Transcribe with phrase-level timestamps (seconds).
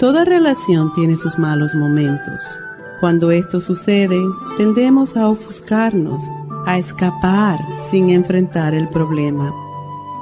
[0.00, 2.58] Toda relación tiene sus malos momentos.
[3.00, 4.18] Cuando esto sucede,
[4.56, 6.22] tendemos a ofuscarnos,
[6.66, 7.60] a escapar
[7.90, 9.52] sin enfrentar el problema.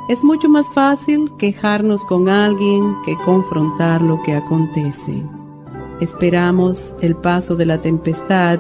[0.09, 5.23] Es mucho más fácil quejarnos con alguien que confrontar lo que acontece.
[6.01, 8.59] Esperamos el paso de la tempestad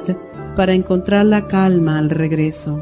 [0.54, 2.80] para encontrar la calma al regreso,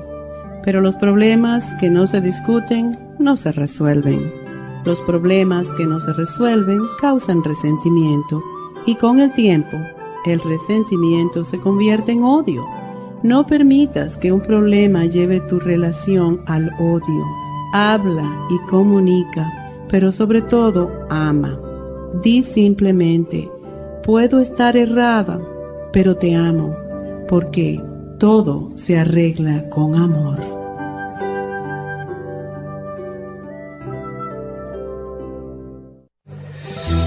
[0.62, 4.45] pero los problemas que no se discuten no se resuelven.
[4.86, 8.40] Los problemas que no se resuelven causan resentimiento
[8.86, 9.76] y con el tiempo
[10.24, 12.64] el resentimiento se convierte en odio.
[13.22, 17.24] No permitas que un problema lleve tu relación al odio.
[17.72, 21.58] Habla y comunica, pero sobre todo ama.
[22.22, 23.50] Di simplemente,
[24.04, 25.40] puedo estar errada,
[25.92, 26.74] pero te amo,
[27.28, 27.82] porque
[28.18, 30.55] todo se arregla con amor.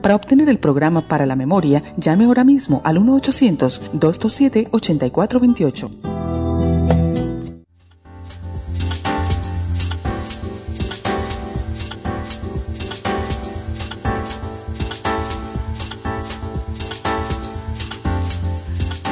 [0.00, 5.90] para obtener el programa para la memoria, llame ahora mismo al 1-800-227-8428.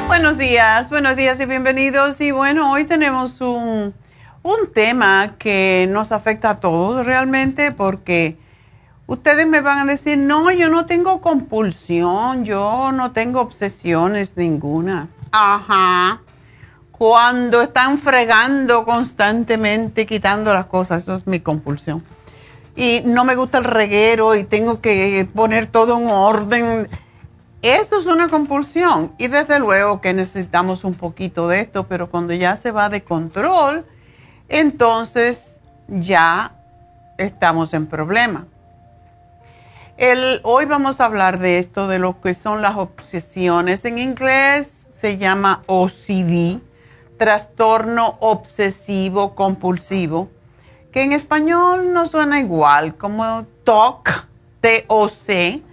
[0.07, 2.19] Buenos días, buenos días y bienvenidos.
[2.19, 3.93] Y bueno, hoy tenemos un,
[4.43, 8.35] un tema que nos afecta a todos realmente porque
[9.09, 15.07] ustedes me van a decir, no, yo no tengo compulsión, yo no tengo obsesiones ninguna.
[15.31, 16.21] Ajá.
[16.91, 22.03] Cuando están fregando constantemente, quitando las cosas, eso es mi compulsión.
[22.75, 26.87] Y no me gusta el reguero y tengo que poner todo en orden.
[27.63, 29.13] Eso es una compulsión.
[29.17, 33.03] Y desde luego que necesitamos un poquito de esto, pero cuando ya se va de
[33.03, 33.85] control,
[34.49, 35.41] entonces
[35.87, 36.51] ya
[37.17, 38.45] estamos en problema
[40.43, 43.83] hoy vamos a hablar de esto, de lo que son las obsesiones.
[43.83, 46.59] En inglés se llama OCD,
[47.17, 50.29] trastorno obsesivo compulsivo,
[50.93, 54.25] que en español no suena igual, como TOC,
[54.61, 55.63] T-O-C.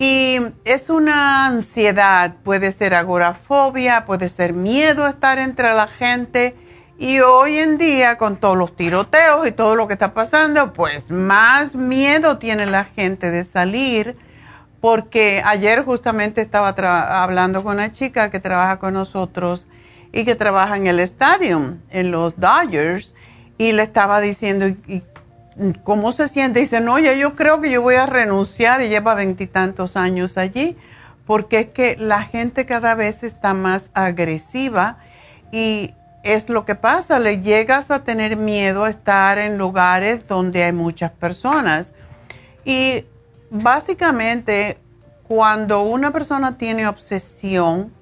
[0.00, 6.56] Y es una ansiedad, puede ser agorafobia, puede ser miedo a estar entre la gente
[6.98, 11.10] y hoy en día, con todos los tiroteos y todo lo que está pasando, pues
[11.10, 14.16] más miedo tiene la gente de salir,
[14.80, 16.68] porque ayer justamente estaba
[17.22, 19.66] hablando con una chica que trabaja con nosotros
[20.12, 23.12] y que trabaja en el estadio, en los Dodgers,
[23.58, 24.66] y le estaba diciendo,
[25.82, 26.60] ¿cómo se siente?
[26.60, 30.76] dice, no, ya yo creo que yo voy a renunciar y lleva veintitantos años allí,
[31.26, 34.98] porque es que la gente cada vez está más agresiva
[35.50, 35.94] y
[36.24, 40.72] es lo que pasa, le llegas a tener miedo a estar en lugares donde hay
[40.72, 41.92] muchas personas.
[42.64, 43.04] Y
[43.50, 44.78] básicamente,
[45.28, 47.92] cuando una persona tiene obsesión,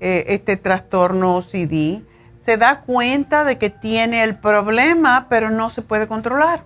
[0.00, 2.02] eh, este trastorno OCD,
[2.44, 6.64] se da cuenta de que tiene el problema, pero no se puede controlar.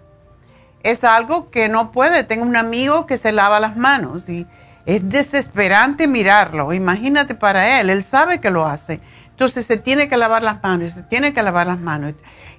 [0.82, 2.24] es algo que no puede.
[2.24, 4.46] Tengo un amigo que se lava las manos y
[4.84, 6.74] es desesperante mirarlo.
[6.74, 9.00] Imagínate para él, él sabe que lo hace.
[9.34, 12.14] Entonces se tiene que lavar las manos, se tiene que lavar las manos.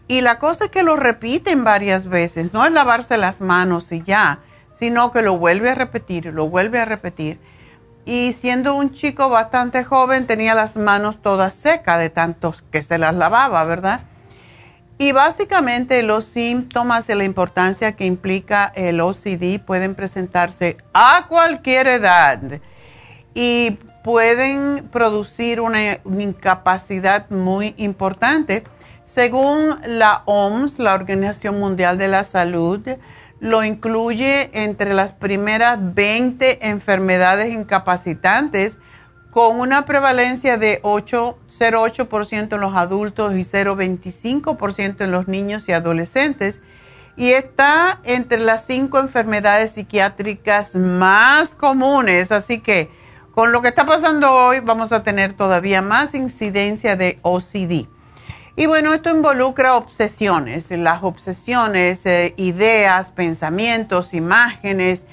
[0.09, 4.03] Y la cosa es que lo repiten varias veces, no es lavarse las manos y
[4.03, 4.39] ya,
[4.77, 7.39] sino que lo vuelve a repetir, lo vuelve a repetir.
[8.05, 12.97] Y siendo un chico bastante joven, tenía las manos todas secas de tantos que se
[12.97, 14.01] las lavaba, ¿verdad?
[14.97, 21.87] Y básicamente los síntomas y la importancia que implica el OCD pueden presentarse a cualquier
[21.87, 22.39] edad
[23.33, 28.63] y pueden producir una incapacidad muy importante
[29.15, 32.81] según la OMS, la Organización Mundial de la Salud,
[33.39, 38.77] lo incluye entre las primeras 20 enfermedades incapacitantes
[39.31, 46.61] con una prevalencia de 0,8% en los adultos y 0,25% en los niños y adolescentes.
[47.17, 52.31] Y está entre las cinco enfermedades psiquiátricas más comunes.
[52.31, 52.89] Así que
[53.35, 57.85] con lo que está pasando hoy vamos a tener todavía más incidencia de OCD.
[58.55, 65.03] Y bueno, esto involucra obsesiones, las obsesiones, eh, ideas, pensamientos, imágenes,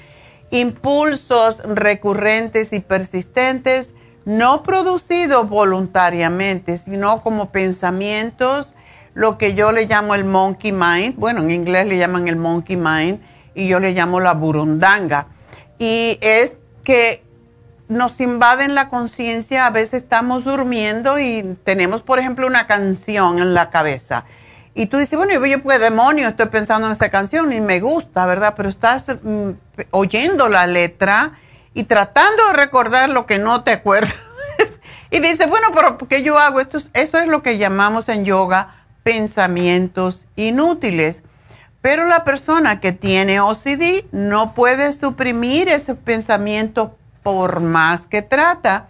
[0.51, 3.91] impulsos recurrentes y persistentes,
[4.23, 8.73] no producidos voluntariamente, sino como pensamientos,
[9.13, 12.77] lo que yo le llamo el monkey mind, bueno, en inglés le llaman el monkey
[12.77, 13.19] mind
[13.53, 15.27] y yo le llamo la burundanga.
[15.77, 16.55] Y es
[16.85, 17.21] que
[17.87, 23.53] nos invaden la conciencia, a veces estamos durmiendo y tenemos, por ejemplo, una canción en
[23.53, 24.25] la cabeza.
[24.75, 28.25] Y tú dices, bueno, yo, pues demonio, estoy pensando en esa canción y me gusta,
[28.25, 28.55] ¿verdad?
[28.57, 29.49] Pero estás mm,
[29.91, 31.33] oyendo la letra
[31.73, 34.15] y tratando de recordar lo que no te acuerdas.
[35.11, 36.59] y dices, bueno, pero ¿qué yo hago?
[36.59, 41.21] Esto eso es lo que llamamos en yoga pensamientos inútiles.
[41.81, 48.87] Pero la persona que tiene OCD no puede suprimir ese pensamiento por más que trata.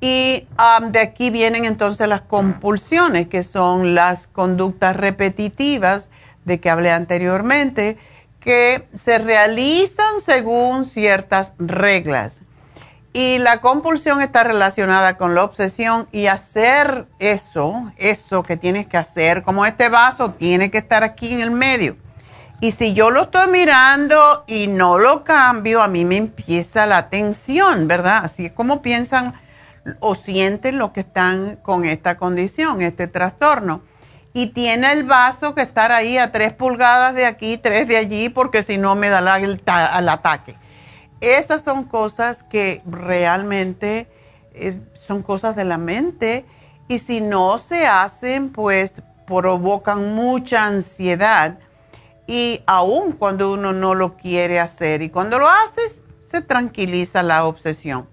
[0.00, 6.10] Y um, de aquí vienen entonces las compulsiones, que son las conductas repetitivas
[6.44, 7.96] de que hablé anteriormente,
[8.38, 12.38] que se realizan según ciertas reglas.
[13.12, 18.98] Y la compulsión está relacionada con la obsesión y hacer eso, eso que tienes que
[18.98, 21.96] hacer, como este vaso tiene que estar aquí en el medio
[22.60, 27.10] y si yo lo estoy mirando y no lo cambio, a mí me empieza la
[27.10, 28.22] tensión, ¿verdad?
[28.24, 29.34] Así es como piensan
[30.00, 33.82] o sienten los que están con esta condición, este trastorno.
[34.32, 38.28] Y tiene el vaso que estar ahí a tres pulgadas de aquí, tres de allí,
[38.30, 40.56] porque si no me da el, ataque.
[41.20, 44.08] Esas son cosas que realmente
[44.54, 46.46] eh, son cosas de la mente
[46.88, 51.58] y si no se hacen, pues provocan mucha ansiedad
[52.26, 57.44] y aún cuando uno no lo quiere hacer y cuando lo haces, se tranquiliza la
[57.44, 58.08] obsesión.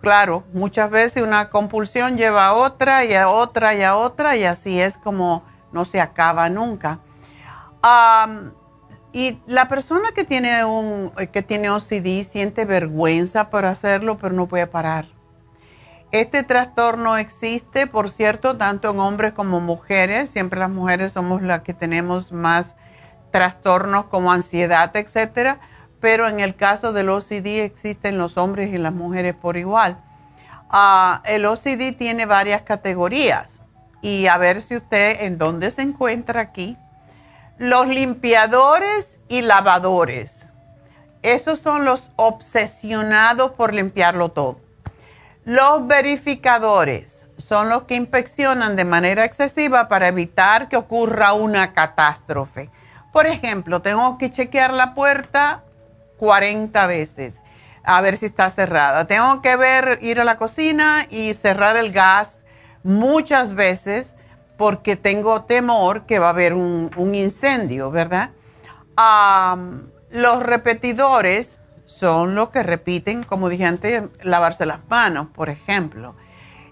[0.00, 4.44] Claro, muchas veces una compulsión lleva a otra y a otra y a otra y
[4.44, 6.98] así es como no se acaba nunca.
[9.12, 14.46] y la persona que tiene, un, que tiene OCD siente vergüenza por hacerlo, pero no
[14.46, 15.06] puede parar.
[16.10, 20.28] Este trastorno existe, por cierto, tanto en hombres como mujeres.
[20.28, 22.76] Siempre las mujeres somos las que tenemos más
[23.32, 25.58] trastornos como ansiedad, etcétera,
[26.00, 29.96] pero en el caso del OCD existen los hombres y las mujeres por igual.
[30.70, 33.60] Ah, el OCD tiene varias categorías
[34.00, 36.76] y a ver si usted en dónde se encuentra aquí.
[37.58, 40.46] Los limpiadores y lavadores.
[41.22, 44.60] Esos son los obsesionados por limpiarlo todo.
[45.44, 52.70] Los verificadores son los que inspeccionan de manera excesiva para evitar que ocurra una catástrofe.
[53.12, 55.62] Por ejemplo, tengo que chequear la puerta
[56.18, 57.34] 40 veces
[57.84, 59.06] a ver si está cerrada.
[59.06, 62.38] Tengo que ver, ir a la cocina y cerrar el gas
[62.82, 64.14] muchas veces
[64.56, 68.30] porque tengo temor que va a haber un, incendio, ¿verdad?
[70.10, 76.14] los repetidores son los que repiten, como dije antes, lavarse las manos, por ejemplo.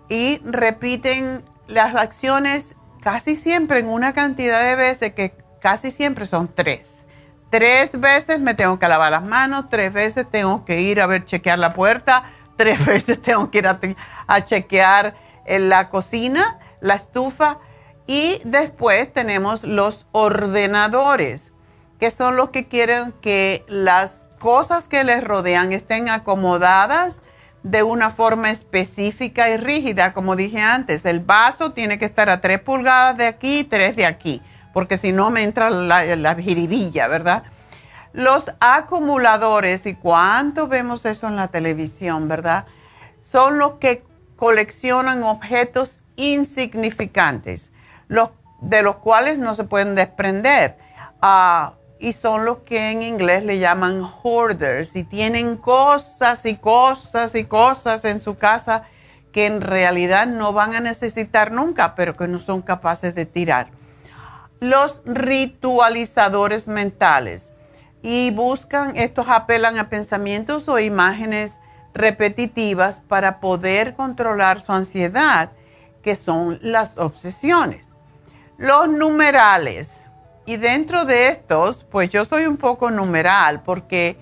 [0.09, 6.49] Y repiten las acciones casi siempre en una cantidad de veces que casi siempre son
[6.49, 6.88] tres.
[7.50, 11.25] Tres veces me tengo que lavar las manos, tres veces tengo que ir a ver,
[11.25, 12.25] chequear la puerta,
[12.57, 15.14] tres veces tengo que ir a, chequear
[15.47, 17.59] en la cocina, la estufa
[18.07, 21.52] y después tenemos los ordenadores,
[21.99, 27.21] que son los que quieren que las cosas que les rodean estén acomodadas
[27.62, 31.05] de una forma específica y rígida, como dije antes.
[31.05, 34.40] El vaso tiene que estar a tres pulgadas de aquí y tres de aquí
[34.72, 37.44] porque si no me entra la, la ¿verdad?
[38.12, 42.66] Los acumuladores, y cuánto vemos eso en la televisión, ¿verdad?
[43.20, 44.04] Son los que
[44.36, 47.70] coleccionan objetos insignificantes,
[48.08, 50.76] los, de los cuales no se pueden desprender.
[51.22, 57.34] Ah, y son los que en inglés le llaman hoarders y tienen cosas y cosas
[57.34, 58.84] y cosas en su casa
[59.32, 63.68] que en realidad no van a necesitar nunca, pero que no son capaces de tirar.
[64.61, 67.50] Los ritualizadores mentales
[68.02, 71.55] y buscan, estos apelan a pensamientos o imágenes
[71.95, 75.52] repetitivas para poder controlar su ansiedad,
[76.02, 77.88] que son las obsesiones.
[78.59, 79.90] Los numerales.
[80.45, 84.19] Y dentro de estos, pues yo soy un poco numeral porque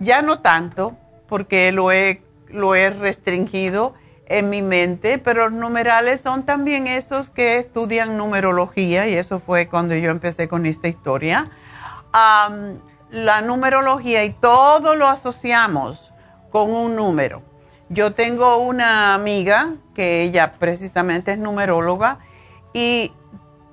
[0.00, 0.98] ya no tanto,
[1.28, 3.94] porque lo he, lo he restringido
[4.26, 9.68] en mi mente, pero los numerales son también esos que estudian numerología y eso fue
[9.68, 11.50] cuando yo empecé con esta historia.
[13.10, 16.12] la numerología y todo lo asociamos
[16.50, 17.42] con un número.
[17.88, 22.18] Yo tengo una amiga que ella precisamente es numeróloga
[22.72, 23.12] y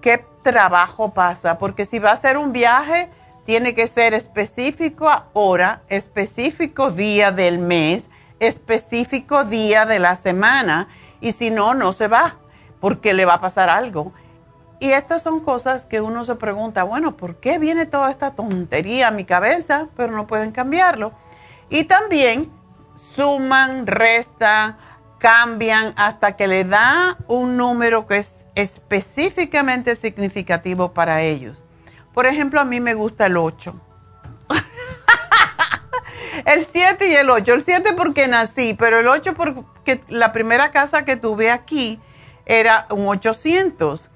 [0.02, 3.10] qué trabajo pasa, porque si va a hacer un viaje,
[3.46, 8.08] tiene que ser específico hora, específico día del mes,
[8.48, 10.88] específico día de la semana,
[11.22, 12.38] y si no, no se va,
[12.80, 14.14] porque le va a pasar algo.
[14.80, 19.08] Y estas son cosas que uno se pregunta, bueno, ¿por qué viene toda esta tontería
[19.08, 19.88] a mi cabeza?
[19.96, 21.14] Pero no pueden cambiarlo.
[21.70, 22.52] Y también
[22.96, 24.78] suman, restan,
[25.20, 31.64] cambian hasta que le da un número que es específicamente significativo para ellos.
[32.14, 33.74] Por ejemplo, a mí me gusta el 8.
[36.46, 37.54] El 7 y el 8.
[37.54, 42.00] El 7 porque nací, pero el 8 porque la primera casa que tuve aquí
[42.46, 44.10] era un 800.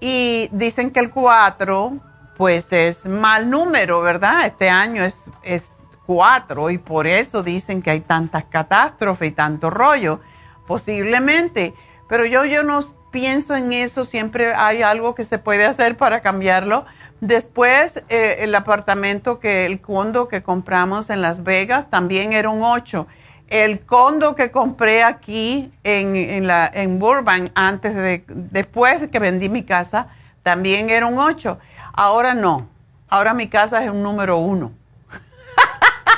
[0.00, 1.94] Y dicen que el 4
[2.36, 4.44] pues es mal número, ¿verdad?
[4.44, 5.62] Este año es, es
[6.06, 10.20] 4 y por eso dicen que hay tantas catástrofes y tanto rollo.
[10.66, 11.74] Posiblemente,
[12.08, 12.80] pero yo, yo no
[13.10, 16.84] pienso en eso, siempre hay algo que se puede hacer para cambiarlo.
[17.20, 22.62] Después, eh, el apartamento que, el condo que compramos en Las Vegas también era un
[22.62, 23.06] 8.
[23.48, 29.62] El condo que compré aquí en, en, Burbank, antes de, después de que vendí mi
[29.62, 30.08] casa,
[30.42, 31.58] también era un 8.
[31.92, 32.68] Ahora no.
[33.08, 34.72] Ahora mi casa es un número 1.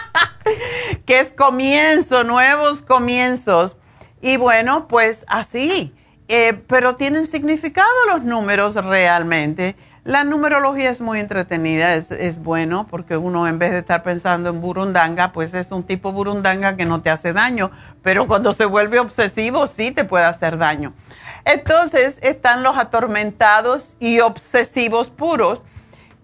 [1.07, 3.77] que es comienzo, nuevos comienzos.
[4.21, 5.95] Y bueno, pues así.
[6.29, 9.77] Eh, pero tienen significado los números realmente.
[10.05, 14.61] La numerología es muy entretenida, es, bueno porque uno en vez de estar pensando en
[14.61, 17.71] burundanga, pues es un tipo burundanga que no te hace daño,
[18.03, 20.95] pero cuando se vuelve obsesivo sí te puede hacer daño.
[21.45, 25.61] Entonces están los atormentados y obsesivos puros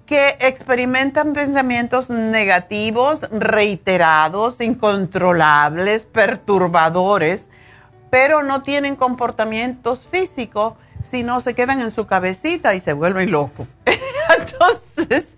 [0.07, 7.49] que experimentan pensamientos negativos, reiterados, incontrolables, perturbadores,
[8.11, 10.75] pero no tienen comportamientos físicos,
[11.09, 13.69] sino se quedan en su cabecita y se vuelven locos.
[14.39, 15.37] Entonces,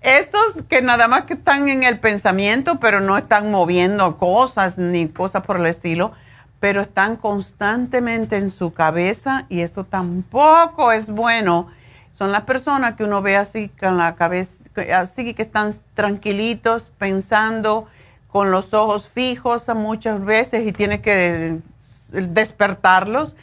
[0.00, 5.08] estos que nada más que están en el pensamiento, pero no están moviendo cosas ni
[5.08, 6.12] cosas por el estilo,
[6.60, 11.68] pero están constantemente en su cabeza y esto tampoco es bueno.
[12.12, 17.88] Son las personas que uno ve así con la cabeza, así que están tranquilitos, pensando
[18.28, 21.58] con los ojos fijos muchas veces y tiene que
[22.10, 23.36] despertarlos,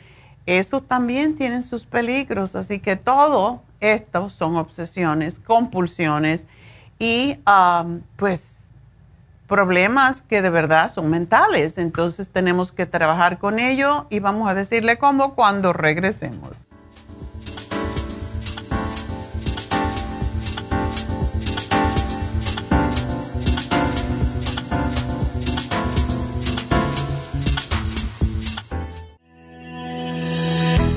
[0.45, 2.55] eso también tienen sus peligros.
[2.55, 6.47] Así que todo esto son obsesiones, compulsiones
[6.99, 7.37] y
[8.17, 8.59] pues
[9.47, 11.77] problemas que de verdad son mentales.
[11.77, 16.51] Entonces tenemos que trabajar con ello y vamos a decirle cómo cuando regresemos.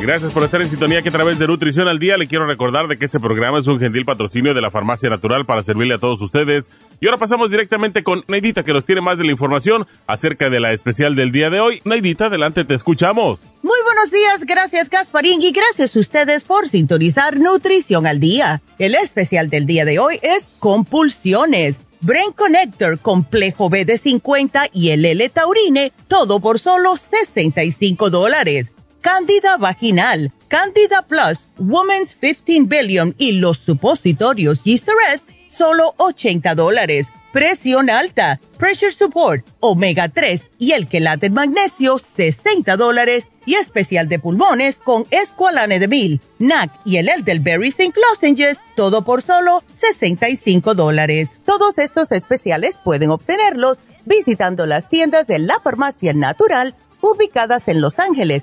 [0.00, 2.88] Gracias por estar en sintonía que a través de Nutrición al Día le quiero recordar
[2.88, 5.98] de que este programa es un gentil patrocinio de la Farmacia Natural para servirle a
[5.98, 6.70] todos ustedes.
[7.00, 10.58] Y ahora pasamos directamente con Neidita que nos tiene más de la información acerca de
[10.58, 11.82] la especial del día de hoy.
[11.84, 13.40] Neidita, adelante, te escuchamos.
[13.62, 18.62] Muy buenos días, gracias Gasparín y gracias a ustedes por sintonizar Nutrición al Día.
[18.78, 21.78] El especial del día de hoy es compulsiones.
[22.00, 28.72] Brain Connector, complejo B de 50 y el L-Taurine, todo por solo 65 dólares.
[29.00, 37.08] Candida vaginal, Candida Plus, Women's 15 Billion y los supositorios Rest, solo 80 dólares.
[37.32, 43.28] Presión alta, Pressure Support, Omega 3 y el quelate magnesio, 60 dólares.
[43.46, 47.94] Y especial de pulmones con Esqualane de Mil, NAC y el Elderberry St.
[47.98, 51.30] Lozenges, todo por solo 65 dólares.
[51.46, 57.98] Todos estos especiales pueden obtenerlos visitando las tiendas de la farmacia natural ubicadas en Los
[57.98, 58.42] Ángeles,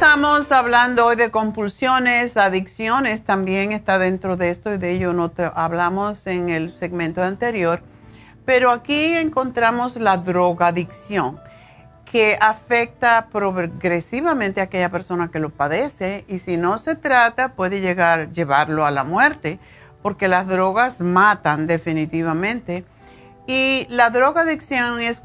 [0.00, 5.30] Estamos hablando hoy de compulsiones, adicciones, también está dentro de esto y de ello no
[5.54, 7.82] hablamos en el segmento anterior,
[8.46, 11.38] pero aquí encontramos la drogadicción
[12.10, 17.82] que afecta progresivamente a aquella persona que lo padece y si no se trata puede
[17.82, 19.58] llegar llevarlo a la muerte
[20.00, 22.86] porque las drogas matan definitivamente
[23.46, 25.22] y la drogadicción es,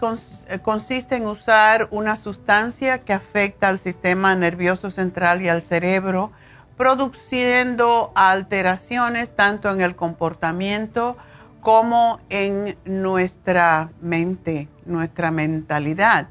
[0.47, 6.31] eh, consiste en usar una sustancia que afecta al sistema nervioso central y al cerebro,
[6.77, 11.17] produciendo alteraciones tanto en el comportamiento
[11.61, 16.27] como en nuestra mente, nuestra mentalidad.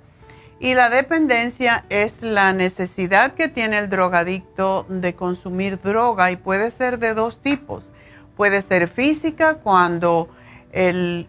[0.61, 6.71] Y la dependencia es la necesidad que tiene el drogadicto de consumir droga y puede
[6.71, 7.91] ser de dos tipos.
[8.37, 10.29] Puede ser física cuando
[10.73, 11.29] el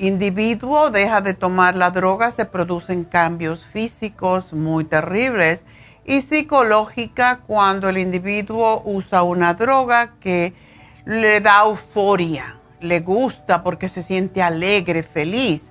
[0.00, 5.64] individuo deja de tomar la droga, se producen cambios físicos muy terribles
[6.04, 10.54] y psicológica cuando el individuo usa una droga que
[11.04, 15.64] le da euforia, le gusta porque se siente alegre, feliz.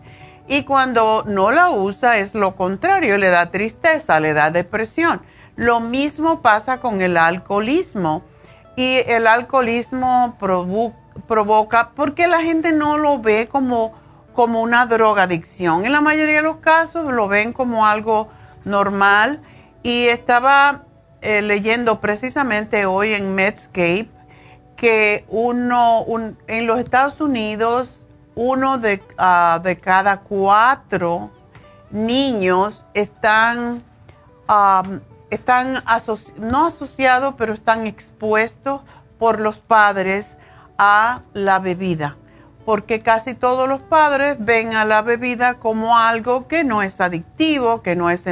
[0.48, 5.22] Y cuando no la usa es lo contrario, le da tristeza, le da depresión.
[5.56, 8.24] Lo mismo pasa con el alcoholismo.
[8.76, 10.38] Y el alcoholismo
[11.28, 13.98] provoca, porque la gente no lo ve como
[14.39, 15.86] como una drogadicción.
[15.86, 18.30] En la mayoría de los casos lo ven como algo
[18.63, 19.41] normal
[19.84, 20.86] y estaba
[21.19, 24.08] eh, leyendo precisamente hoy en Medscape
[24.78, 26.06] que uno
[26.47, 31.32] en los Estados Unidos uno de, ah, de cada cuatro
[31.91, 33.84] niños están,
[35.30, 35.84] están
[36.38, 38.84] no asociados, pero están expuestos
[39.17, 40.38] por los padres
[40.78, 42.15] a la bebida
[42.69, 47.82] porque casi todos los padres ven a la bebida como algo que no es adictivo,
[47.82, 48.25] que no es,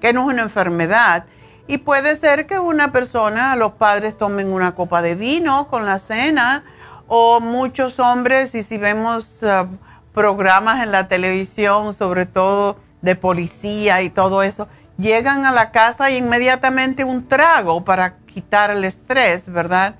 [0.00, 1.26] que no es una enfermedad.
[1.66, 5.98] Y puede ser que una persona, los padres tomen una copa de vino con la
[5.98, 6.64] cena,
[7.08, 9.66] o muchos hombres, y si vemos uh,
[10.14, 16.08] programas en la televisión, sobre todo de policía y todo eso, llegan a la casa
[16.08, 19.96] e inmediatamente un trago para quitar el estrés, ¿verdad?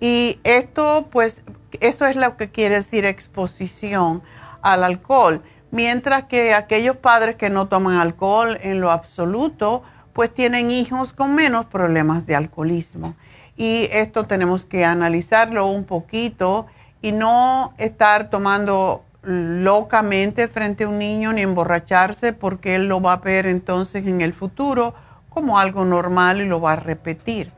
[0.00, 1.44] Y esto pues
[1.80, 4.22] eso es lo que quiere decir exposición
[4.62, 5.42] al alcohol.
[5.70, 11.34] Mientras que aquellos padres que no toman alcohol en lo absoluto, pues tienen hijos con
[11.34, 13.14] menos problemas de alcoholismo.
[13.56, 16.66] Y esto tenemos que analizarlo un poquito
[17.02, 23.14] y no estar tomando locamente frente a un niño ni emborracharse porque él lo va
[23.14, 24.94] a ver entonces en el futuro
[25.28, 27.52] como algo normal y lo va a repetir.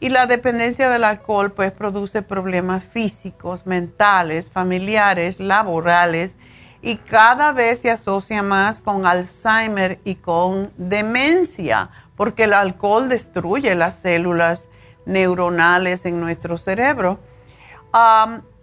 [0.00, 6.36] Y la dependencia del alcohol pues produce problemas físicos, mentales, familiares, laborales
[6.82, 13.74] y cada vez se asocia más con Alzheimer y con demencia porque el alcohol destruye
[13.74, 14.68] las células
[15.04, 17.18] neuronales en nuestro cerebro.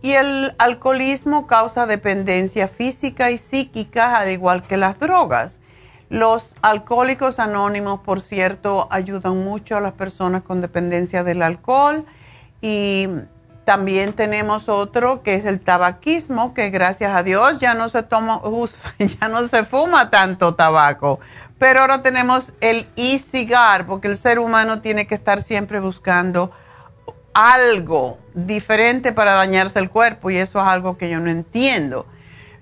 [0.01, 5.59] y el alcoholismo causa dependencia física y psíquica, al igual que las drogas.
[6.09, 12.05] Los alcohólicos anónimos, por cierto, ayudan mucho a las personas con dependencia del alcohol
[12.61, 13.09] y
[13.65, 18.41] también tenemos otro que es el tabaquismo, que gracias a Dios ya no se toma,
[18.99, 21.19] ya no se fuma tanto tabaco.
[21.59, 26.51] Pero ahora tenemos el e-cigar, porque el ser humano tiene que estar siempre buscando
[27.33, 32.05] algo diferente para dañarse el cuerpo y eso es algo que yo no entiendo.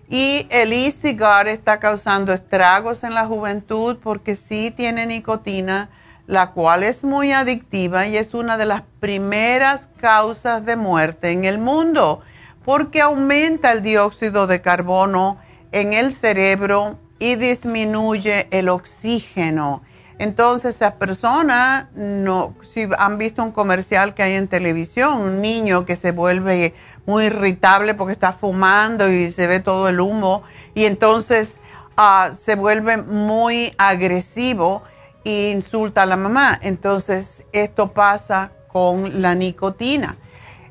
[0.10, 5.90] Y el e-cigar está causando estragos en la juventud porque sí tiene nicotina,
[6.28, 11.46] la cual es muy adictiva y es una de las primeras causas de muerte en
[11.46, 12.22] el mundo
[12.66, 15.38] porque aumenta el dióxido de carbono
[15.72, 19.84] en el cerebro y disminuye el oxígeno.
[20.18, 25.86] Entonces, esa persona, no, si han visto un comercial que hay en televisión, un niño
[25.86, 26.74] que se vuelve
[27.06, 31.58] muy irritable porque está fumando y se ve todo el humo, y entonces
[31.98, 34.84] ah, se vuelve muy agresivo
[35.24, 36.60] e insulta a la mamá.
[36.62, 40.18] Entonces, esto pasa con la nicotina.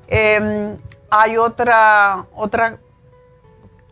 [0.06, 0.76] Em,
[1.10, 2.78] hay otra, otra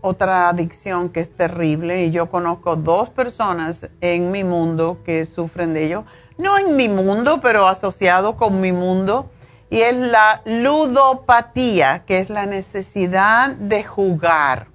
[0.03, 5.73] otra adicción que es terrible y yo conozco dos personas en mi mundo que sufren
[5.73, 6.05] de ello.
[6.37, 9.31] No en mi mundo, pero asociado con mi mundo.
[9.73, 14.67] Y es la ludopatía, que es la necesidad de jugar.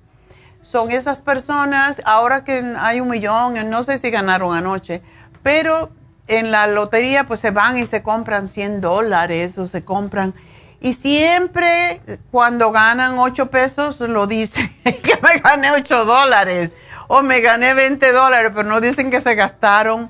[0.64, 5.04] Son esas personas, ahora que hay un millón, no sé si ganaron anoche,
[5.44, 5.92] pero
[6.28, 10.34] en la lotería pues se van y se compran 100 dólares o se compran
[10.82, 16.74] y siempre cuando ganan 8 pesos lo dicen que me gané 8 dólares
[17.08, 20.10] o me gané 20 dólares, pero no dicen que se gastaron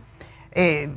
[0.54, 0.90] eh,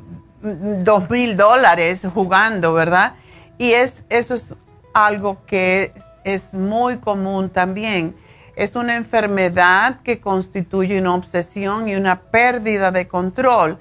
[0.43, 3.15] 2 mil dólares jugando, ¿verdad?
[3.61, 4.55] Y es, eso es
[4.95, 5.93] algo que
[6.25, 8.17] es muy común también.
[8.57, 13.79] Es una enfermedad que constituye una obsesión y una pérdida de control.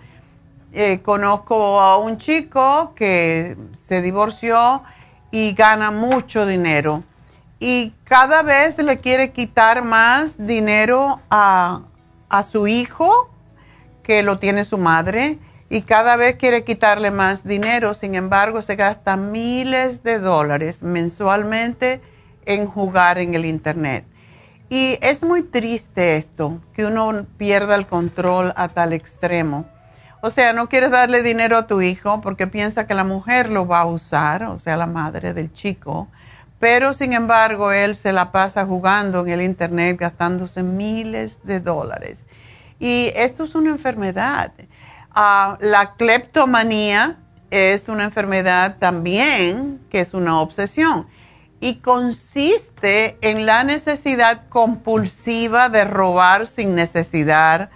[0.74, 3.56] Eh, conozco a un chico que
[3.88, 4.84] se divorció
[5.32, 7.04] y gana mucho dinero.
[7.58, 11.84] Y cada vez le quiere quitar más dinero a,
[12.52, 13.30] su hijo,
[14.04, 17.93] que lo tiene su madre, y cada vez quiere quitarle más dinero.
[17.93, 22.01] Sin embargo, se gasta miles de dólares mensualmente
[22.45, 24.05] en jugar en el Internet.
[24.69, 29.65] Y es muy triste esto, que uno pierda el control a tal extremo.
[30.21, 33.67] O sea, no quieres darle dinero a tu hijo porque piensa que la mujer lo
[33.67, 36.08] va a usar, o sea, la madre del chico,
[36.60, 42.25] pero sin embargo él se la pasa jugando en el Internet gastándose miles de dólares.
[42.79, 44.51] Y esto es una enfermedad.
[45.12, 47.17] Ah, la cleptomanía
[47.50, 51.08] es una enfermedad también que es una obsesión
[51.60, 57.69] y consiste en la necesidad compulsiva de robar sin necesidad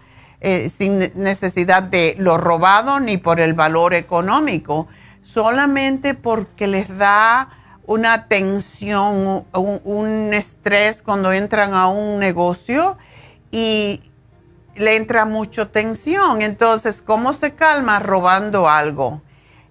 [0.46, 4.90] eh, sin necesidad de lo robado ni por el valor económico,
[5.24, 7.48] solamente porque les da
[7.86, 12.98] una tensión, un, estrés cuando entran a un negocio
[13.52, 14.02] y
[14.76, 16.42] le entra mucho tensión.
[16.42, 18.00] Entonces, ¿cómo se calma?
[18.00, 19.22] Robando algo.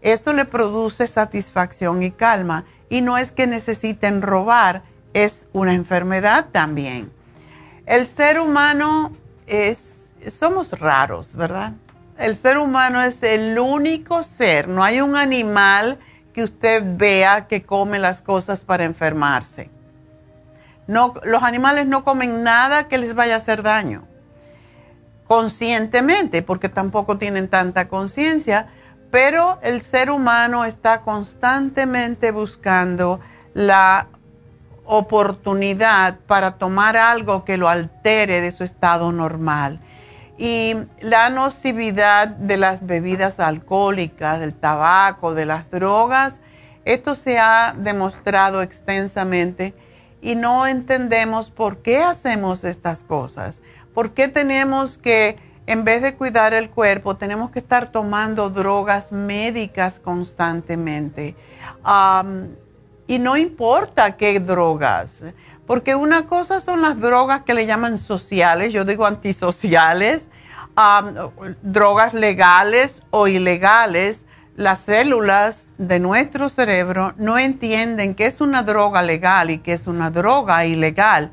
[0.01, 2.65] Eso le produce satisfacción y calma.
[2.89, 4.83] Y no es que necesiten robar,
[5.15, 7.13] es una enfermedad también.
[7.87, 9.13] El ser humano
[9.47, 11.73] es somos raros, ¿verdad?
[12.19, 15.99] El ser humano es el único ser, no hay un animal
[16.33, 19.71] que usted vea que come las cosas para enfermarse.
[20.87, 24.05] No, los animales no comen nada que les vaya a hacer daño,
[25.33, 28.67] conscientemente, porque tampoco tienen tanta conciencia,
[29.11, 33.19] pero el ser humano está constantemente buscando
[33.55, 34.09] la
[34.85, 39.81] oportunidad para tomar algo que lo altere de su estado normal
[40.37, 46.41] y la nocividad de las bebidas alcohólicas, del tabaco, de las drogas,
[46.85, 49.73] esto se ha demostrado extensamente
[50.21, 53.63] y no entendemos por qué hacemos estas cosas.
[53.95, 59.13] ¿Por qué tenemos que, en vez de cuidar el cuerpo, tenemos que estar tomando drogas
[59.13, 61.37] médicas constantemente?
[63.07, 65.25] y no importa qué drogas
[65.67, 70.29] Porque una cosa son las drogas que le llaman sociales, yo digo antisociales,
[71.63, 74.25] drogas legales o ilegales.
[74.55, 79.87] Las células de nuestro cerebro no entienden qué es una droga legal y qué es
[79.87, 81.33] una droga ilegal.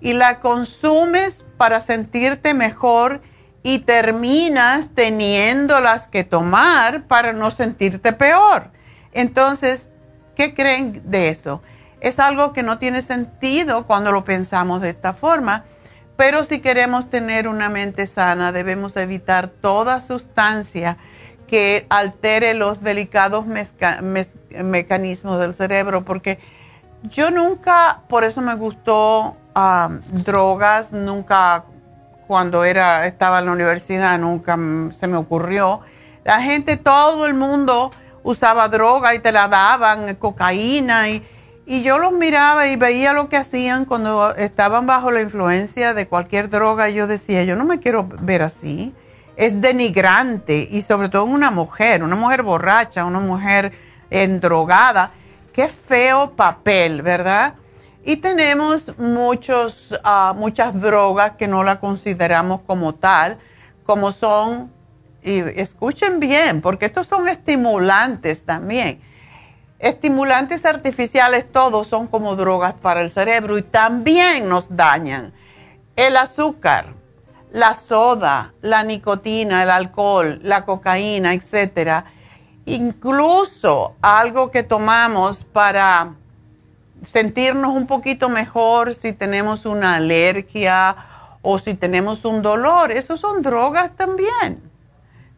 [0.00, 3.20] Y la consumes para sentirte mejor
[3.62, 8.70] y terminas teniéndolas que tomar para no sentirte peor.
[9.12, 9.88] Entonces,
[10.36, 11.60] ¿qué creen de eso?
[12.00, 15.64] Es algo que no tiene sentido cuando lo pensamos de esta forma,
[16.16, 20.96] pero si queremos tener una mente sana debemos evitar toda sustancia
[21.48, 26.38] que altere los delicados mecanismos del cerebro, porque
[27.04, 31.64] yo nunca, por eso me gustó ah, drogas, nunca
[32.28, 34.56] cuando era, estaba en la universidad, nunca
[34.92, 35.80] se me ocurrió.
[36.24, 37.90] La gente, todo el mundo
[38.22, 41.26] usaba droga y te la daban, cocaína, y,
[41.64, 46.06] y yo los miraba y veía lo que hacían cuando estaban bajo la influencia de
[46.06, 48.94] cualquier droga y yo decía, yo no me quiero ver así.
[49.36, 53.72] Es denigrante y sobre todo una mujer, una mujer borracha, una mujer
[54.10, 55.12] endrogada.
[55.52, 57.54] Qué feo papel, ¿verdad?
[58.08, 63.36] Y tenemos muchos, ah, muchas drogas que no la consideramos como tal,
[63.84, 64.72] como son,
[65.22, 69.02] y escuchen bien, porque estos son estimulantes también.
[69.78, 75.34] Estimulantes artificiales todos son como drogas para el cerebro y también nos dañan.
[75.94, 76.94] El azúcar,
[77.52, 82.06] la soda, la nicotina, el alcohol, la cocaína, etcétera.
[82.64, 86.14] Incluso algo que tomamos para
[87.04, 90.96] sentirnos un poquito mejor si tenemos una alergia
[91.42, 92.92] o si tenemos un dolor.
[92.92, 94.62] Esos son drogas también.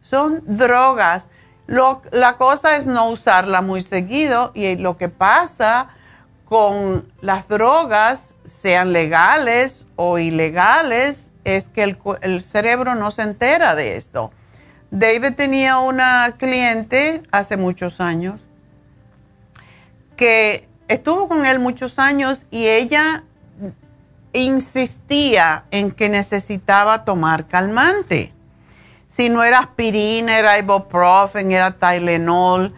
[0.01, 1.27] Son drogas.
[1.67, 5.89] la cosa es no usarla muy seguido y lo que pasa
[6.45, 13.73] con las drogas, sean legales o ilegales, es que el, el cerebro no se entera
[13.73, 14.31] de esto.
[14.89, 18.41] David tenía una cliente hace muchos años
[20.17, 23.23] que estuvo con él muchos años y ella
[24.33, 28.33] insistía en que necesitaba tomar calmante.
[29.07, 32.73] Si no era aspirina, era ibuprofen, era Tylenol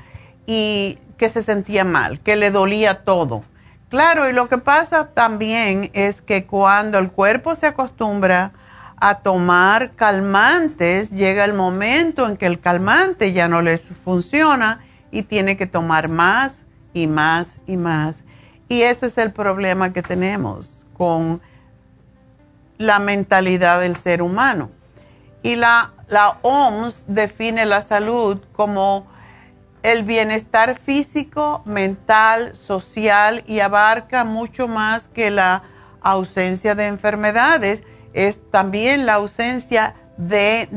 [0.45, 3.43] y que se sentía mal, que le dolía todo.
[3.89, 8.52] Claro, y lo que pasa también es que cuando el cuerpo se acostumbra
[8.97, 14.80] a tomar calmantes, llega el momento en que el calmante ya no les funciona
[15.12, 16.62] y tiene que tomar más
[16.93, 18.23] y más y más.
[18.69, 21.41] Y ese es el problema que tenemos con
[22.77, 24.69] la mentalidad del ser humano.
[25.41, 29.08] Y la, la OMS define la salud como
[29.84, 35.63] el bienestar físico, mental, social y abarca mucho más que la
[36.01, 40.69] ausencia de enfermedades, es también la ausencia de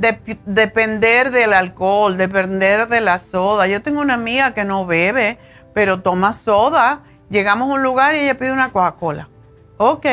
[0.00, 3.66] depender del alcohol, depender de la soda.
[3.66, 5.38] Yo tengo una amiga que no bebe,
[5.74, 7.02] pero toma soda.
[7.28, 9.28] Llegamos a un lugar y ella pide una Coca-Cola.
[9.76, 10.06] Ok.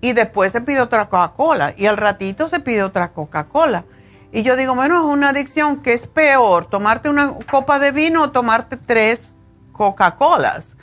[0.00, 1.74] Y después se pide otra Coca-Cola.
[1.76, 3.84] Y al ratito se pide otra Coca-Cola.
[4.32, 8.22] Y yo digo, bueno, es una adicción que es peor, tomarte una copa de vino
[8.22, 9.36] o tomarte tres
[9.72, 10.74] Coca-Colas.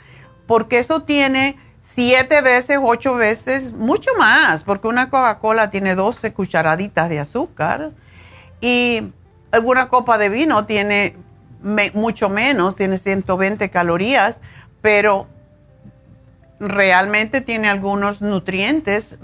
[0.46, 7.08] Porque eso tiene siete veces, ocho veces, mucho más, porque una Coca-Cola tiene 12 cucharaditas
[7.08, 7.90] de azúcar
[8.60, 9.12] y
[9.50, 11.16] alguna copa de vino tiene
[11.94, 14.40] mucho menos, tiene 120 calorías,
[14.80, 15.26] pero
[16.58, 19.18] realmente tiene algunos nutrientes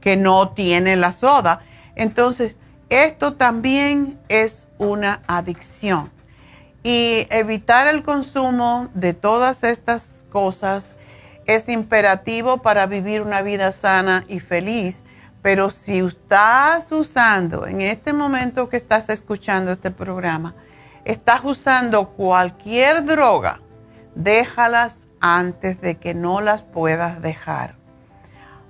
[0.00, 1.62] que no tiene la soda.
[1.94, 6.10] Entonces, esto también es una adicción.
[6.82, 10.92] Y evitar el consumo de todas estas cosas
[11.46, 15.02] es imperativo para vivir una vida sana y feliz.
[15.42, 20.54] Pero si estás usando, en este momento que estás escuchando este programa,
[21.04, 23.60] estás usando cualquier droga,
[24.14, 27.74] déjalas antes de que no las puedas dejar.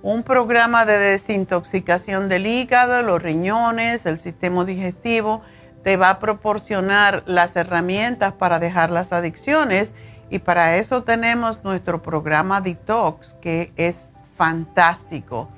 [0.00, 5.42] Un programa de desintoxicación del hígado, los riñones, el sistema digestivo,
[5.84, 9.92] te va a proporcionar las herramientas para dejar las adicciones
[10.30, 15.50] y para eso tenemos nuestro programa Detox, que es fantástico.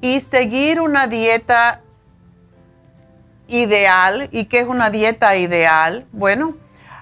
[0.00, 1.80] Y seguir una dieta
[3.48, 4.28] ideal.
[4.32, 6.06] ¿Y qué es una dieta ideal?
[6.12, 6.54] Bueno,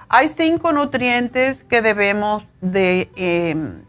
[0.07, 3.09] hay cinco nutrientes que debemos de...
[3.15, 3.83] Em,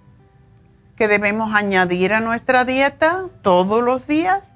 [0.97, 4.51] que debemos añadir a nuestra dieta todos los días.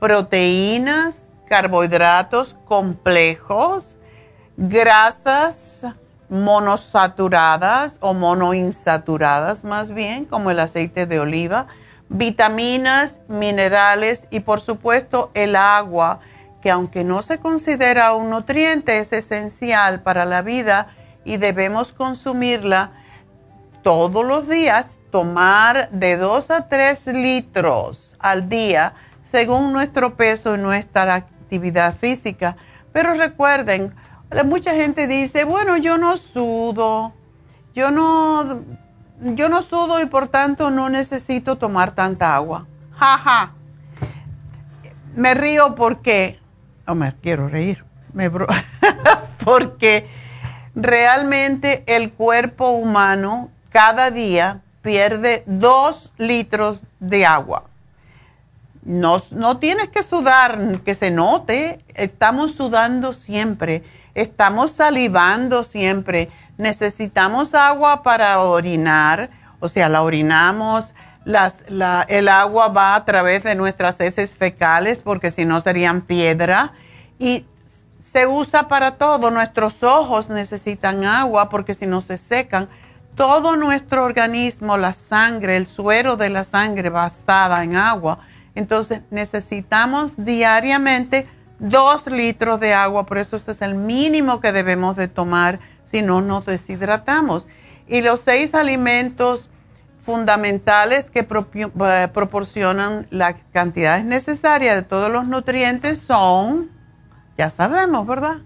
[0.00, 3.96] Proteínas, carbohidratos complejos,
[4.56, 5.86] grasas,
[6.28, 11.66] monosaturadas o monoinsaturadas más bien, como el aceite de oliva,
[12.08, 16.20] vitaminas, minerales y por supuesto el agua,
[16.62, 20.88] que aunque no se considera un nutriente, es esencial para la vida
[21.24, 22.92] y debemos consumirla
[23.82, 30.58] todos los días, tomar de 2 a 3 litros al día según nuestro peso y
[30.58, 32.56] nuestra actividad física.
[32.92, 33.94] Pero recuerden,
[34.44, 37.12] mucha gente dice, bueno, yo no sudo,
[37.74, 38.62] yo no,
[39.24, 42.66] yo no sudo y por tanto no necesito tomar tanta agua.
[42.96, 43.52] Jaja.
[45.16, 46.38] Me río porque,
[46.86, 48.30] oh, me quiero reír, me
[49.44, 50.08] porque
[50.74, 57.64] realmente el cuerpo humano cada día pierde dos litros de agua.
[58.82, 63.82] No, no tienes que sudar, que se note, estamos sudando siempre
[64.14, 73.04] estamos salivando siempre, necesitamos agua para orinar, o sea, la orinamos, el agua va a
[73.04, 76.72] través de nuestras heces fecales porque si no serían piedra
[77.18, 77.46] y
[78.00, 79.30] se usa para todo.
[79.30, 82.68] Nuestros ojos necesitan agua porque si no se secan.
[83.16, 88.18] Todo nuestro organismo, la sangre, el suero de la sangre basada en agua.
[88.54, 91.26] Entonces necesitamos diariamente
[91.58, 95.60] dos litros de agua, por eso ese es el mínimo que debemos de tomar,
[95.94, 97.46] si no nos deshidratamos.
[97.86, 99.48] Y los seis alimentos
[100.04, 106.68] fundamentales que eh, proporcionan las cantidades necesarias de todos los nutrientes son,
[107.38, 108.38] ya sabemos, ¿verdad?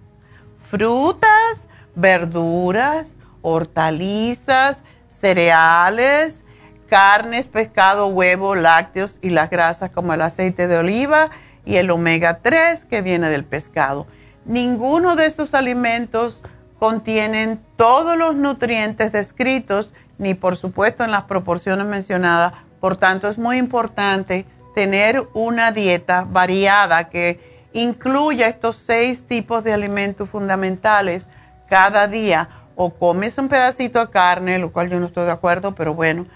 [0.71, 6.45] Frutas, verduras, hortalizas, cereales,
[6.87, 11.31] carnes, pescado, huevo, lácteos y las grasas como el aceite de oliva
[11.65, 14.07] y el omega 3 que viene del pescado.
[14.45, 16.43] Ninguno de estos alimentos
[16.79, 22.55] contienen todos los nutrientes descritos, ni por supuesto en las proporciones mencionadas.
[22.81, 29.73] Por tanto, es muy importante tener una dieta variada que incluya estos seis tipos de
[29.73, 31.29] alimentos fundamentales
[31.69, 32.49] cada día.
[32.77, 36.27] O comes un pedacito de carne, lo cual yo no estoy de acuerdo, pero bueno,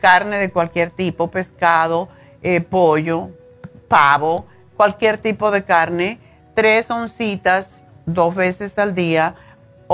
[0.00, 2.08] carne de cualquier tipo, pescado,
[2.42, 3.30] eh, pollo,
[3.86, 6.18] pavo, cualquier tipo de carne,
[6.54, 9.36] tres oncitas dos veces al día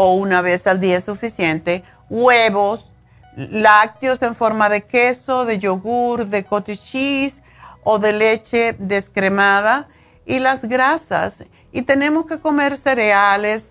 [0.00, 2.88] o una vez al día es suficiente, huevos,
[3.36, 7.42] lácteos en forma de queso, de yogur, de cottage cheese
[7.82, 9.88] o de leche descremada
[10.24, 11.42] y las grasas.
[11.72, 13.66] Y tenemos que comer cereales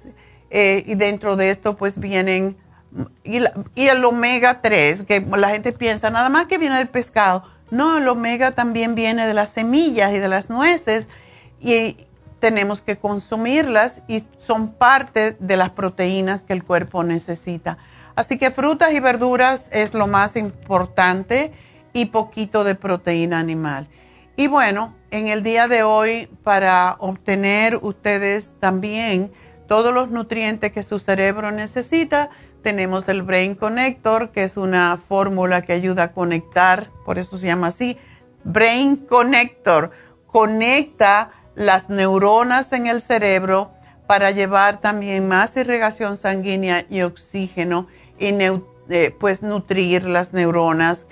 [0.49, 2.57] eh, y dentro de esto pues vienen
[3.23, 3.37] y,
[3.87, 8.07] el omega 3, que la gente piensa nada más que viene del pescado no, el
[8.09, 11.07] omega también viene de las semillas y de las nueces
[11.61, 11.97] y
[12.39, 17.77] tenemos que consumirlas y son parte de las proteínas que el cuerpo necesita.
[18.15, 21.51] Así que frutas y verduras es lo más importante
[21.93, 23.87] y poquito de proteína animal.
[24.35, 29.31] Y bueno, en el día de hoy, para obtener ustedes también
[29.67, 32.29] todos los nutrientes que su cerebro necesita,
[32.61, 37.47] tenemos el Brain Connector, que es una fórmula que ayuda a conectar, por eso se
[37.47, 37.97] llama así,
[38.43, 39.91] Brain Connector.
[40.25, 43.71] Conecta las neuronas en el cerebro
[44.05, 47.87] para llevar también más irrigación sanguínea y oxígeno
[48.19, 48.27] y
[48.89, 51.07] eh, pues nutrir las neuronas.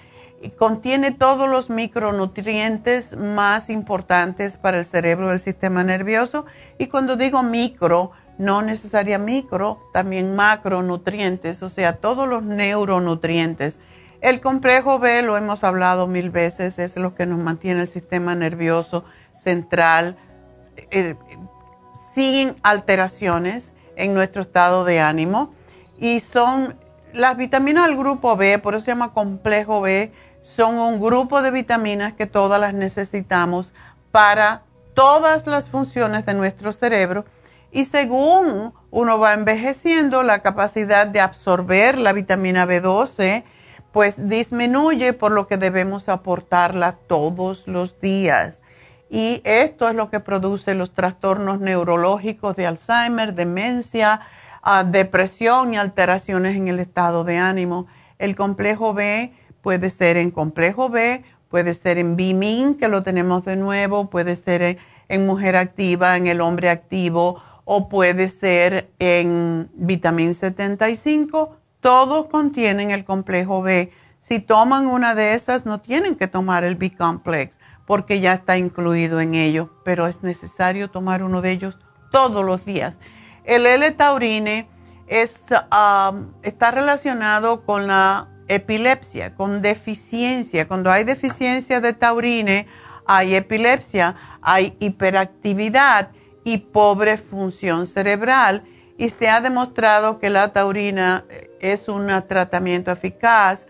[0.60, 6.45] contiene todos los micronutrientes más importantes para el cerebro del sistema nervioso.
[6.77, 13.79] Y cuando digo micro, no necesaria micro, también macronutrientes, o sea, todos los neuronutrientes.
[14.21, 18.36] El complejo B, lo hemos hablado mil veces, es lo que nos mantiene el sistema
[18.36, 19.05] nervioso
[19.36, 20.17] central
[20.91, 21.15] eh,
[22.11, 25.53] sin alteraciones en nuestro estado de ánimo.
[25.97, 26.75] Y son
[27.13, 30.11] las vitaminas del grupo B, por eso se llama complejo B,
[30.41, 33.73] son un grupo de vitaminas que todas las necesitamos
[34.11, 37.25] para todas las funciones de nuestro cerebro
[37.71, 43.43] y según uno va envejeciendo, la capacidad de absorber la vitamina B12
[43.91, 48.61] pues disminuye, por lo que debemos aportarla todos los días.
[49.10, 54.22] Y esto es lo que produce los trastornos neurológicos de Alzheimer, demencia,
[54.62, 57.88] ah, depresión y alteraciones en el estado de ánimo.
[58.18, 63.45] El complejo B puede ser en complejo B, puede ser en Bimin, que lo tenemos
[63.45, 64.78] de nuevo, puede ser en,
[65.08, 71.58] en mujer activa, en el hombre activo o puede ser en vitamina 75.
[71.80, 73.91] Todos contienen el complejo B.
[74.20, 79.19] Si toman una de esas, no tienen que tomar el B-complex porque ya está incluido
[79.19, 81.77] en ello, pero es necesario tomar uno de ellos
[82.11, 82.99] todos los días.
[83.43, 84.67] El L-taurine
[85.07, 90.67] está relacionado con la epilepsia, con deficiencia.
[90.67, 92.67] Cuando hay deficiencia de taurine,
[93.05, 96.09] hay epilepsia, hay hiperactividad
[96.43, 98.63] y pobre función cerebral.
[98.97, 101.25] Y se ha demostrado que la taurina
[101.59, 103.67] es un tratamiento eficaz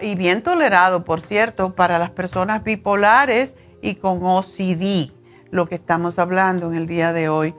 [0.00, 5.12] y bien tolerado, por cierto, para las personas bipolares y con OCD,
[5.50, 7.54] lo que estamos hablando en el día de hoy.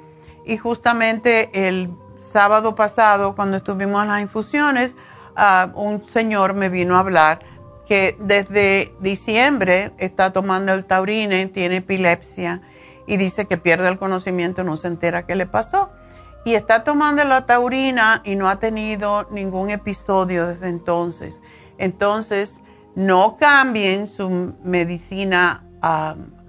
[0.45, 4.95] Y justamente el sábado pasado, cuando estuvimos en las infusiones,
[5.37, 7.39] uh, un señor me vino a hablar
[7.87, 12.61] que desde diciembre está tomando el taurine, tiene epilepsia
[13.07, 15.89] y dice que pierde el conocimiento, no se entera qué le pasó.
[16.45, 21.41] Y está tomando la taurina y no ha tenido ningún episodio desde entonces.
[21.79, 22.59] Entonces,
[22.93, 25.63] no cambien su medicina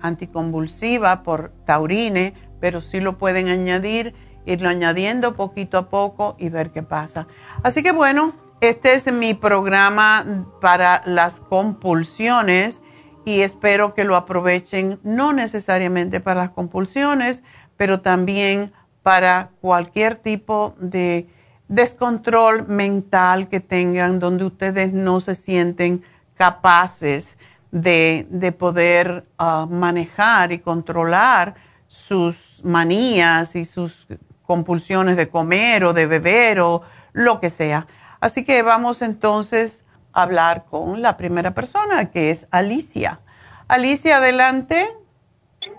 [0.03, 4.15] anticonvulsiva por taurine, pero sí lo pueden añadir,
[4.45, 7.27] irlo añadiendo poquito a poco y ver qué pasa.
[7.63, 12.83] Así que bueno, este es mi programa para las compulsiones
[13.25, 17.43] y espero que lo aprovechen no necesariamente para las compulsiones,
[17.77, 18.73] pero también
[19.03, 21.29] para cualquier tipo de
[21.71, 26.03] descontrol mental que tengan donde ustedes no se sienten
[26.35, 27.39] capaces
[27.71, 31.55] de, poder ah, manejar y controlar
[31.87, 34.09] sus manías y sus
[34.43, 37.87] compulsiones de comer o de beber o lo que sea.
[38.21, 43.21] Así que vamos entonces a hablar con la primera persona, que es Alicia.
[43.69, 44.89] Alicia, adelante.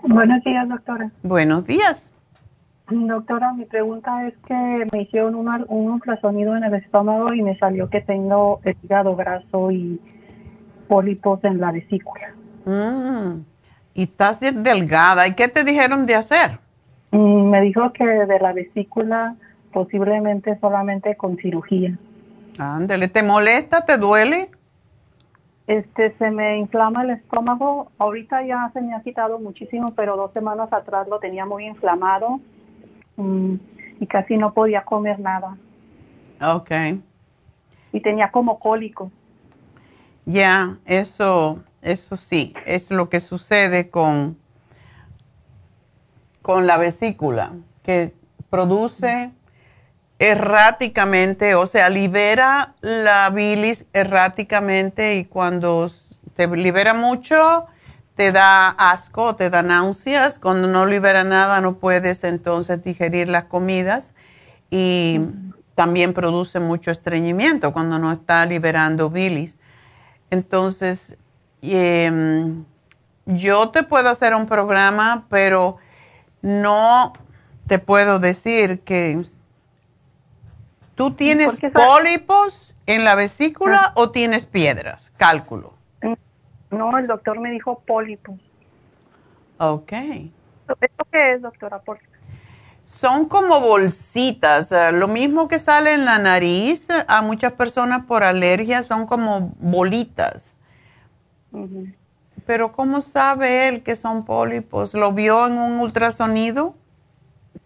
[0.02, 1.10] Buenos días, doctora.
[1.22, 2.11] Buenos días.
[2.92, 7.56] Doctora, mi pregunta es que me hicieron un, un ultrasonido en el estómago y me
[7.58, 10.00] salió que tengo el hígado graso y
[10.88, 12.34] pólipos en la vesícula.
[12.66, 13.40] Mm.
[13.94, 15.26] Y estás delgada.
[15.26, 16.58] ¿Y qué te dijeron de hacer?
[17.12, 19.36] Mm, me dijo que de la vesícula
[19.72, 21.96] posiblemente solamente con cirugía.
[22.58, 23.86] Ándale, ¿te molesta?
[23.86, 24.50] ¿Te duele?
[25.66, 27.90] Este, se me inflama el estómago.
[27.98, 32.40] Ahorita ya se me ha quitado muchísimo, pero dos semanas atrás lo tenía muy inflamado
[33.16, 33.54] mm,
[34.00, 35.56] y casi no podía comer nada.
[36.40, 36.70] Ok.
[37.92, 39.10] Y tenía como cólico.
[40.24, 44.38] Ya, eso, eso sí, es lo que sucede con,
[46.42, 47.52] con la vesícula,
[47.82, 48.14] que
[48.50, 49.32] produce
[50.18, 55.90] erráticamente, o sea, libera la bilis erráticamente y cuando
[56.36, 57.66] te libera mucho,
[58.22, 60.38] te da asco, te da náuseas.
[60.38, 64.12] Cuando no libera nada, no puedes entonces digerir las comidas
[64.70, 65.18] y
[65.74, 69.58] también produce mucho estreñimiento cuando no está liberando bilis.
[70.30, 71.16] Entonces,
[71.62, 72.64] em,
[73.26, 75.78] yo te puedo hacer un programa, pero
[76.42, 77.14] no
[77.66, 79.20] te puedo decir que
[80.94, 83.92] tú tienes pólipos en la vesícula ah.
[83.96, 85.81] o tienes piedras, cálculo.
[86.72, 88.40] No, el doctor me dijo pólipos.
[89.58, 89.92] Ok.
[89.92, 91.78] ¿Esto qué es, doctora?
[91.78, 91.98] ¿Por
[92.92, 98.82] son como bolsitas, lo mismo que sale en la nariz, a muchas personas por alergia
[98.82, 100.54] son como bolitas.
[102.44, 104.94] Pero ¿cómo sabe él que son pólipos?
[104.94, 106.74] ¿Lo vio en un ultrasonido?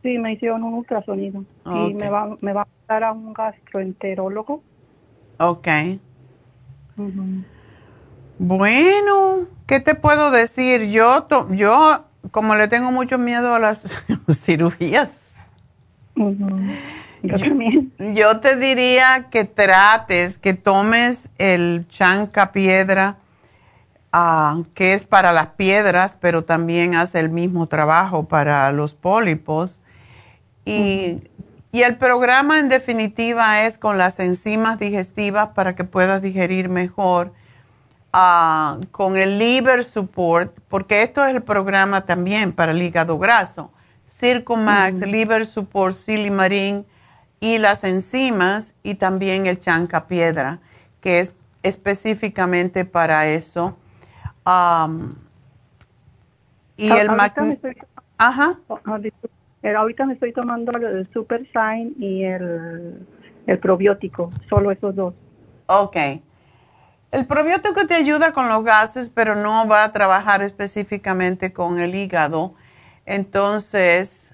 [0.02, 4.62] Sí, me hicieron un ultrasonido y me va, me va a dar a un gastroenterólogo.
[5.38, 5.68] Ok.
[8.39, 10.91] Bueno, ¿qué te puedo decir?
[10.91, 13.82] Yo, yo como le tengo mucho miedo a las
[14.45, 15.11] cirugías,
[18.14, 23.18] yo, te diría que trates, que tomes el chanca piedra,
[24.12, 29.82] ah, que es para las piedras, pero también hace el mismo trabajo para los pólipos.
[30.64, 31.22] Y,
[31.72, 37.32] y el programa en definitiva es con las enzimas digestivas para que puedas digerir mejor
[38.93, 43.71] con el liver support, porque esto es el programa también para el hígado graso.
[44.07, 46.87] Circumax, liver support, silimarín
[47.41, 50.61] y las enzimas y también el chanca piedra,
[51.03, 53.77] que es específicamente para eso.
[56.77, 57.71] y el magnesio.
[58.17, 58.59] Ajá.
[58.69, 58.81] Oh,
[59.77, 63.07] ahorita me estoy tomando el Super Sign y el,
[63.47, 65.14] el probiótico, solo esos dos.
[65.67, 65.97] Ok.
[67.17, 71.95] El probiótico te ayuda con los gases, pero no va a trabajar específicamente con el
[71.95, 72.53] hígado.
[73.07, 74.31] Entonces,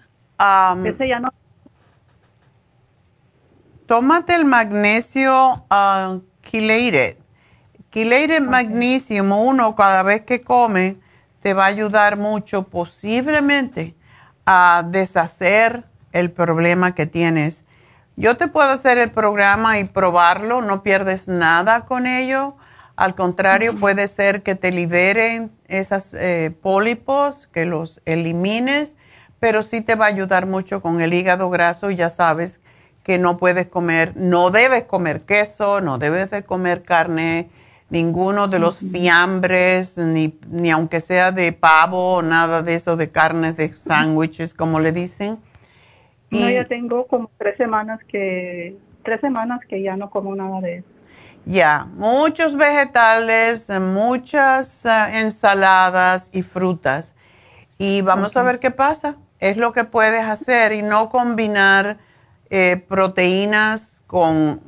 [3.87, 7.18] tómate el magnesio uh, chelated.
[7.93, 10.97] Chelated magnesium, uno cada vez que come,
[11.41, 13.95] te va a ayudar mucho posiblemente
[14.45, 17.62] a deshacer el problema que tienes
[18.16, 22.57] Yo te puedo hacer el programa y probarlo, no pierdes nada con ello.
[22.97, 28.97] Al contrario, puede ser que te liberen esos eh, pólipos, que los elimines,
[29.40, 31.90] pero sí te va a ayudar mucho con el hígado graso.
[31.90, 32.61] Ya sabes
[33.03, 37.51] que no puedes comer, no debes comer queso, no debes de comer carne,
[37.90, 43.57] ninguno de los fiambres, ni, ni aunque sea de pavo, nada de eso, de carnes,
[43.57, 45.38] de sándwiches, como le dicen
[46.40, 50.76] no, ya tengo como tres semanas que, tres semanas que ya no como nada de
[50.78, 50.88] eso.
[51.45, 57.14] Ya, muchos vegetales, muchas eh, ensaladas y frutas.
[57.78, 59.16] Y vamos a ver qué pasa.
[59.40, 61.99] Es lo que puedes hacer y no combinar
[62.49, 64.61] eh, proteínas con,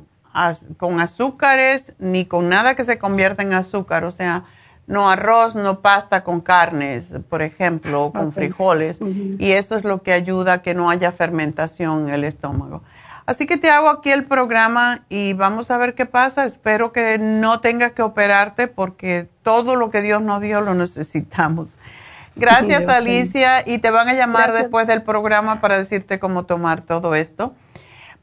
[0.77, 4.03] con azúcares ni con nada que se convierta en azúcar.
[4.03, 4.43] O sea,
[4.87, 8.99] no arroz, no pasta con carnes, por ejemplo, con frijoles.
[9.39, 12.83] Y eso es lo que ayuda a que no haya fermentación en el estómago.
[13.25, 16.45] Así que te hago aquí el programa y vamos a ver qué pasa.
[16.45, 21.69] Espero que no tengas que operarte porque todo lo que Dios nos dio lo necesitamos.
[22.35, 27.15] Gracias, Alicia, y te van a llamar después del programa para decirte cómo tomar todo
[27.15, 27.55] esto.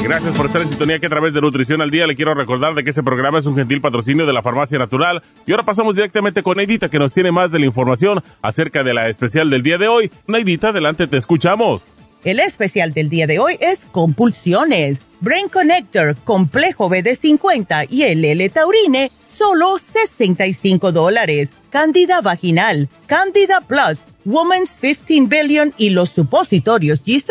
[0.00, 2.74] Gracias por estar en sintonía que a través de Nutrición al Día le quiero recordar
[2.74, 5.22] de que este programa es un gentil patrocinio de la Farmacia Natural.
[5.44, 8.94] Y ahora pasamos directamente con Neidita que nos tiene más de la información acerca de
[8.94, 10.10] la especial del día de hoy.
[10.26, 11.82] Neidita, adelante, te escuchamos.
[12.24, 15.00] El especial del día de hoy es compulsiones.
[15.20, 21.50] Brain Connector, complejo BD50 y el L-Taurine, solo 65 dólares.
[21.70, 27.30] Candida vaginal, Candida Plus, Woman's 15 Billion y los supositorios Gist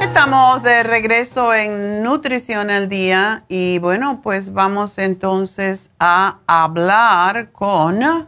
[0.01, 8.27] Estamos de regreso en Nutrición al Día y bueno, pues vamos entonces a hablar con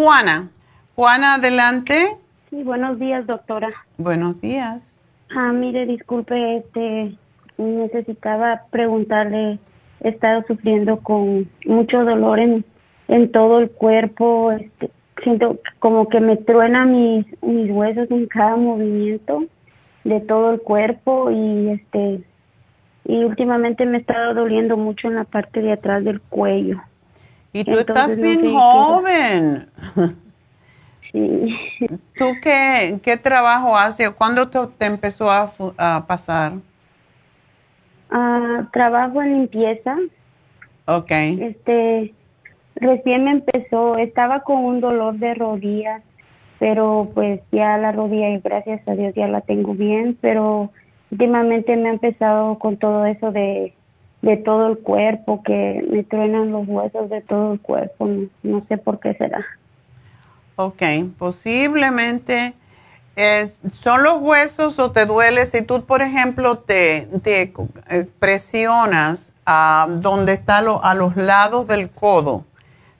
[0.00, 0.48] Juana.
[0.96, 2.16] Juana, adelante.
[2.48, 3.68] Sí, buenos días, doctora.
[3.98, 4.96] Buenos días.
[5.36, 7.18] Ah, mire, disculpe, este,
[7.58, 9.58] necesitaba preguntarle,
[10.00, 12.64] he estado sufriendo con mucho dolor en,
[13.08, 14.90] en todo el cuerpo, este,
[15.22, 19.44] siento como que me truena mis, mis huesos en cada movimiento
[20.04, 22.22] de todo el cuerpo y este
[23.04, 26.80] y últimamente me ha estado doliendo mucho en la parte de atrás del cuello.
[27.52, 29.68] Y tú estás bien joven.
[31.12, 31.88] Sí.
[32.16, 34.10] ¿Tú qué, qué trabajo haces?
[34.10, 36.52] ¿Cuándo te, empezó a, a pasar?
[38.10, 39.96] Ah, trabajo en limpieza.
[40.86, 41.10] Ok.
[41.10, 42.14] Este,
[42.76, 46.02] recién me empezó, estaba con un dolor de rodillas,
[46.58, 50.70] pero pues ya la rodilla y gracias a Dios ya la tengo bien, pero
[51.10, 53.72] últimamente me ha empezado con todo eso de,
[54.22, 58.08] de todo el cuerpo, que me truenan los huesos de todo el cuerpo,
[58.42, 59.44] no, sé por qué será.
[60.56, 60.82] Ok,
[61.18, 62.54] posiblemente
[63.16, 67.52] eh, son los huesos o te duele si tú, por ejemplo, te, te
[67.88, 72.44] eh, presionas a donde está a los lados del codo.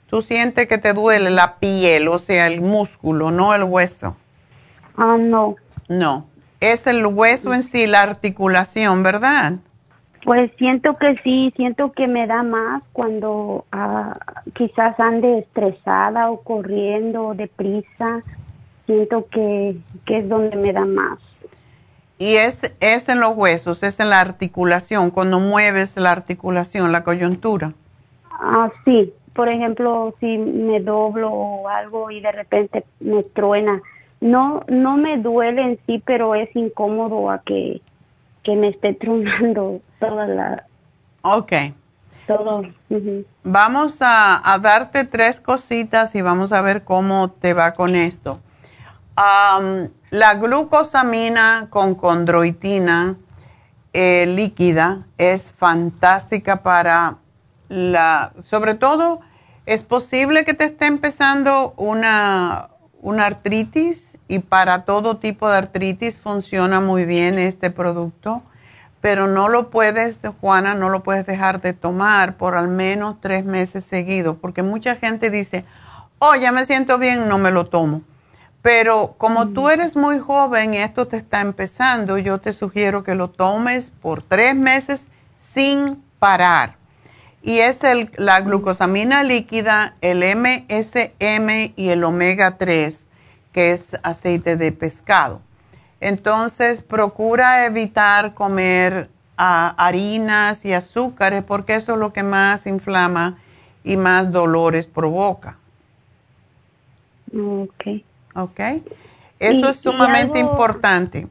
[0.07, 4.17] Tú sientes que te duele la piel, o sea, el músculo, no el hueso.
[4.97, 5.55] Ah, no.
[5.87, 9.55] No es el hueso en sí, la articulación, ¿verdad?
[10.23, 14.17] Pues siento que sí, siento que me da más cuando ah,
[14.53, 18.21] quizás ande estresada o corriendo deprisa,
[18.85, 21.19] siento que, que es donde me da más.
[22.19, 27.03] Y es, es en los huesos, es en la articulación, cuando mueves la articulación, la
[27.03, 27.73] coyuntura.
[28.29, 33.81] Ah, sí, por ejemplo, si me doblo o algo y de repente me truena,
[34.19, 37.81] no, no me duele en sí, pero es incómodo a que,
[38.49, 40.65] me esté tronando toda la...
[41.21, 41.53] Ok.
[42.27, 42.63] Todo.
[43.43, 48.39] Vamos a, darte tres cositas y vamos a ver cómo te va con esto.
[49.15, 53.17] la glucosamina con condroitina
[53.93, 57.17] eh, líquida es fantástica para
[57.67, 59.21] la, sobre todo,
[59.65, 62.69] es posible que te esté empezando una,
[63.01, 68.41] una artritis y para todo tipo de artritis funciona muy bien este producto,
[69.01, 73.43] pero no lo puedes, Juana, no lo puedes dejar de tomar por al menos tres
[73.43, 75.65] meses seguidos, porque mucha gente dice,
[76.19, 78.03] oh, ya me siento bien, no me lo tomo.
[78.61, 79.71] Pero como tú mm.
[79.71, 84.23] eres muy joven y esto te está empezando, yo te sugiero que lo tomes por
[84.23, 85.07] tres meses
[85.41, 86.77] sin parar.
[87.41, 93.09] Y es el, la glucosamina líquida, el MSM y el omega 3
[93.51, 95.41] que es aceite de pescado.
[95.99, 103.37] Entonces, procura evitar comer ah, harinas y azúcares porque eso es lo que más inflama
[103.83, 105.57] y más dolores provoca.
[107.33, 108.03] Ok.
[108.35, 108.59] Ok.
[109.39, 111.27] Eso es sumamente importante.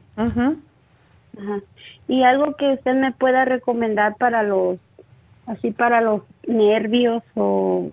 [2.07, 4.79] Y algo que usted me pueda recomendar para los,
[5.47, 7.89] así para los nervios o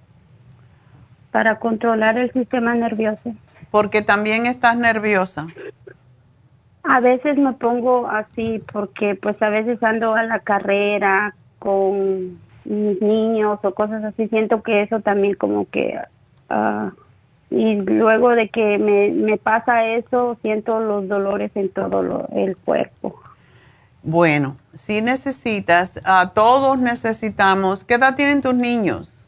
[1.31, 3.35] para controlar el sistema nervioso
[3.71, 5.47] porque también estás nerviosa.
[6.83, 13.01] A veces me pongo así porque pues a veces ando a la carrera con mis
[13.03, 15.99] niños o cosas así, siento que eso también como que...
[16.51, 16.91] Uh,
[17.51, 23.19] y luego de que me, me, pasa eso, siento los dolores en todo el cuerpo.
[24.03, 29.27] Bueno, si necesitas, a todos necesitamos, ¿qué edad tienen tus niños?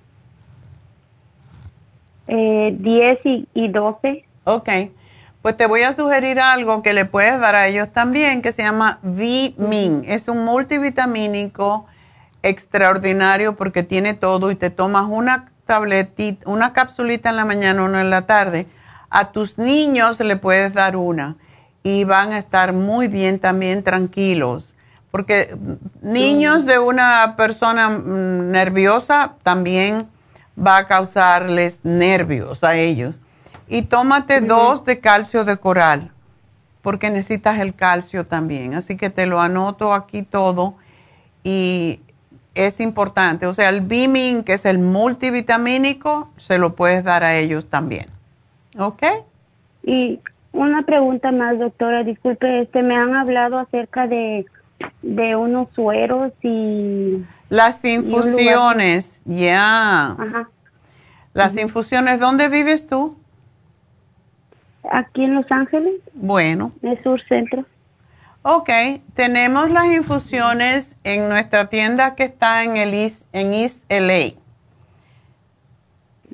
[2.28, 4.24] Eh, 10 y, y 12.
[4.45, 4.68] Ok,
[5.43, 8.62] pues te voy a sugerir algo que le puedes dar a ellos también, que se
[8.62, 10.05] llama V-Min.
[10.07, 11.86] Es un multivitamínico
[12.43, 18.01] extraordinario porque tiene todo y te tomas una tabletita, una capsulita en la mañana, una
[18.01, 18.66] en la tarde.
[19.11, 21.36] A tus niños le puedes dar una
[21.82, 24.74] y van a estar muy bien también tranquilos.
[25.11, 25.57] Porque
[26.03, 30.09] niños de una persona mm, nerviosa también
[30.57, 33.16] va a causarles nervios a ellos.
[33.71, 36.11] Y tómate dos de calcio de coral,
[36.83, 38.75] porque necesitas el calcio también.
[38.75, 40.75] Así que te lo anoto aquí todo
[41.45, 42.01] y
[42.57, 43.47] es importante.
[43.47, 48.07] O sea, el Beaming, que es el multivitamínico, se lo puedes dar a ellos también.
[48.77, 49.05] ¿Ok?
[49.85, 50.18] Y
[50.51, 52.03] una pregunta más, doctora.
[52.03, 54.47] Disculpe, este, me han hablado acerca de,
[55.03, 57.25] de unos sueros y...
[57.49, 60.16] Las infusiones, ya.
[61.35, 63.16] Las infusiones, ¿dónde vives tú?
[64.91, 65.95] Aquí en Los Ángeles.
[66.14, 66.72] Bueno.
[66.83, 67.64] En sur centro.
[68.43, 68.70] Ok,
[69.14, 74.41] tenemos las infusiones en nuestra tienda que está en el East, en East LA.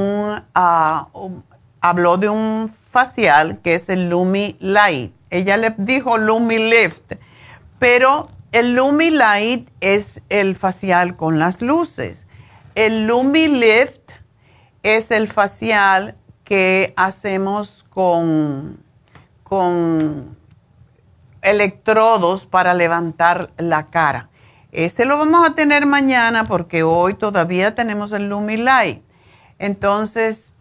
[0.54, 1.44] ah, un,
[1.80, 5.12] habló de un facial que es el Lumi Light.
[5.30, 7.14] Ella le dijo Lumi Lift,
[7.78, 12.26] pero el Lumi Light es el facial con las luces.
[12.74, 14.12] El Lumi Lift
[14.82, 16.16] es el facial
[16.46, 18.78] que hacemos con,
[19.42, 20.36] con
[21.42, 24.30] electrodos para levantar la cara.
[24.70, 29.02] Ese lo vamos a tener mañana porque hoy todavía tenemos el Lumilight.
[29.58, 30.52] Entonces,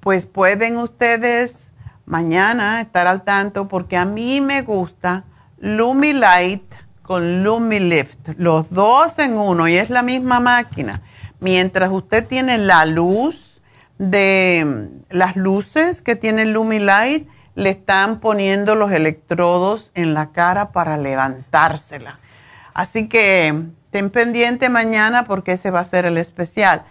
[0.00, 1.66] pues pueden ustedes
[2.06, 5.24] mañana estar al tanto porque a mí me gusta
[5.58, 6.64] Lumilight
[7.02, 11.02] con Lumilift, los dos en uno y es la misma máquina.
[11.38, 13.51] Mientras usted tiene la luz,
[14.02, 20.96] de las luces que tiene Lumilight, le están poniendo los electrodos en la cara para
[20.96, 22.18] levantársela.
[22.74, 26.82] Así que ten pendiente mañana porque ese va a ser el especial.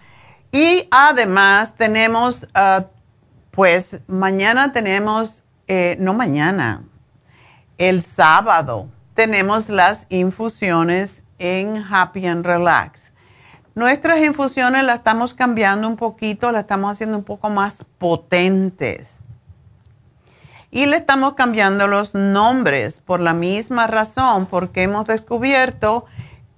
[0.52, 2.86] Y además tenemos, ah,
[3.50, 6.82] pues mañana tenemos, eh, no mañana,
[7.76, 13.11] el sábado tenemos las infusiones en Happy and Relax.
[13.74, 19.16] Nuestras infusiones las estamos cambiando un poquito, las estamos haciendo un poco más potentes.
[20.70, 26.04] Y le estamos cambiando los nombres por la misma razón, porque hemos descubierto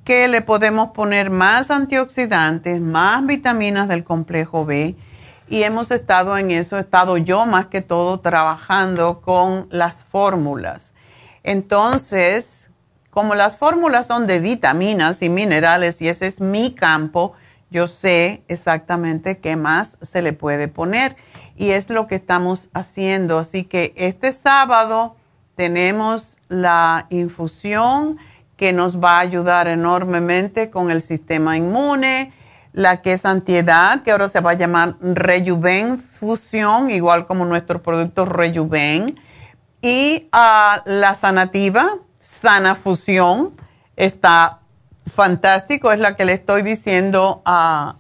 [0.04, 4.96] que le podemos poner más antioxidantes, más vitaminas del complejo B.
[5.48, 10.92] Y hemos estado en eso, he estado yo más que todo trabajando con las fórmulas.
[11.44, 12.63] Entonces,
[13.14, 17.34] como las fórmulas son de vitaminas y minerales y ese es mi campo,
[17.70, 21.16] yo sé exactamente qué más se le puede poner
[21.56, 23.38] y es lo que estamos haciendo.
[23.38, 25.14] Así que este sábado
[25.54, 28.18] tenemos la infusión
[28.56, 32.32] que nos va a ayudar enormemente con el sistema inmune,
[32.72, 37.80] la que es antiedad, que ahora se va a llamar Rejuven Fusión, igual como nuestro
[37.80, 39.14] producto Rejuven,
[39.80, 43.52] y ah, la sanativa, Sana Fusión.
[43.96, 44.60] Está
[45.06, 47.96] fantástico, es la que le estoy diciendo a,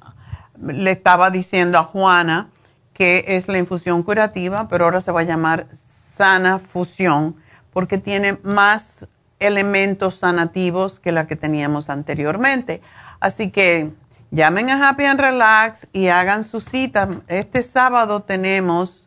[0.60, 2.48] le estaba diciendo a Juana
[2.94, 5.66] que es la infusión curativa, pero ahora se va a llamar
[6.16, 7.36] Sana Fusión
[7.72, 9.06] porque tiene más
[9.40, 12.80] elementos sanativos que la que teníamos anteriormente.
[13.20, 13.90] Así que
[14.30, 17.08] llamen a Happy and Relax y hagan su cita.
[17.26, 19.03] Este sábado tenemos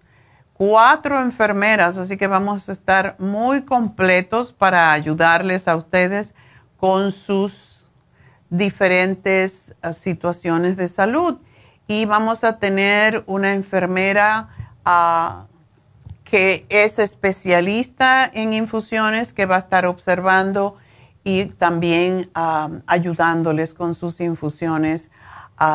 [0.57, 6.33] cuatro enfermeras, así que vamos a estar muy completos para ayudarles a ustedes
[6.77, 7.85] con sus
[8.49, 11.37] diferentes ah, situaciones de salud.
[11.87, 14.49] Y vamos a tener una enfermera
[14.83, 15.45] ah,
[16.23, 20.75] que es especialista en infusiones que va a estar observando
[21.23, 25.11] y también ah, ayudándoles con sus infusiones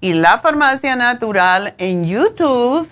[0.00, 2.88] y La Farmacia Natural en YouTube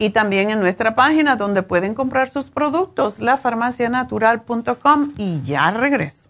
[0.00, 6.29] y también en nuestra página donde pueden comprar sus productos, lafarmacianatural.com y ya regreso.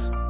[0.00, 0.29] podcast.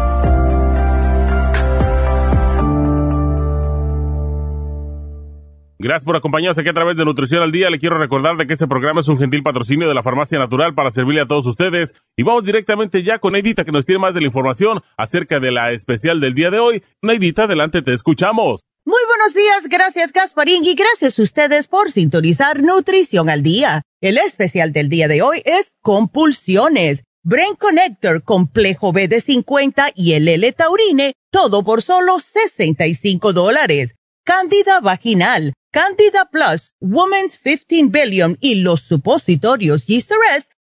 [5.83, 7.71] Gracias por acompañarnos aquí a través de Nutrición al Día.
[7.71, 10.75] Le quiero recordar de que este programa es un gentil patrocinio de la Farmacia Natural
[10.75, 11.95] para servirle a todos ustedes.
[12.15, 15.49] Y vamos directamente ya con Neidita que nos tiene más de la información acerca de
[15.49, 16.83] la especial del día de hoy.
[17.01, 18.61] Neidita, adelante, te escuchamos.
[18.85, 23.81] Muy buenos días, gracias Gasparín y gracias a ustedes por sintonizar Nutrición al Día.
[24.01, 27.01] El especial del día de hoy es compulsiones.
[27.23, 33.95] Brain Connector, complejo B de 50 y el L-Taurine, todo por solo 65 dólares.
[34.23, 40.11] Cándida vaginal Candida Plus, Women's 15 Billion y los supositorios Yeast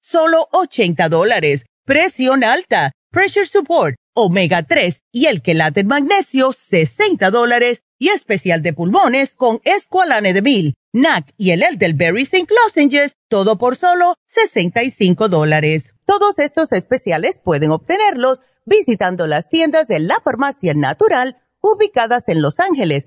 [0.00, 1.66] solo 80 dólares.
[1.84, 7.82] Presión alta, Pressure Support, Omega 3 y el quelate magnesio, 60 dólares.
[7.98, 12.46] Y especial de pulmones con Esqualane de Mil, NAC y el Elderberry St.
[12.48, 15.92] Lozenges, todo por solo 65 dólares.
[16.06, 22.58] Todos estos especiales pueden obtenerlos visitando las tiendas de la farmacia natural ubicadas en Los
[22.58, 23.06] Ángeles,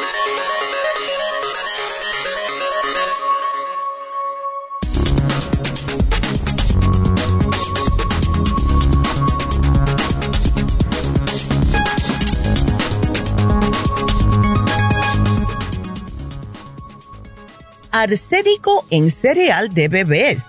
[17.91, 20.43] Arsénico en cereal de bebés.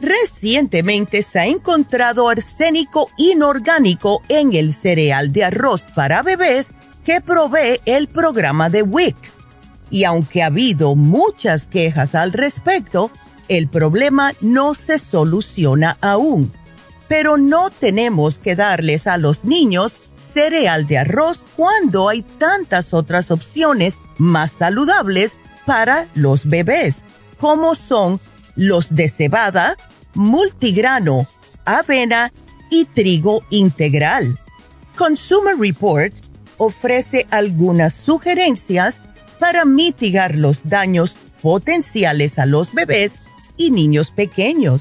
[0.00, 6.68] Recientemente se ha encontrado arsénico inorgánico en el cereal de arroz para bebés
[7.04, 9.16] que provee el programa de WIC.
[9.90, 13.10] Y aunque ha habido muchas quejas al respecto,
[13.48, 16.52] el problema no se soluciona aún.
[17.08, 23.30] Pero no tenemos que darles a los niños cereal de arroz cuando hay tantas otras
[23.30, 25.34] opciones más saludables
[25.68, 27.02] para los bebés,
[27.38, 28.20] como son
[28.56, 29.76] los de cebada,
[30.14, 31.26] multigrano,
[31.66, 32.32] avena
[32.70, 34.40] y trigo integral.
[34.96, 36.14] Consumer Report
[36.56, 38.98] ofrece algunas sugerencias
[39.38, 43.12] para mitigar los daños potenciales a los bebés
[43.58, 44.80] y niños pequeños.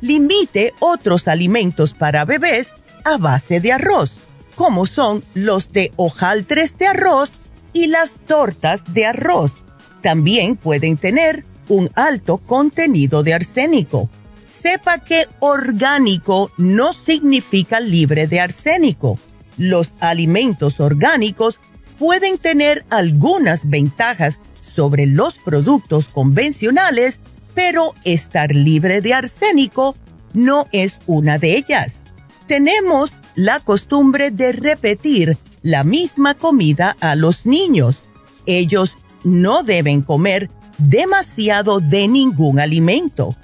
[0.00, 2.72] Limite otros alimentos para bebés
[3.04, 4.12] a base de arroz,
[4.56, 7.30] como son los de hojaldres de arroz
[7.72, 9.65] y las tortas de arroz
[10.06, 14.08] también pueden tener un alto contenido de arsénico.
[14.48, 19.18] Sepa que orgánico no significa libre de arsénico.
[19.58, 21.58] Los alimentos orgánicos
[21.98, 27.18] pueden tener algunas ventajas sobre los productos convencionales,
[27.52, 29.96] pero estar libre de arsénico
[30.34, 32.02] no es una de ellas.
[32.46, 38.04] Tenemos la costumbre de repetir la misma comida a los niños.
[38.46, 38.94] Ellos
[39.26, 40.48] no deben comer
[40.78, 43.34] demasiado de ningún alimento.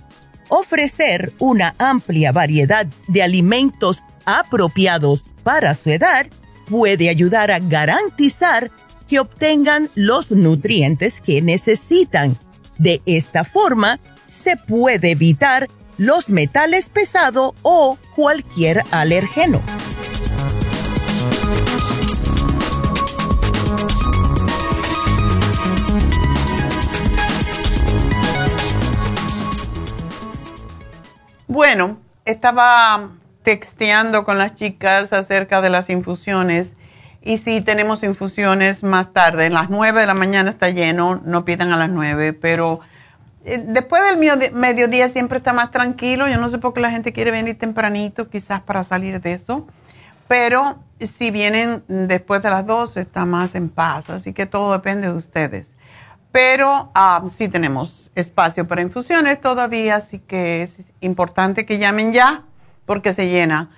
[0.48, 6.26] Ofrecer una amplia variedad de alimentos apropiados para su edad,
[6.66, 8.70] puede ayudar a garantizar
[9.08, 12.38] que obtengan los nutrientes que necesitan.
[12.78, 15.68] De esta forma, se puede evitar
[15.98, 19.60] los metales pesados o cualquier alergeno.
[31.52, 33.10] Bueno, estaba
[33.42, 36.72] texteando con las chicas acerca de las infusiones
[37.20, 41.44] y si tenemos infusiones más tarde, en las 9 de la mañana está lleno, no
[41.44, 42.80] pidan a las 9, pero
[43.44, 46.26] eh, después del mediodía siempre está más tranquilo.
[46.26, 49.66] Yo no sé por qué la gente quiere venir tempranito, quizás para salir de eso.
[50.28, 55.08] Pero si vienen después de las 12 está más en paz, así que todo depende
[55.08, 55.68] de ustedes.
[56.32, 62.42] Pero ah, sí tenemos espacio para infusiones todavía, así que es importante que llamen ya
[62.86, 63.70] porque se llena.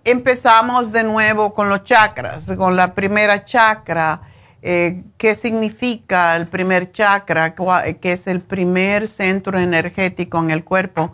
[0.02, 4.22] empezamos de nuevo con los chakras, con la primera chakra
[4.62, 11.12] eh, qué significa el primer chakra, que es el primer centro energético en el cuerpo.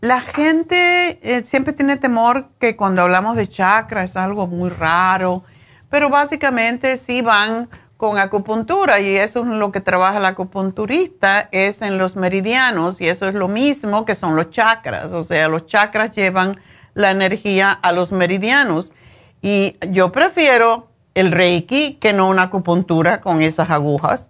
[0.00, 5.44] La gente eh, siempre tiene temor que cuando hablamos de chakra es algo muy raro,
[5.90, 7.68] pero básicamente sí van
[8.04, 13.08] con acupuntura y eso es lo que trabaja el acupunturista, es en los meridianos y
[13.08, 16.60] eso es lo mismo que son los chakras, o sea, los chakras llevan
[16.92, 18.92] la energía a los meridianos
[19.40, 24.28] y yo prefiero el reiki que no una acupuntura con esas agujas.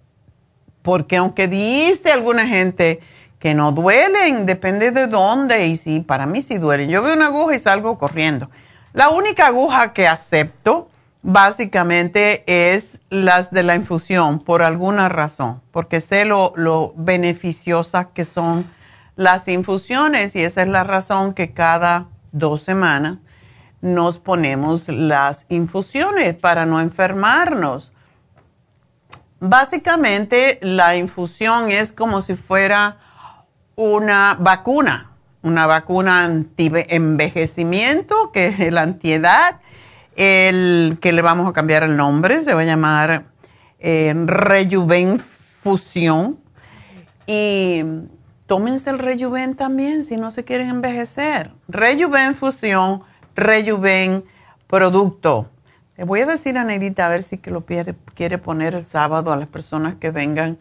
[0.82, 3.00] Porque aunque dice alguna gente
[3.40, 6.90] que no duelen, depende de dónde y sí, para mí sí duelen.
[6.90, 8.50] Yo veo una aguja y salgo corriendo.
[8.92, 10.90] La única aguja que acepto
[11.24, 18.26] básicamente es las de la infusión por alguna razón, porque sé lo, lo beneficiosas que
[18.26, 18.70] son
[19.16, 23.18] las infusiones y esa es la razón que cada dos semanas
[23.80, 27.94] nos ponemos las infusiones para no enfermarnos.
[29.40, 32.98] Básicamente la infusión es como si fuera
[33.76, 35.12] una vacuna,
[35.42, 39.60] una vacuna anti-envejecimiento, que es la antiedad,
[40.16, 43.24] el que le vamos a cambiar el nombre, se va a llamar
[43.78, 46.38] eh, Rejuven Fusión.
[47.26, 47.82] Y
[48.46, 51.50] tómense el Rejuven también si no se quieren envejecer.
[51.68, 53.02] Rejuven Fusión
[53.34, 54.24] Rejuven
[54.66, 55.50] producto.
[55.96, 58.86] Le voy a decir a Neidita a ver si que lo quiere, quiere, poner el
[58.86, 60.58] sábado a las personas que vengan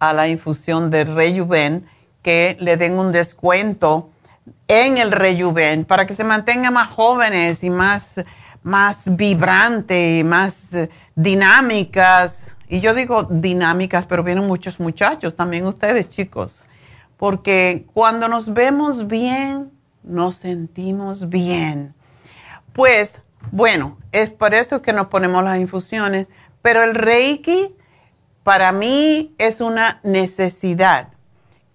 [0.00, 1.86] a la infusión de Rejuven,
[2.22, 4.10] que le den un descuento
[4.66, 8.16] en el Rejuven para que se mantengan más jóvenes y más,
[8.62, 10.56] más vibrantes y más
[11.14, 12.38] dinámicas.
[12.68, 16.64] Y yo digo dinámicas, pero vienen muchos muchachos, también ustedes chicos,
[17.16, 19.70] porque cuando nos vemos bien,
[20.02, 21.94] nos sentimos bien.
[22.72, 26.28] Pues bueno, es por eso que nos ponemos las infusiones,
[26.62, 27.74] pero el Reiki
[28.42, 31.08] para mí es una necesidad.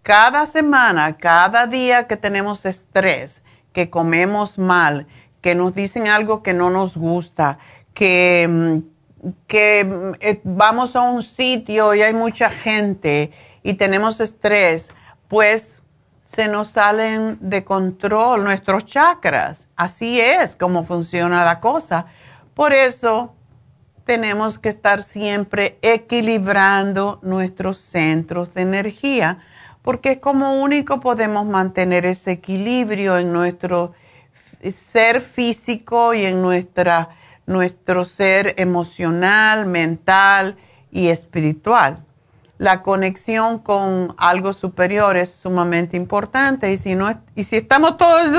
[0.01, 3.41] Cada semana, cada día que tenemos estrés,
[3.73, 5.05] que comemos mal,
[5.41, 7.59] que nos dicen algo que no nos gusta,
[7.93, 13.31] que, mm, que mm, eh, vamos a un sitio y hay mucha gente
[13.63, 14.89] y tenemos estrés,
[15.27, 15.81] pues
[16.25, 19.67] se nos salen de control nuestros chakras.
[19.75, 22.07] Así es como funciona la cosa.
[22.53, 23.33] Por eso
[24.05, 29.39] tenemos que estar siempre equilibrando nuestros centros de energía,
[29.81, 33.93] porque como único podemos mantener ese equilibrio en nuestro
[34.71, 37.09] ser físico y en nuestra,
[37.45, 40.57] nuestro ser emocional, mental
[40.91, 42.03] y espiritual
[42.57, 48.29] la conexión con algo superior es sumamente importante y si no y si estamos todos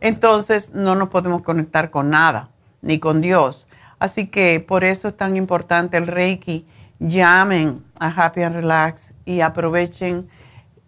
[0.00, 2.50] entonces no nos podemos conectar con nada
[2.80, 3.66] ni con Dios.
[3.98, 6.66] Así que por eso es tan importante el Reiki.
[7.00, 10.28] Llamen a Happy and Relax y aprovechen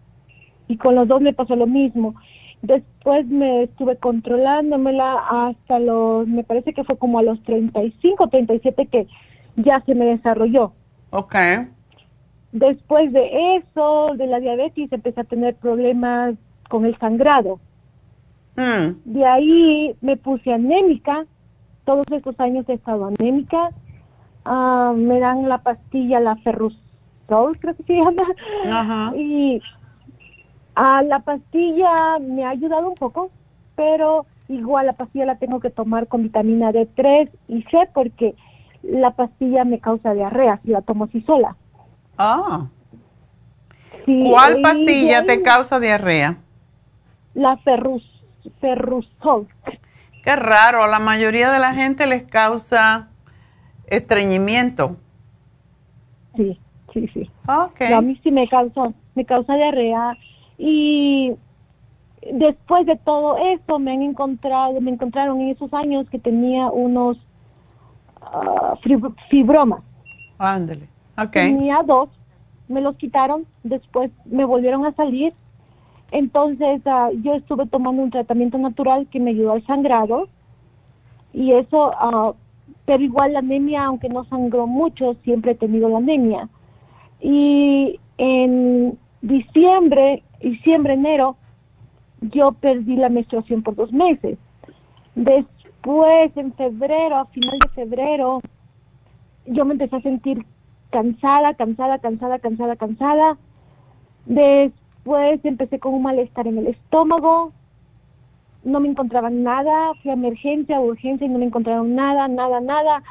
[0.67, 2.13] Y con los dos me pasó lo mismo.
[2.61, 8.87] Después me estuve controlándomela hasta los, me parece que fue como a los 35, 37
[8.87, 9.07] que
[9.55, 10.73] ya se me desarrolló.
[11.11, 11.35] Ok.
[12.51, 16.35] Después de eso, de la diabetes, empecé a tener problemas
[16.69, 17.59] con el sangrado.
[18.55, 18.95] Hmm.
[19.05, 21.25] De ahí me puse anémica.
[21.85, 23.69] Todos estos años he estado anémica.
[24.45, 28.23] Ah, me dan la pastilla, la Ferrusol, creo que se llama.
[28.71, 29.15] Ajá.
[29.15, 29.61] Y
[30.77, 33.31] a la pastilla me ha ayudado un poco,
[33.75, 38.35] pero igual la pastilla la tengo que tomar con vitamina D3 y C porque
[38.83, 41.55] la pastilla me causa diarrea si la tomo así sola.
[42.19, 42.67] Ah.
[44.05, 46.37] ¿Cuál pastilla te causa diarrea?
[47.33, 48.05] La ferrus,
[48.61, 49.47] ferrusol.
[50.23, 53.07] Qué raro, a la mayoría de la gente les causa
[53.87, 54.95] estreñimiento.
[56.35, 56.59] Sí,
[56.93, 57.31] sí, sí.
[57.47, 57.93] Okay.
[57.93, 60.15] a mí sí me causa, me causa diarrea
[60.57, 61.35] y
[62.33, 67.17] después de todo eso me han encontrado, me encontraron en esos años que tenía unos
[68.21, 68.75] ah,
[69.29, 69.83] fibromas.
[70.37, 70.87] Ándale,
[71.17, 71.31] ok.
[71.31, 72.09] Tenía dos,
[72.67, 75.33] me los quitaron, después me volvieron a salir.
[76.11, 80.27] Entonces ah, yo estuve tomando un tratamiento natural que me ayudó al sangrado
[81.33, 82.33] y eso, ah,
[82.85, 86.49] pero igual la anemia, aunque no sangró mucho, siempre he tenido la anemia.
[87.19, 91.37] Y en diciembre diciembre, enero,
[92.21, 94.37] yo perdí la menstruación por dos meses.
[95.15, 98.41] Después, en febrero, a final de febrero,
[99.45, 100.45] yo me empecé a sentir
[100.89, 103.37] cansada, cansada, cansada, cansada, cansada.
[104.25, 107.51] Después empecé con un malestar en el estómago.
[108.63, 109.93] No me encontraban nada.
[110.01, 113.03] Fui a emergencia, urgencia y no me encontraron nada, nada, nada.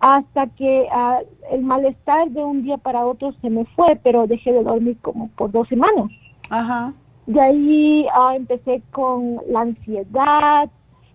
[0.00, 4.52] Hasta que ah, el malestar de un día para otro se me fue, pero dejé
[4.52, 6.10] de dormir como por dos semanas.
[6.50, 6.92] Ajá.
[7.26, 10.70] De ahí ah, empecé con la ansiedad,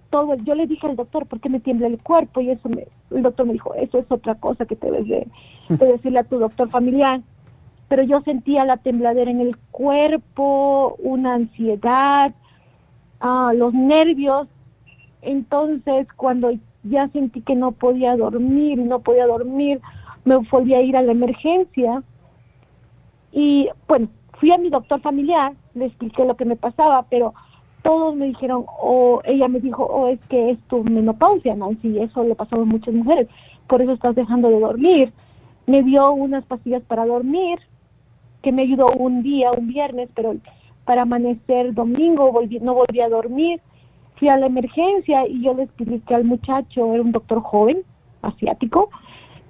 [0.10, 0.36] todo.
[0.36, 2.40] Yo le dije al doctor, ¿por qué me tiembla el cuerpo?
[2.40, 5.28] Y eso me, el doctor me dijo, eso es otra cosa que te debes de,
[5.86, 7.22] decirle a tu doctor familiar.
[7.88, 12.34] Pero yo sentía la tembladera en el cuerpo, una ansiedad,
[13.20, 14.48] ah, los nervios.
[15.24, 16.52] Entonces, cuando
[16.84, 19.82] ya sentí que no podía dormir, no podía dormir,
[20.26, 22.04] me volví a ir a la emergencia.
[23.32, 24.10] Y bueno,
[24.44, 27.34] fui a mi doctor familiar, le expliqué lo que me pasaba, pero
[27.82, 31.98] todos me dijeron, o ella me dijo, o oh, es que es tu menopausia, Nancy,
[32.00, 33.30] eso le pasaba a muchas mujeres,
[33.68, 35.14] por eso estás dejando de dormir.
[35.66, 37.58] Me dio unas pastillas para dormir,
[38.42, 40.36] que me ayudó un día, un viernes, pero
[40.84, 43.62] para amanecer domingo volví, no volví a dormir.
[44.18, 47.84] Fui a la emergencia y yo le expliqué al muchacho, era un doctor joven,
[48.24, 48.90] asiático,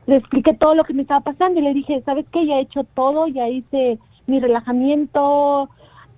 [0.05, 2.45] le expliqué todo lo que me estaba pasando y le dije, ¿sabes qué?
[2.45, 3.97] Ya he hecho todo, ya hice
[4.27, 5.69] mi relajamiento,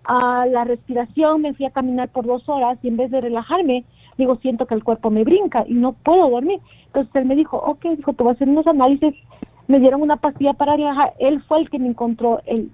[0.06, 3.86] a la respiración, me fui a caminar por dos horas y en vez de relajarme,
[4.18, 6.60] digo, siento que el cuerpo me brinca y no puedo dormir.
[6.88, 9.16] Entonces él me dijo, ok, dijo, te voy a hacer unos análisis,
[9.68, 12.70] me dieron una pastilla para relajar, él fue el que me encontró el,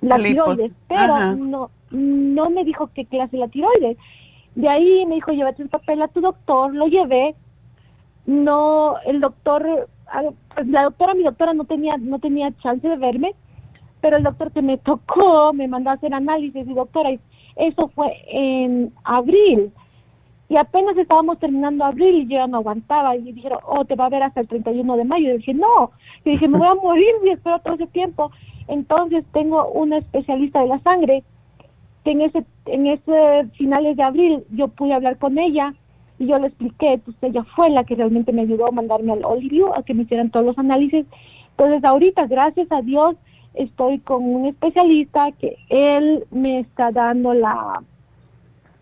[0.00, 3.96] la tiroides, pero no, no me dijo qué clase la tiroides.
[4.54, 7.34] De ahí me dijo, llévate el papel a tu doctor, lo llevé,
[8.26, 10.22] no, el doctor, ah,
[10.54, 13.34] pues la doctora, mi doctora no tenía, no tenía chance de verme,
[14.00, 17.10] pero el doctor que me tocó me mandó a hacer análisis y doctora,
[17.56, 19.72] eso fue en abril.
[20.48, 23.16] Y apenas estábamos terminando abril y yo ya no aguantaba.
[23.16, 25.34] Y dijeron, oh, te va a ver hasta el 31 de mayo.
[25.34, 25.90] Y dije, no.
[26.24, 28.30] Y dije, me voy a morir si espero todo ese tiempo.
[28.68, 31.24] Entonces tengo una especialista de la sangre
[32.04, 35.74] que en ese, en ese finales de abril yo pude hablar con ella
[36.18, 39.24] y yo le expliqué, pues ella fue la que realmente me ayudó a mandarme al
[39.24, 41.04] Olivio a que me hicieran todos los análisis.
[41.50, 43.16] Entonces ahorita, gracias a Dios,
[43.56, 47.82] estoy con un especialista que él me está dando la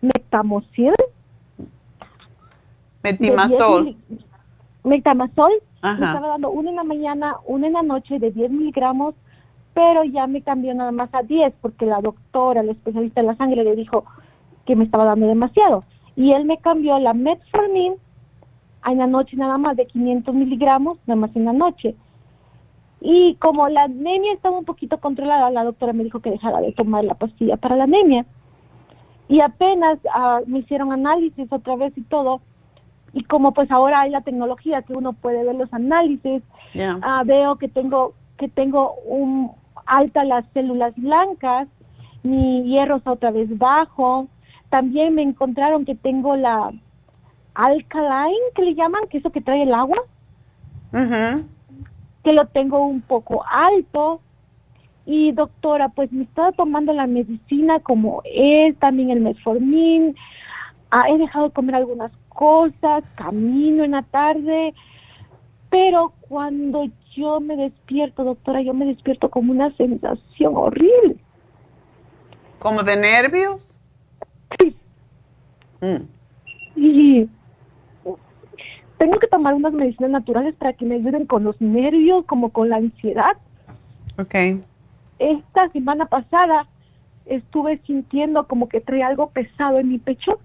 [0.01, 0.93] metamocil.
[3.01, 3.95] Metimazol.
[4.83, 5.53] Metamazol.
[5.81, 5.99] Ajá.
[5.99, 9.15] Me estaba dando una en la mañana, una en la noche de 10 miligramos,
[9.73, 13.35] pero ya me cambió nada más a 10 porque la doctora, la especialista de la
[13.35, 14.05] sangre, le dijo
[14.65, 15.83] que me estaba dando demasiado.
[16.15, 17.95] Y él me cambió la metformin
[18.85, 21.95] en la noche nada más de 500 miligramos, nada más en la noche.
[23.07, 26.71] Y como la anemia estaba un poquito controlada, la doctora me dijo que dejara de
[26.71, 28.25] tomar la pastilla para la anemia.
[29.27, 32.41] Y apenas ah, me hicieron análisis otra vez y todo.
[33.13, 36.41] Y como pues ahora hay la tecnología que uno puede ver los análisis,
[37.03, 39.51] ah, veo que tengo que tengo un
[39.85, 41.67] alta las células blancas,
[42.23, 44.27] mi hierro está otra vez bajo.
[44.69, 46.71] También me encontraron que tengo la
[47.53, 49.99] alkaline, que le llaman, que es eso que trae el agua,
[50.91, 51.45] Ujú.
[52.25, 54.19] Que lo tengo un poco alto.
[55.05, 60.15] Y doctora, pues me estaba tomando la medicina como es, también el metformin.
[60.89, 64.73] Ah, he dejado de comer algunas cosas, camino en la tarde,
[65.69, 71.17] pero cuando yo me despierto, doctora, yo me despierto como una sensación horrible.
[72.57, 73.79] ¿Como de nervios?
[74.59, 74.75] Sí.
[75.81, 76.07] Mm.
[76.75, 77.29] Y
[78.97, 82.69] tengo que tomar unas medicinas naturales para que me ayuden con los nervios, como con
[82.69, 83.37] la ansiedad.
[84.17, 84.63] Ok.
[85.19, 86.67] Esta semana pasada
[87.25, 90.39] estuve sintiendo como que traía algo pesado en mi pecho,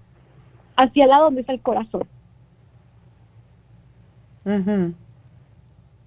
[0.75, 2.03] hacia el lado donde está el corazón.
[4.45, 4.93] Ujú.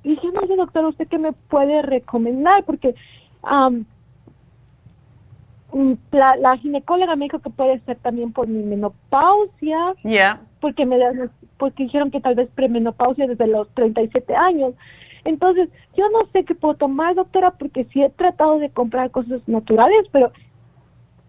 [0.03, 2.65] Y dije, no sé, doctor, ¿usted qué me puede recomendar?
[2.65, 2.95] Porque
[3.43, 3.81] mm,
[6.13, 10.41] la, la ginecóloga me dijo que puede ser también por mi menopausia, Ya.
[10.61, 10.99] porque me
[11.59, 14.75] porque dijeron que tal vez premenopausia desde los 37 años.
[15.25, 19.41] Entonces, yo no sé qué puedo tomar, doctora, porque sí he tratado de comprar cosas
[19.47, 20.33] naturales, pero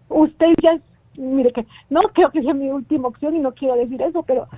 [0.08, 0.82] usted ya es,
[1.16, 4.48] mire que no creo que sea mi última opción y no quiero decir eso, pero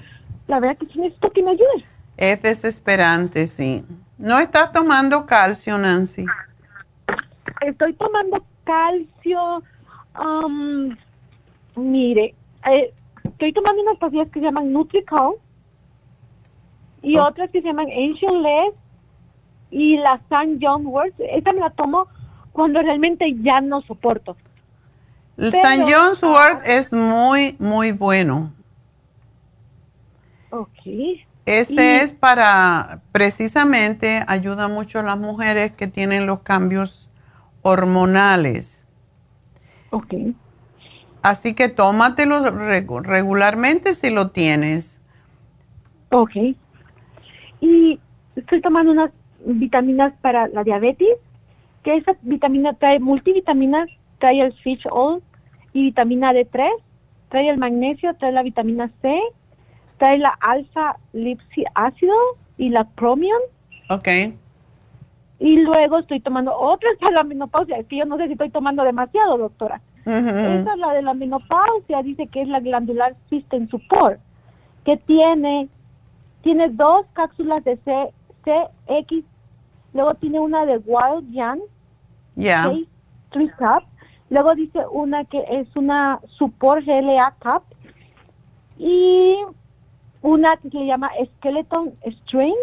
[0.48, 1.84] la verdad que sí necesito que me ayude.
[2.16, 3.84] Es desesperante, sí.
[4.18, 6.24] ¿No estás tomando calcio, Nancy?
[7.60, 9.62] Estoy tomando calcio,
[10.18, 10.96] am,
[11.76, 12.34] mire,
[12.70, 12.92] eh,
[13.24, 15.32] estoy tomando unas pastillas que se llaman Nutrical
[17.02, 17.24] y Oh.
[17.26, 18.74] otras que se llaman Ancient Less
[19.70, 21.14] y la San John Wort.
[21.18, 22.06] Esta me la tomo
[22.52, 24.36] cuando realmente ya no soporto.
[25.36, 25.92] El Pero- St.
[25.94, 28.52] John's Wort es muy, muy bueno.
[30.50, 30.68] Ok.
[31.46, 37.08] Ese Y- es para, precisamente, ayuda mucho a las mujeres que tienen los cambios
[37.62, 38.77] hormonales.
[39.90, 40.14] Ok.
[41.22, 44.98] Así que tómatelo regu- regularmente si lo tienes.
[46.10, 46.36] Ok.
[47.60, 47.98] Y
[48.36, 49.10] estoy tomando unas
[49.44, 51.08] vitaminas para la diabetes,
[51.82, 53.88] que esa vitamina trae multivitaminas,
[54.18, 55.22] trae el fish oil
[55.72, 56.68] y vitamina D3,
[57.28, 59.20] trae el magnesio, trae la vitamina C,
[59.98, 62.14] trae la alfa lipsi ácido
[62.56, 63.40] y la chromium.
[63.90, 64.08] Ok.
[65.40, 67.78] Y luego estoy tomando otras para la menopausia.
[67.78, 69.80] Es que yo no sé si estoy tomando demasiado, doctora.
[70.08, 74.18] Esa es la de la menopausia, dice que es la glandular system support,
[74.84, 75.68] que tiene,
[76.40, 78.10] tiene dos cápsulas de C,
[78.42, 79.22] CX,
[79.92, 81.60] luego tiene una de Wild Yan,
[82.34, 83.84] 3 Cup,
[84.30, 87.64] luego dice una que es una support GLA Cup,
[88.78, 89.36] y
[90.22, 92.54] una que se llama Skeleton Strain,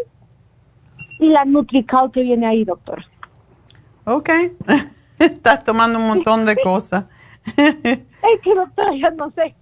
[1.20, 3.04] y la Nutrical que viene ahí, doctor.
[4.06, 4.30] Ok.
[5.20, 7.06] Estás tomando un montón de cosas.
[7.56, 9.54] Es que, doctora, yo no sé.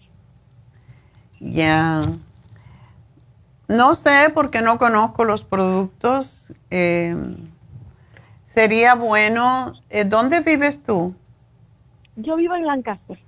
[1.42, 2.04] Ya.
[3.68, 6.54] No sé porque no conozco los productos.
[6.72, 7.14] Eh,
[8.46, 9.74] sería bueno.
[9.90, 11.14] eh, ¿Dónde vives tú?
[12.16, 13.20] Yo vivo en Lancaster.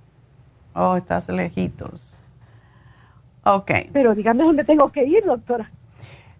[0.74, 2.22] Oh, estás lejitos.
[3.44, 3.70] Ok.
[3.92, 5.70] Pero dígame dónde tengo que ir, doctora.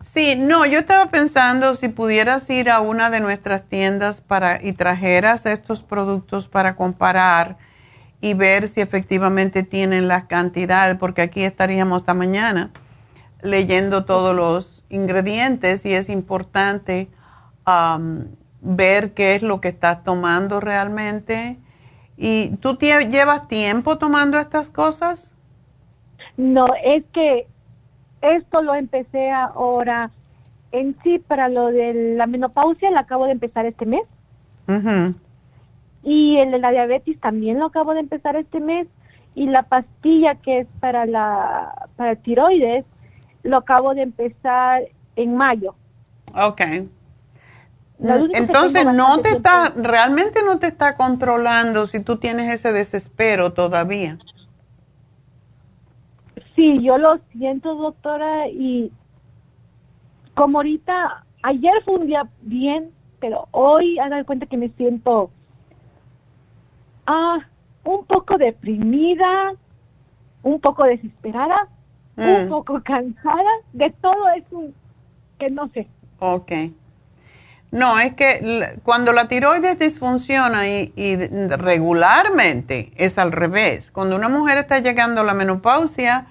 [0.00, 4.72] Sí, no, yo estaba pensando si pudieras ir a una de nuestras tiendas para y
[4.72, 7.56] trajeras estos productos para comparar
[8.20, 12.70] y ver si efectivamente tienen las cantidades, porque aquí estaríamos hasta mañana
[13.42, 17.08] leyendo todos los ingredientes y es importante
[18.60, 21.58] ver qué es lo que estás tomando realmente.
[22.16, 25.34] ¿Y tú llevas tiempo tomando estas cosas?
[26.36, 27.46] No, es que
[28.20, 30.10] esto lo empecé ahora
[30.72, 34.02] en sí para lo de la menopausia, la acabo de empezar este mes.
[34.68, 35.18] Ujú.
[36.02, 38.86] Y el de la diabetes también lo acabo de empezar este mes.
[39.34, 42.84] Y la pastilla que es para la para el tiroides,
[43.42, 44.82] lo acabo de empezar
[45.16, 45.74] en mayo.
[46.34, 46.62] Ok.
[47.98, 54.18] Entonces no te está, realmente no te está controlando si tú tienes ese desespero todavía.
[56.66, 58.90] Sí, yo lo siento, doctora, y
[60.34, 62.90] como ahorita, ayer fue un día bien,
[63.20, 65.30] pero hoy hagan cuenta que me siento
[67.06, 67.38] ah,
[67.84, 69.52] un poco deprimida,
[70.42, 71.68] un poco desesperada,
[72.16, 72.48] un Mm.
[72.48, 74.64] poco cansada, de todo eso
[75.38, 75.86] que no sé.
[76.18, 76.50] Ok.
[77.70, 83.92] No, es que cuando la tiroides disfunciona y, y regularmente es al revés.
[83.92, 86.26] Cuando una mujer está llegando a la menopausia,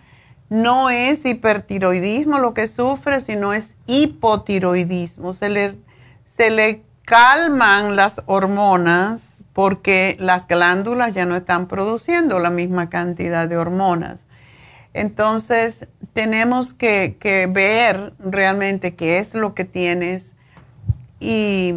[0.49, 5.33] no es hipertiroidismo lo que sufre, sino es hipotiroidismo.
[5.33, 5.75] Se le,
[6.25, 13.47] se le calman las hormonas porque las glándulas ya no están produciendo la misma cantidad
[13.47, 14.21] de hormonas.
[14.93, 20.33] Entonces, tenemos que, que ver realmente qué es lo que tienes
[21.19, 21.73] y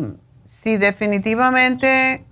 [0.46, 2.24] si definitivamente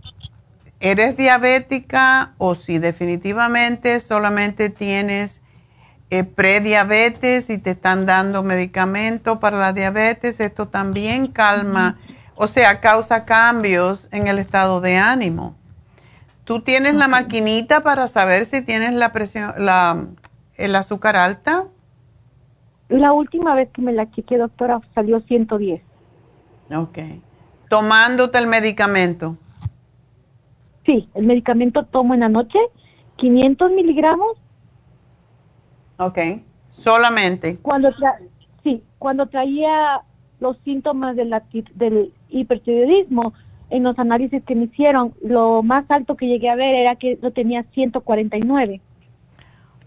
[0.80, 5.40] eres diabética o si definitivamente solamente tienes
[6.10, 11.98] eh, prediabetes y te están dando medicamento para la diabetes, esto también calma,
[12.36, 15.56] o sea, causa cambios en el estado de ánimo.
[16.44, 20.06] ¿Tú tienes la maquinita para saber si tienes la presión, la,
[20.56, 21.64] el azúcar alta?
[22.88, 25.82] La última vez que me la chequeé, doctora, salió 110.
[26.72, 26.98] Ok.
[27.68, 29.36] Tomándote el medicamento.
[30.84, 32.60] Sí, el medicamento tomo en la noche,
[33.16, 34.38] 500 miligramos.
[35.98, 36.18] Ok.
[36.70, 37.56] Solamente.
[37.58, 38.18] Cuando tra
[38.62, 40.02] sí, cuando traía
[40.40, 41.42] los síntomas de la
[41.74, 43.32] del hipertiroidismo,
[43.70, 47.18] en los análisis que me hicieron, lo más alto que llegué a ver era que
[47.20, 48.80] lo tenía 149.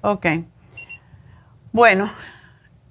[0.02, 0.26] Ok.
[1.72, 2.10] Bueno,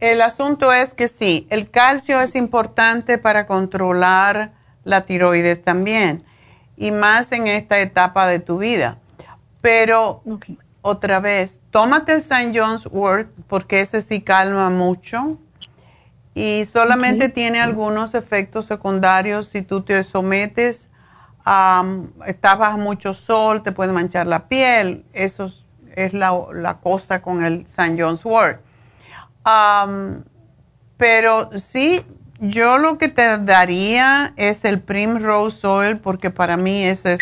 [0.01, 4.53] el asunto es que sí, el calcio es importante para controlar
[4.85, 6.23] la tiroides también,
[6.77, 8.99] y más en esta etapa de tu vida.
[9.61, 10.23] Pero
[10.89, 12.53] otra vez, tómate el St.
[12.59, 15.39] John's Wort porque ese sí calma mucho
[16.35, 20.89] y solamente tiene algunos efectos secundarios si tú te sometes
[21.45, 21.85] a,
[22.27, 25.53] estás bajo mucho sol, te puede manchar la piel, eso
[25.95, 27.97] es, la, la cosa con el St.
[28.01, 28.61] John's Wort.
[30.97, 32.05] Pero sí,
[32.41, 37.21] yo lo que te daría es el Primrose Oil porque para mí ese es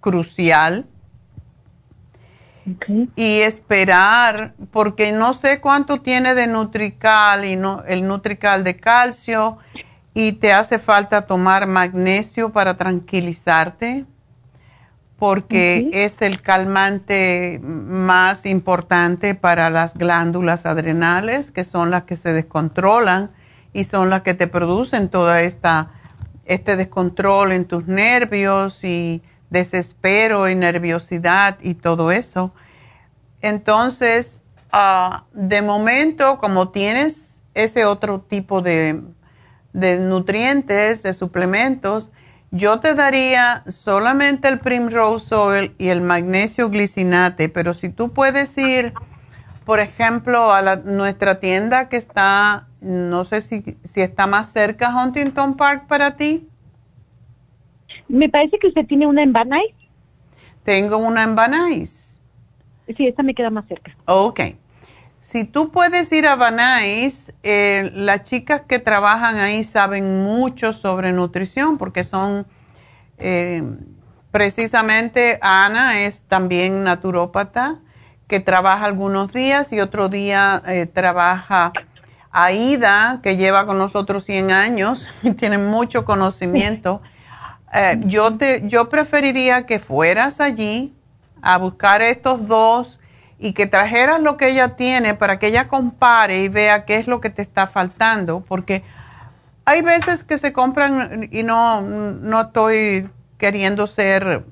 [0.00, 0.86] crucial.
[3.16, 9.58] Y esperar, porque no sé cuánto tiene de Nutrical y no, el Nutrical de calcio
[10.14, 14.06] y te hace falta tomar magnesio para tranquilizarte
[15.22, 22.32] porque es el calmante más importante para las glándulas adrenales, que son las que se
[22.32, 23.30] descontrolan
[23.72, 25.92] y son las que te producen toda esta
[26.44, 29.22] este descontrol en tus nervios y
[29.52, 32.52] desespero y nerviosidad y todo eso.
[33.42, 34.40] Entonces,
[34.72, 39.02] ah, de momento, como tienes ese otro tipo de,
[39.72, 42.10] de nutrientes, de suplementos,
[42.50, 48.56] yo te daría solamente el Primrose Oil y el magnesio glicinate, pero si tú puedes
[48.58, 48.92] ir,
[49.64, 54.94] por ejemplo, a la- nuestra tienda que está, no sé si, si está más cerca
[54.94, 56.48] Huntington Park para ti.
[58.12, 59.74] Me parece que usted tiene una en Van Nuys.
[60.64, 62.20] Tengo una en Van Nuys.
[62.94, 63.96] Sí, esta me queda más cerca.
[64.04, 64.40] Ok.
[65.20, 71.12] Si tú puedes ir a Banais, eh, las chicas que trabajan ahí saben mucho sobre
[71.12, 72.46] nutrición porque son,
[73.16, 73.62] eh,
[74.30, 77.80] precisamente Ana es también naturópata
[78.28, 81.72] que trabaja algunos días y otro día eh, trabaja
[82.30, 87.00] Aida que lleva con nosotros 100 años y tiene mucho conocimiento.
[87.74, 90.94] Eh, yo, te, yo preferiría que fueras allí
[91.40, 93.00] a buscar estos dos
[93.38, 97.06] y que trajeras lo que ella tiene para que ella compare y vea qué es
[97.08, 98.84] lo que te está faltando, porque
[99.64, 103.08] hay veces que se compran y no, no estoy
[103.38, 104.44] queriendo ser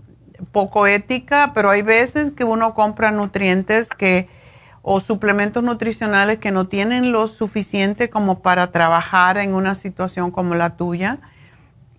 [0.51, 4.29] poco ética, pero hay veces que uno compra nutrientes que
[4.83, 10.55] o suplementos nutricionales que no tienen lo suficiente como para trabajar en una situación como
[10.55, 11.19] la tuya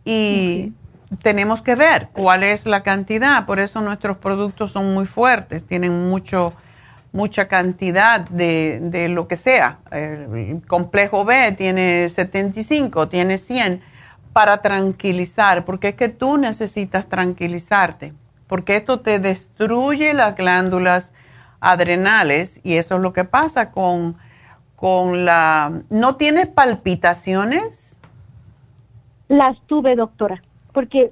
[0.03, 0.73] y
[1.21, 6.09] tenemos que ver cuál es la cantidad, por eso nuestros productos son muy fuertes, tienen
[6.09, 6.53] mucho
[7.13, 9.79] mucha cantidad de, de lo que sea.
[9.91, 13.81] El complejo B tiene 75, tiene 100
[14.33, 18.13] para tranquilizar, porque es que tú necesitas tranquilizarte,
[18.47, 21.11] porque esto te destruye las glándulas
[21.59, 24.17] adrenales y eso es lo que pasa con,
[24.75, 25.81] con la...
[25.89, 27.97] ¿No tienes palpitaciones?
[29.27, 30.41] Las tuve, doctora,
[30.73, 31.11] porque,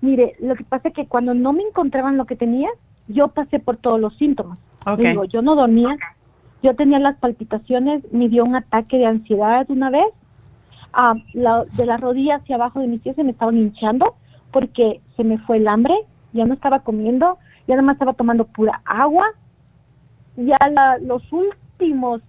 [0.00, 2.68] mire, lo que pasa es que cuando no me encontraban lo que tenía,
[3.08, 4.58] yo pasé por todos los síntomas.
[5.10, 5.96] Digo, yo no dormía,
[6.62, 10.06] yo tenía las palpitaciones, me dio un ataque de ansiedad una vez.
[10.92, 14.14] Ah, la- de la rodilla hacia abajo de mis pies se me estaban hinchando
[14.50, 15.94] porque se me fue el hambre,
[16.32, 19.26] ya no estaba comiendo, ya nada más estaba tomando pura agua.
[20.36, 22.22] Ya la- los últimos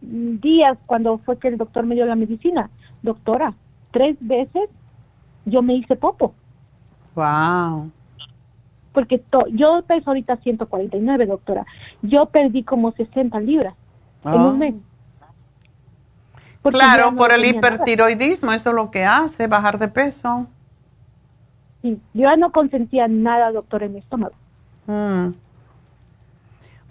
[0.00, 2.70] días cuando fue que el doctor me dio la medicina,
[3.02, 3.54] doctora,
[3.92, 4.68] tres veces
[5.44, 6.34] yo me hice popo
[7.14, 7.90] Wow.
[8.92, 11.64] porque to- yo peso ahorita 149, doctora.
[12.02, 13.74] Yo perdí como 60 libras
[14.24, 14.74] en un mes.
[16.62, 17.50] Porque ya Claro, no por el nada.
[17.54, 20.46] hipertiroidismo, eso es lo que hace, bajar de peso.
[21.82, 24.34] Sí, yo ya no consentía nada, doctora, en mi estómago.
[24.86, 25.26] Mm.
[25.26, 25.34] El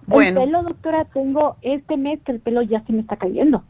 [0.07, 3.63] Bueno, pelo, doctora, tengo este mes que el pelo ya se me está cayendo.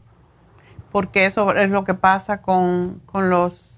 [0.90, 3.71] porque eso es lo que pasa con, con los...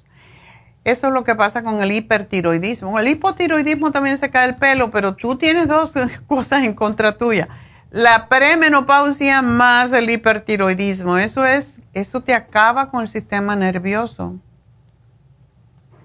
[0.85, 2.98] Eso es lo que pasa con el hipertiroidismo.
[2.98, 5.94] El hipotiroidismo también se cae el pelo, pero tú tienes dos
[6.27, 7.48] cosas en contra tuya.
[7.90, 11.16] La premenopausia más el hipertiroidismo.
[11.16, 14.35] Eso es, eso te acaba con el sistema nervioso.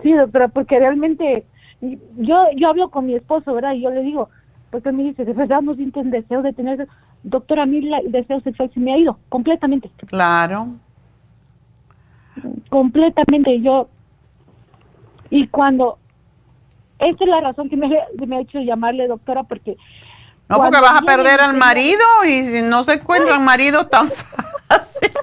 [0.01, 1.45] Sí, doctora, porque realmente
[1.81, 3.73] yo yo hablo con mi esposo, ¿verdad?
[3.73, 4.29] Y yo le digo,
[4.69, 6.87] porque me dice, de verdad no siento el deseo de tener...
[7.23, 9.89] Doctora, a mí el deseo sexual se me ha ido completamente.
[10.07, 10.67] Claro.
[12.69, 13.89] completamente yo
[15.29, 15.97] y cuando
[16.99, 17.89] esa es la razón que me,
[18.25, 19.77] me ha hecho llamarle doctora porque
[20.47, 25.11] No, porque vas a perder al marido y si no se encuentran maridos tan fácil.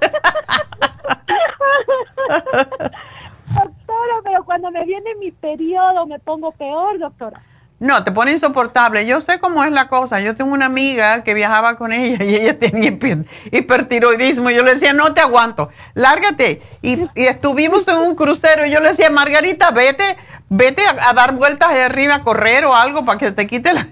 [3.47, 7.41] doctora pero cuando me viene mi periodo me pongo peor doctora
[7.79, 9.07] No, te pone insoportable.
[9.07, 10.21] Yo sé cómo es la cosa.
[10.21, 14.51] Yo tengo una amiga que viajaba con ella y ella tenía hiper- hipertiroidismo.
[14.51, 16.63] Yo le decía, no te aguanto, lárgate.
[16.81, 20.17] Y, y estuvimos en un crucero y yo le decía, Margarita, vete,
[20.49, 23.75] vete a, a dar vueltas ahí arriba, a correr o algo para que te quite
[23.75, 23.87] la...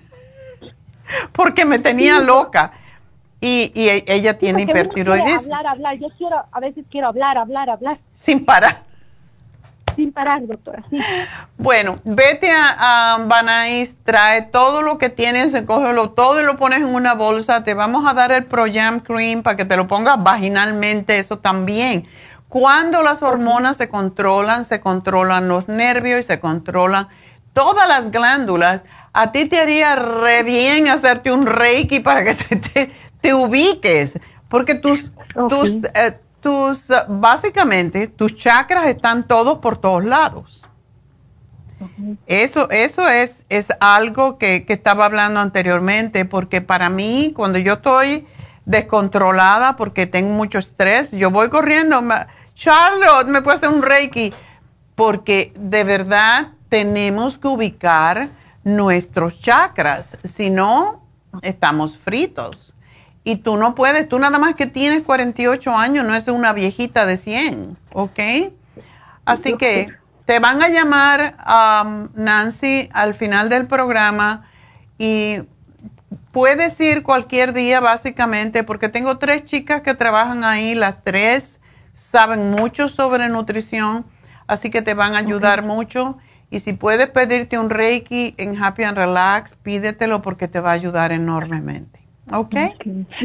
[1.33, 2.73] Porque me tenía loca.
[3.41, 7.99] Y, y ella tiene hipertiroidismo hablar hablar yo quiero a veces quiero hablar hablar hablar
[8.15, 8.85] sin parar.
[9.97, 10.99] Sin parar doctora sí
[11.57, 16.81] Bueno, vete a, a Banais, trae todo lo que tienes, cógelo todo y lo pones
[16.81, 17.65] en una bolsa.
[17.65, 22.07] Te vamos a dar el Pro-Jam Cream para que te lo pongas vaginalmente, eso también.
[22.49, 27.09] Cuando las hormonas se controlan, se controlan los nervios y se controlan
[27.53, 28.85] todas las glándulas.
[29.13, 32.91] A ti te haría re bien hacerte un reiki para que te, te,
[33.21, 34.13] te ubiques,
[34.49, 35.13] porque tus,
[35.49, 40.63] tus, eh, tus, básicamente, tus chakras están todos por todos lados.
[42.27, 47.75] Eso, eso es, es algo que, que estaba hablando anteriormente, porque para mí, cuando yo
[47.75, 48.27] estoy
[48.67, 52.03] descontrolada porque tengo mucho estrés, yo voy corriendo,
[52.55, 54.35] Charlotte, me puede hacer un reiki,
[54.95, 58.29] porque de verdad tenemos que ubicar
[58.65, 61.03] nuestros chakras, si no,
[61.43, 62.64] estamos fritos.
[63.25, 67.07] Y tú no puedes, tú nada más que tienes 48 años, no es una viejita
[67.07, 68.21] de 100, ¿ok?
[69.25, 69.89] Así que
[70.27, 74.47] te van a llamar um, Nancy al final del programa
[74.99, 75.39] y
[76.33, 81.61] puedes ir cualquier día básicamente porque tengo tres chicas que trabajan ahí, las tres
[81.95, 84.05] saben mucho sobre nutrición,
[84.47, 86.19] así que te van a ayudar mucho.
[86.51, 90.75] Y si puedes pedirte un Reiki en Happy and Relax, pídetelo porque te va a
[90.75, 92.04] ayudar enormemente.
[92.33, 92.55] ¿Ok?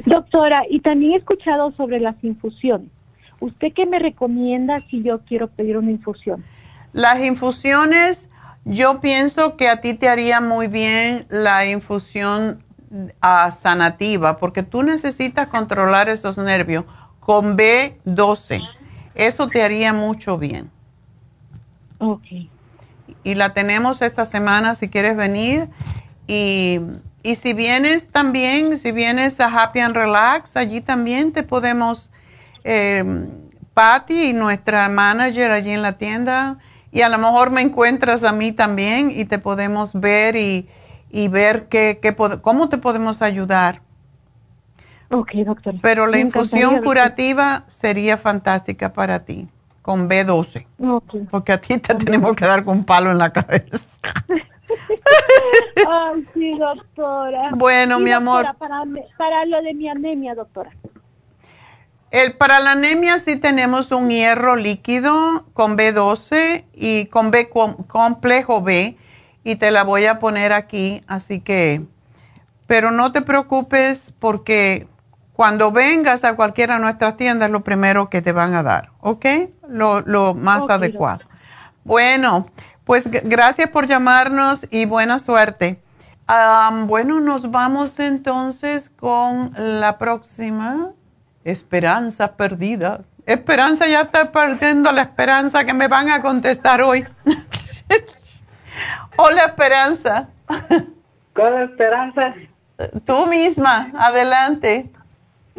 [0.06, 2.90] doctora y también he escuchado sobre las infusiones
[3.40, 6.44] usted qué me recomienda si yo quiero pedir una infusión
[6.92, 8.30] Las infusiones,
[8.66, 12.64] yo pienso que a ti te haría muy bien la infusión
[13.22, 16.86] ah, sanativa, porque tú necesitas controlar esos nervios
[17.20, 18.68] con B12.
[19.16, 20.72] Eso te haría mucho bien.
[22.00, 22.26] Ok.
[23.24, 25.68] Y la tenemos esta semana si quieres venir.
[26.28, 26.80] Y,
[27.22, 32.10] y si vienes también, si vienes a Happy and Relax, allí también te podemos,
[32.64, 33.04] eh,
[33.74, 36.58] Patty y nuestra manager allí en la tienda,
[36.91, 40.68] y a lo mejor me encuentras a mí también y te podemos ver y,
[41.12, 43.82] y ver qué, qué cómo te podemos ayudar.
[45.12, 45.76] Ok, doctor.
[45.82, 49.48] Pero la Me infusión curativa sería fantástica para ti,
[49.82, 50.66] con B12.
[50.80, 51.16] Ok.
[51.30, 53.80] Porque a ti te tenemos que dar con un palo en la cabeza.
[55.88, 57.50] Ay, sí, doctora.
[57.54, 58.46] Bueno, mi amor.
[59.18, 60.72] Para, lo de mi anemia, doctora.
[62.12, 67.84] El, para la anemia sí tenemos un hierro líquido con B12 y con B com-
[67.84, 68.98] complejo B
[69.44, 71.84] y te la voy a poner aquí, así que,
[72.66, 74.88] pero no te preocupes porque
[75.34, 79.26] cuando vengas a cualquiera de nuestras tiendas lo primero que te van a dar, ¿ok?
[79.70, 81.22] Lo, lo más adecuado.
[81.84, 82.48] Bueno,
[82.90, 85.78] pues gracias por llamarnos y buena suerte.
[86.26, 90.94] Am, bueno, nos vamos entonces con la próxima.
[91.44, 93.02] Esperanza perdida.
[93.28, 97.06] Esperanza, ya estoy perdiendo la esperanza que me van a contestar hoy.
[99.18, 100.30] Hola, Esperanza.
[101.36, 102.34] Hola, Esperanza.
[103.06, 104.90] Tú misma, adelante.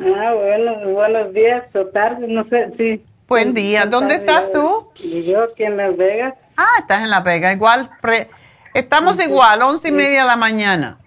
[0.01, 3.05] Ah, bueno, buenos días o tardes, no sé, sí.
[3.29, 3.87] Buen día.
[3.87, 4.89] ¿Dónde estás tú?
[4.97, 6.35] Yo aquí en Las Vegas.
[6.63, 7.53] Ah, estás en La Vega.
[7.55, 8.29] Igual, pre-
[8.75, 9.97] estamos Sí, igual, once y sí.
[9.97, 10.99] media de la mañana.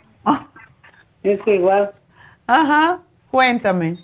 [1.22, 1.92] Es igual.
[2.48, 3.00] Ajá,
[3.30, 3.98] cuéntame.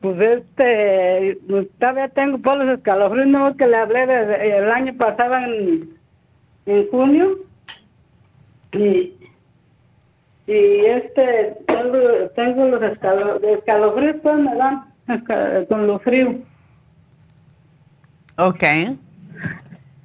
[0.00, 4.96] Pues este, pues, todavía tengo por los escalofríos, no que le hablé desde el año
[4.96, 5.90] pasado en,
[6.66, 7.38] en junio.
[8.72, 9.14] Y,
[10.46, 11.98] y este, tengo,
[12.36, 14.84] tengo los escalo- escalofríos, pues me dan
[15.68, 16.38] con lo frío.
[18.36, 18.62] Ok.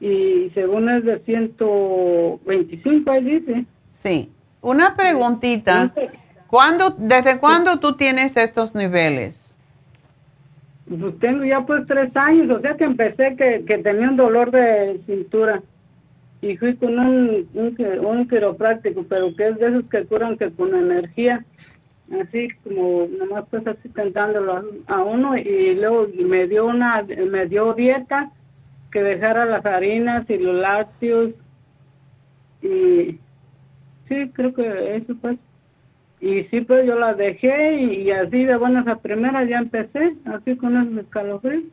[0.00, 3.66] y según es de 125, ahí dice.
[3.92, 4.32] Sí.
[4.62, 5.92] Una preguntita.
[6.50, 9.54] ¿Cuándo, ¿Desde cuándo tú tienes estos niveles?
[10.88, 14.50] Pues tengo ya pues tres años, o sea que empecé que, que tenía un dolor
[14.50, 15.62] de cintura
[16.42, 20.50] y fui con un, un, un quiropráctico, pero que es de esos que curan que
[20.50, 21.44] con energía,
[22.20, 27.46] así como nomás pues así tentándolo a, a uno y luego me dio una, me
[27.46, 28.32] dio dieta
[28.90, 31.30] que dejara las harinas y los lácteos
[32.60, 33.20] y
[34.08, 35.38] sí, creo que eso pues.
[36.20, 40.14] Y sí, pues yo la dejé y, y así de buenas a primeras ya empecé,
[40.26, 41.64] así con esos escalofríos.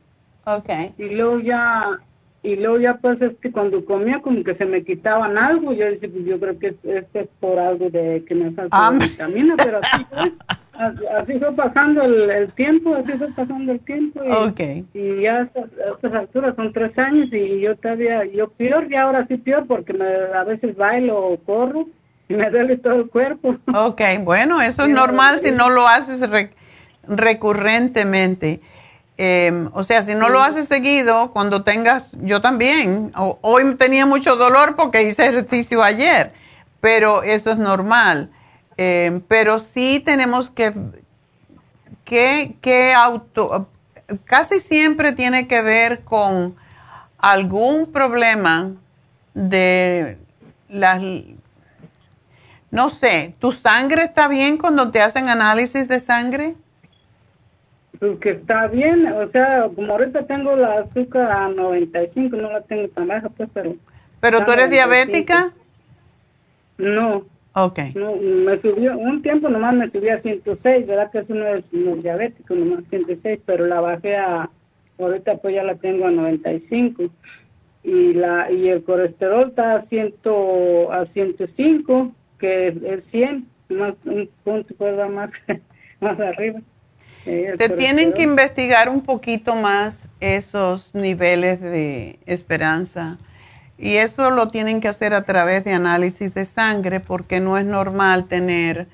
[0.46, 0.70] Ok.
[0.98, 2.00] Y luego ya,
[2.44, 5.86] y luego ya pues es que cuando comía como que se me quitaban algo, yo
[5.86, 9.00] decía, pues yo creo que es, esto es por algo de que me falta de
[9.00, 10.32] vitamina, pero así fue,
[10.80, 14.22] así, así fue pasando el, el tiempo, así fue pasando el tiempo.
[14.24, 14.60] Y, Ok.
[14.94, 18.88] y ya a estas, a estas alturas son tres años y yo todavía, yo peor,
[18.88, 21.86] ya ahora sí peor porque me, a veces bailo o corro
[22.36, 23.56] me duele todo el cuerpo.
[23.74, 26.54] Ok, bueno, eso es normal si no lo haces re-
[27.08, 28.62] recurrentemente.
[29.20, 34.06] Eh, o sea, si no lo haces seguido, cuando tengas, yo también, o- hoy tenía
[34.06, 36.34] mucho dolor porque hice ejercicio ayer,
[36.82, 38.30] pero eso es normal.
[38.78, 40.72] Eh, pero sí tenemos que,
[42.06, 43.68] que, que auto,
[44.26, 46.56] casi siempre tiene que ver con
[47.18, 48.72] algún problema
[49.34, 50.18] de
[50.70, 51.02] las
[52.72, 56.56] no sé, ¿tu sangre está bien cuando te hacen análisis de sangre?
[58.00, 62.62] Pues que está bien, o sea, como ahorita tengo la azúcar a 95, no la
[62.62, 63.76] tengo tan baja, pues, pero...
[64.20, 64.70] ¿Pero tú eres 95.
[64.70, 65.54] diabética?
[66.78, 67.26] No,
[67.60, 67.80] Ok.
[67.96, 71.10] no, me subió, un tiempo nomás me subí a 106, ¿verdad?
[71.10, 74.48] Que eso no es, no es diabético, nomás 106, pero la bajé a,
[75.00, 77.06] ahorita pues ya la tengo a 95.
[77.84, 80.14] Y la y el colesterol está a, 100,
[80.92, 85.30] a 105, que es 100, más un punto pues va más,
[86.00, 86.60] más arriba.
[87.58, 93.18] Te tienen que investigar un poquito más esos niveles de esperanza.
[93.78, 97.66] Y eso lo tienen que hacer a través de análisis de sangre porque no es
[97.66, 98.88] normal tener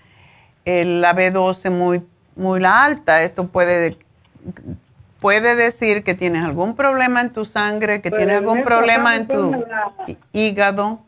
[0.66, 2.02] la B12 muy,
[2.36, 3.22] muy alta.
[3.22, 3.98] Esto puede,
[5.20, 9.64] puede decir que tienes algún problema en tu sangre, que tienes algún problema en tu
[10.32, 11.02] hígado.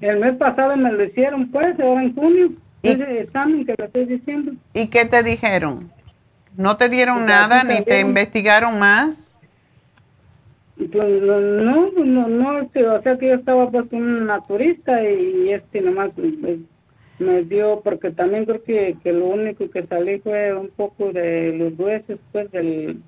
[0.00, 2.52] El mes pasado me lo hicieron, pues, ahora en junio.
[2.82, 2.90] ¿Y?
[2.90, 4.52] Ese examen que le estoy diciendo.
[4.72, 5.90] ¿Y qué te dijeron?
[6.56, 9.34] ¿No te dieron nada ni te investigaron más?
[10.76, 16.10] Pues no, no, no, o sea que yo estaba pues un naturista y este nomás
[16.14, 16.58] pues,
[17.18, 21.52] me dio, porque también creo que, que lo único que salí fue un poco de
[21.52, 23.02] los huesos, pues del,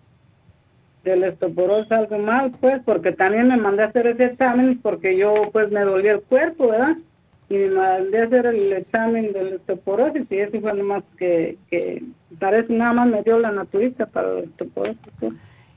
[1.05, 5.35] del estoporosis algo mal, pues, porque también me mandé a hacer ese examen porque yo
[5.53, 6.97] pues me dolía el cuerpo, ¿verdad?
[7.51, 12.03] y me mandé a hacer el examen del osteoporosis y eso fue nomás que, que
[12.39, 15.01] parece nada más me dio la naturista para el osteoporosis.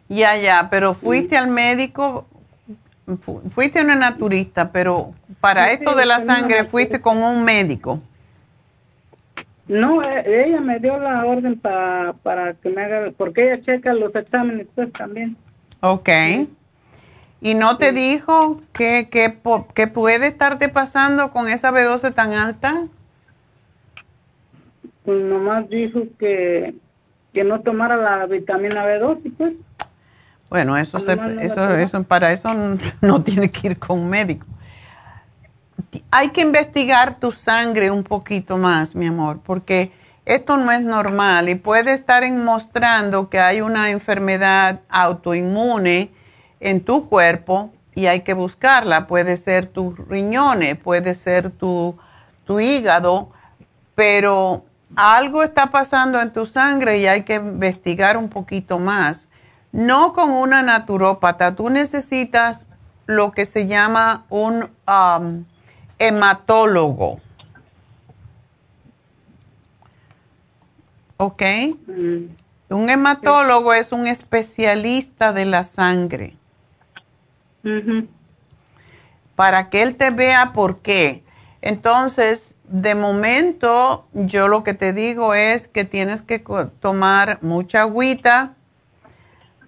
[0.07, 2.27] Ya, ya, pero fuiste al médico,
[3.55, 7.99] fuiste una naturista, pero para esto de la sangre fuiste con un médico.
[9.67, 13.93] No, e, ella me dio la orden para, para que me haga, porque ella checa
[13.93, 15.37] los exámenes pues también.
[15.79, 16.09] Ok.
[17.41, 19.37] ¿Y no te dijo qué que,
[19.73, 22.87] que, puede estarte pasando con esa B12 tan alta?
[25.03, 26.73] Pues nomás dijo que,
[27.33, 29.53] que no tomara la vitamina B12, pues.
[30.49, 32.53] Bueno, eso, eso, eso, para eso
[33.01, 34.45] no tiene que ir con un médico.
[36.11, 39.91] Hay que investigar tu sangre un poquito más, mi amor, porque
[40.25, 46.11] esto no es normal y puede estar mostrando que hay una enfermedad autoinmune
[46.61, 49.07] en tu cuerpo y hay que buscarla.
[49.07, 51.97] Puede ser tus riñones, puede ser tu,
[52.47, 53.31] hígado,
[53.95, 54.63] pero
[54.95, 59.27] algo está pasando en tu sangre y hay que investigar un poquito más.
[59.73, 62.65] No con una naturópata, tú necesitas
[63.07, 65.45] lo que se llama un um,
[66.07, 67.19] hematólogo.
[71.17, 71.41] ¿Ok?
[71.87, 72.25] Mm.
[72.69, 76.35] Un hematólogo es un especialista de la sangre
[79.35, 81.23] para que él te vea por qué.
[81.61, 86.43] Entonces, de momento, yo lo que te digo es que tienes que
[86.79, 88.53] tomar mucha agüita,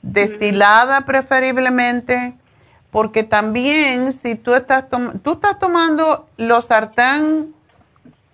[0.01, 2.35] destilada preferiblemente,
[2.95, 4.85] porque también si tú estás,
[5.21, 7.47] tú estás tomando los sartán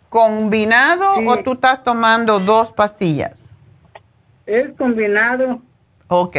[0.08, 3.50] combinado o tú estás tomando dos pastillas.
[4.46, 5.64] Es combinado.
[6.10, 6.38] Ok.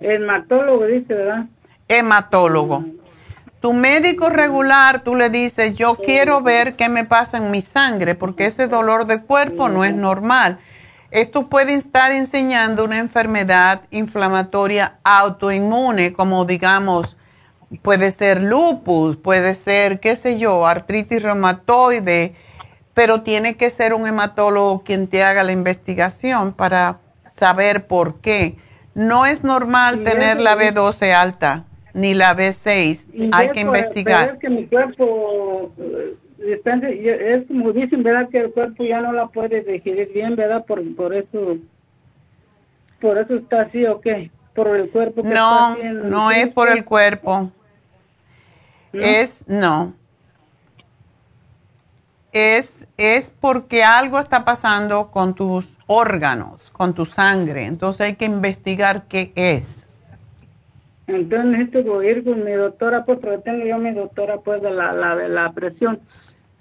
[0.00, 1.46] Hematólogo dice, ¿verdad?
[1.88, 2.84] Hematólogo.
[3.62, 8.14] Tu médico regular, tú le dices, yo quiero ver qué me pasa en mi sangre,
[8.14, 10.58] porque ese dolor de cuerpo no es normal.
[11.10, 17.16] Esto puede estar enseñando una enfermedad inflamatoria autoinmune, como digamos,
[17.82, 22.34] puede ser lupus, puede ser, qué sé yo, artritis reumatoide,
[22.94, 26.98] pero tiene que ser un hematólogo quien te haga la investigación para
[27.34, 28.56] saber por qué.
[28.94, 33.30] No es normal tener la B12 alta ni la B6.
[33.32, 34.30] Hay que investigar.
[34.34, 35.72] es que mi cuerpo,
[36.52, 38.28] es como dicen, ¿verdad?
[38.28, 40.64] Que el cuerpo ya no la puede digerir bien, ¿verdad?
[40.64, 41.58] Por, por eso,
[43.00, 44.30] por eso está así, ¿o qué?
[44.54, 45.22] Por el cuerpo.
[45.22, 47.50] Que no, no es por el cuerpo.
[48.92, 49.94] Es, no.
[52.32, 57.66] Es, es porque algo está pasando con tus órganos, con tu sangre.
[57.66, 59.86] Entonces hay que investigar qué es.
[61.06, 64.92] Entonces necesito ir con mi doctora, pues porque tengo yo mi doctora pues de la,
[64.92, 66.00] la, de la presión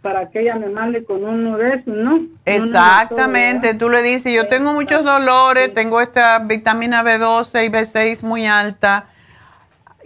[0.05, 2.27] para que ella me mande con uno de esos, ¿no?
[2.45, 8.45] Exactamente, tú le dices, yo tengo muchos dolores, tengo esta vitamina B12 y B6 muy
[8.45, 9.07] alta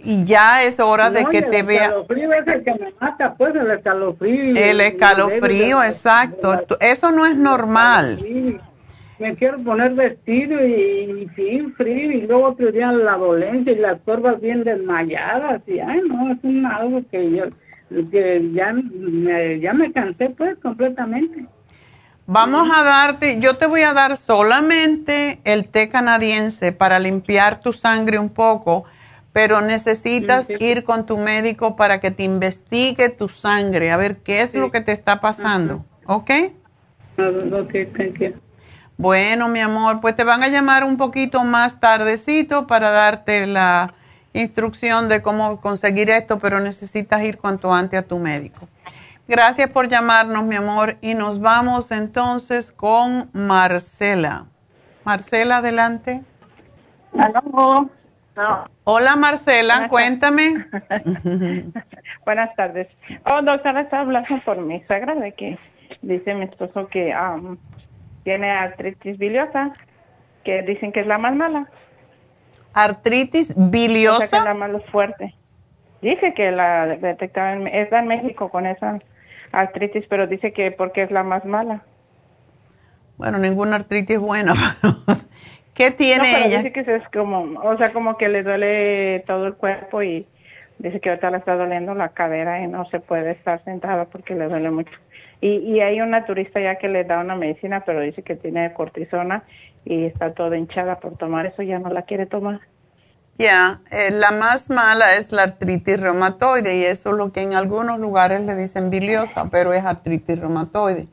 [0.02, 1.88] y ya es hora de que te vea.
[1.88, 4.56] El escalofrío es el que me mata, pues el escalofrío.
[4.56, 6.78] El escalofrío, exacto.
[6.80, 8.24] Eso no es normal
[9.18, 14.00] me quiero poner vestido y, sí, frío, y luego otro día la dolencia y las
[14.00, 17.44] curvas bien desmayadas, y ay, no, es un, algo que yo,
[18.10, 18.74] que ya
[19.60, 21.46] ya me cansé, pues, completamente.
[22.26, 27.72] Vamos a darte, yo te voy a dar solamente el té canadiense para limpiar tu
[27.72, 28.84] sangre un poco,
[29.32, 34.42] pero necesitas ir con tu médico para que te investigue tu sangre, a ver qué
[34.42, 36.30] es lo que te está pasando, ¿ok?
[37.18, 38.34] Ok, thank you.
[38.96, 43.94] Bueno, mi amor, pues te van a llamar un poquito más tardecito para darte la
[44.32, 48.68] instrucción de cómo conseguir esto, pero necesitas ir cuanto antes a tu médico.
[49.28, 50.96] Gracias por llamarnos, mi amor.
[51.00, 54.46] Y nos vamos entonces con Marcela.
[55.04, 56.22] Marcela, adelante.
[58.84, 60.66] Hola, Marcela, cuéntame.
[62.24, 62.88] Buenas tardes.
[63.24, 65.58] Oh, doctora, está hablando por mi suegra de que
[66.02, 67.56] dice mi esposo que um,
[68.24, 69.72] tiene artritis biliosa,
[70.44, 71.68] que dicen que es la más mala.
[72.72, 74.28] ¿Artritis biliosa?
[74.28, 75.34] que la más fuerte.
[76.02, 78.98] Dice que la detectaron, está en México con esa
[79.52, 81.82] artritis, pero dice que porque es la más mala.
[83.18, 84.54] Bueno, ninguna artritis es buena.
[85.74, 86.62] ¿Qué tiene ella?
[86.62, 90.26] Dice que es como, o sea, como que le duele todo el cuerpo y
[90.78, 94.34] dice que ahorita le está doliendo la cadera y no se puede estar sentada porque
[94.34, 94.92] le duele mucho.
[95.40, 98.72] Y, y hay una turista ya que le da una medicina, pero dice que tiene
[98.72, 99.42] cortisona
[99.84, 102.60] y está toda hinchada por tomar eso, ya no la quiere tomar.
[103.38, 107.54] Ya, eh, la más mala es la artritis reumatoide y eso es lo que en
[107.54, 111.08] algunos lugares le dicen biliosa, pero es artritis reumatoide.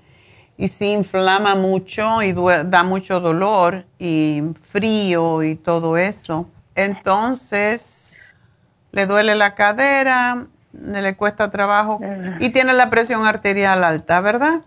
[0.57, 2.34] Y se inflama mucho y
[2.65, 6.49] da mucho dolor y frío y todo eso.
[6.76, 8.35] Entonces,
[8.91, 11.99] le duele la cadera, le cuesta trabajo
[12.39, 14.61] y tiene la presión arterial alta, ¿verdad?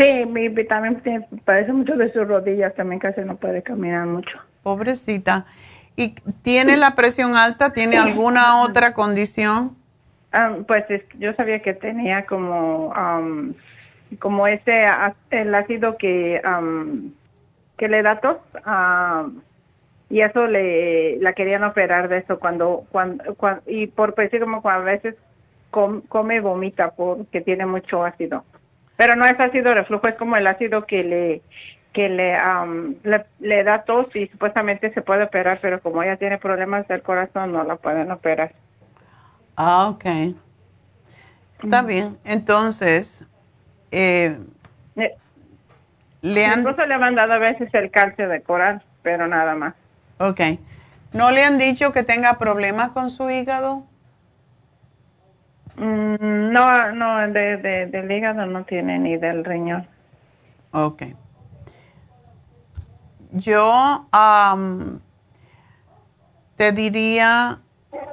[0.00, 1.02] Sí, mi, también
[1.44, 4.38] parece mucho de sus rodillas, también casi no puede caminar mucho.
[4.62, 5.44] Pobrecita.
[5.96, 7.72] ¿Y tiene la presión alta?
[7.72, 9.76] ¿Tiene alguna otra condición?
[10.32, 10.84] Ah, pues
[11.18, 12.94] yo sabía que tenía como
[14.18, 14.86] como ese
[15.30, 16.40] el ácido que
[17.76, 18.38] que le da tos
[20.08, 23.24] y eso le la querían operar de eso cuando cuando,
[23.66, 25.16] y por pues como a veces
[25.70, 28.44] come vomita porque tiene mucho ácido
[29.00, 31.40] pero no es ácido reflujo es como el ácido que le
[31.94, 32.36] que le,
[33.40, 37.50] le, da tos y supuestamente se puede operar, pero como ella tiene problemas del corazón,
[37.50, 38.52] no la pueden operar.
[39.56, 40.04] Ah, ok.
[41.62, 42.18] Está bien.
[42.24, 43.26] Entonces,
[43.90, 44.38] eh,
[44.96, 45.16] eh
[46.20, 46.58] le han...
[46.58, 49.74] Incluso le han mandado a veces el calcio de coral, pero nada más.
[50.18, 50.40] Ok.
[51.14, 53.86] ¿No le han dicho que tenga problemas con su hígado?
[55.80, 59.86] Mm, no, no, de, de, del hígado no tiene ni del riñón.
[60.72, 61.02] Ok
[63.32, 64.06] yo
[66.56, 67.60] te diría,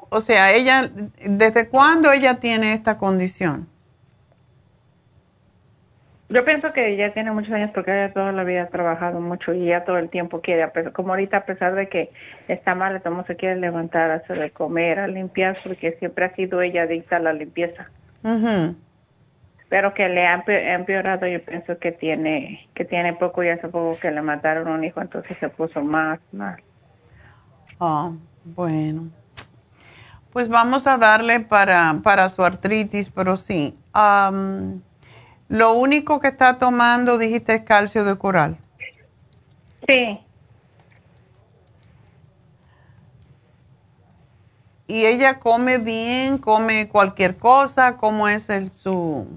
[0.10, 0.90] o sea, ella,
[1.26, 3.68] ¿desde cuándo ella tiene esta condición?
[6.30, 9.54] Yo pienso que ella tiene muchos años porque ella toda la vida ha trabajado mucho
[9.54, 12.12] y ya todo el tiempo quiere, como ahorita a pesar de que
[12.50, 16.62] está mal, como se quiere levantar, hacer de comer, a limpiar, porque siempre ha sido
[16.62, 17.86] ella adicta a la limpieza.
[19.70, 23.98] Pero que le ha empeorado yo pienso que tiene que tiene poco y hace poco
[24.00, 26.62] que le mataron un hijo entonces se puso más mal.
[27.80, 28.12] Ah
[28.44, 29.10] bueno.
[30.32, 33.78] Pues vamos a darle para para su artritis pero sí
[35.50, 38.58] lo único que está tomando dijiste es calcio de coral
[39.88, 40.20] sí
[44.88, 49.28] y ella come bien come cualquier cosa cómo es el su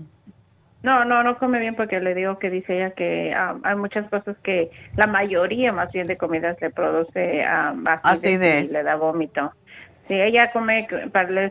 [0.82, 4.08] no, no, no come bien porque le digo que dice ella que ah, hay muchas
[4.08, 8.96] cosas que la mayoría más bien de comidas le produce um, acidez, y le da
[8.96, 9.52] vómito.
[10.08, 10.88] Sí, ella come,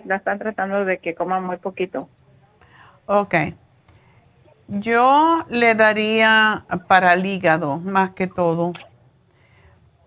[0.07, 2.09] la están tratando de que coma muy poquito.
[3.05, 3.35] Ok.
[4.71, 8.73] Yo le daría para el hígado más que todo,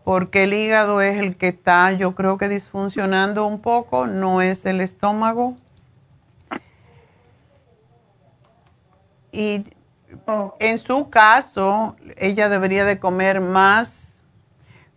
[0.05, 4.65] porque el hígado es el que está, yo creo que disfuncionando un poco, no es
[4.65, 5.57] el estómago.
[9.33, 9.65] Y
[10.29, 10.55] oh.
[10.61, 14.13] en su caso, ella debería de comer más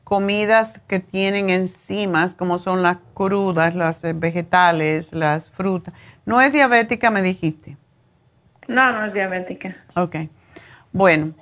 [0.04, 5.92] comidas que tienen enzimas, como son las crudas, las eh, vegetales, las frutas.
[6.24, 7.78] ¿No es diabética, me dijiste?
[8.68, 9.76] No, no es diabética.
[9.96, 10.16] Ok.
[10.92, 11.34] Bueno,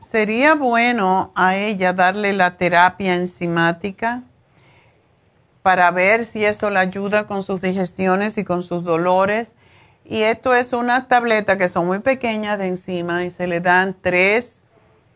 [0.00, 4.22] sería bueno a ella darle la terapia enzimática
[5.62, 9.52] para ver si eso le ayuda con sus digestiones y con sus dolores
[10.04, 13.94] y esto es una tableta que son muy pequeñas de encima y se le dan
[14.00, 14.60] tres,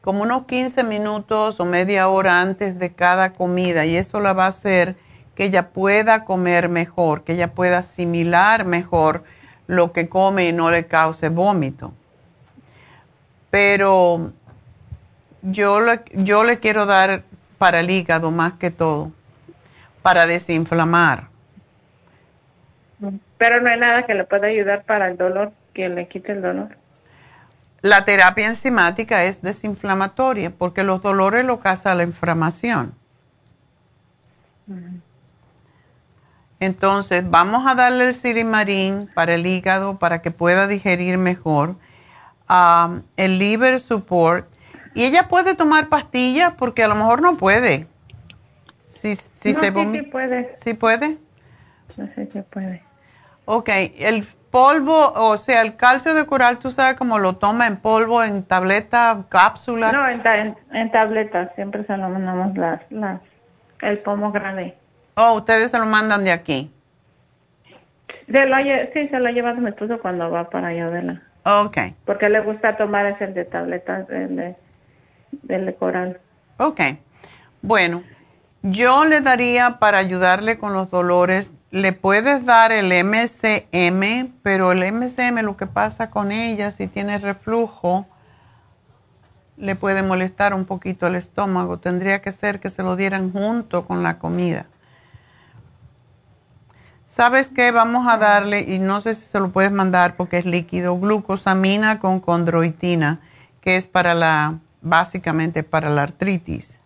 [0.01, 3.85] como unos 15 minutos o media hora antes de cada comida.
[3.85, 4.97] Y eso la va a hacer
[5.35, 9.24] que ella pueda comer mejor, que ella pueda asimilar mejor
[9.66, 11.93] lo que come y no le cause vómito.
[13.51, 14.32] Pero
[15.43, 17.22] yo le, yo le quiero dar
[17.59, 19.12] para el hígado más que todo,
[20.02, 21.28] para desinflamar.
[23.38, 26.43] Pero no hay nada que le pueda ayudar para el dolor, que le quite el
[26.43, 26.76] dolor.
[27.82, 32.94] La terapia enzimática es desinflamatoria porque los dolores lo causa la inflamación.
[36.58, 41.76] Entonces, vamos a darle el sirimarín para el hígado para que pueda digerir mejor.
[42.48, 44.46] Um, el liver support.
[44.94, 47.86] Y ella puede tomar pastillas porque a lo mejor no puede.
[48.86, 50.54] Si, si No, se sí, sí puede.
[50.56, 51.18] ¿Sí puede?
[51.94, 52.82] Sí, sí, sí puede.
[53.44, 53.68] Ok,
[53.98, 58.24] el polvo, o sea, el calcio de coral, tú sabes cómo lo toma en polvo,
[58.24, 59.92] en tableta, cápsula.
[59.92, 61.50] No, en, ta- en, en tabletas.
[61.56, 63.20] Siempre se lo mandamos las, las,
[63.82, 64.74] el pomo grande.
[65.16, 66.70] Oh, ustedes se lo mandan de aquí.
[68.26, 71.22] Lo, lle- sí, se lo lleva mi esposo cuando va para allá de la...
[71.44, 74.56] Ok, Porque le gusta tomar ese de tabletas, el de,
[75.43, 76.20] del de coral.
[76.59, 76.80] ok.
[77.62, 78.02] Bueno,
[78.62, 84.82] yo le daría para ayudarle con los dolores, le puedes dar el MCM, pero el
[84.93, 88.06] MCM lo que pasa con ella, si tiene reflujo,
[89.56, 91.78] le puede molestar un poquito el estómago.
[91.78, 94.66] Tendría que ser que se lo dieran junto con la comida.
[97.16, 97.70] ¿Sabes qué?
[97.70, 101.98] Vamos a darle, y no sé si se lo puedes mandar porque es líquido, glucosamina
[101.98, 103.20] con condroitina,
[103.62, 106.76] que es para la, básicamente para la artritis.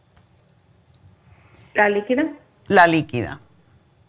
[1.74, 2.31] ¿La líquida?
[2.69, 3.40] La líquida.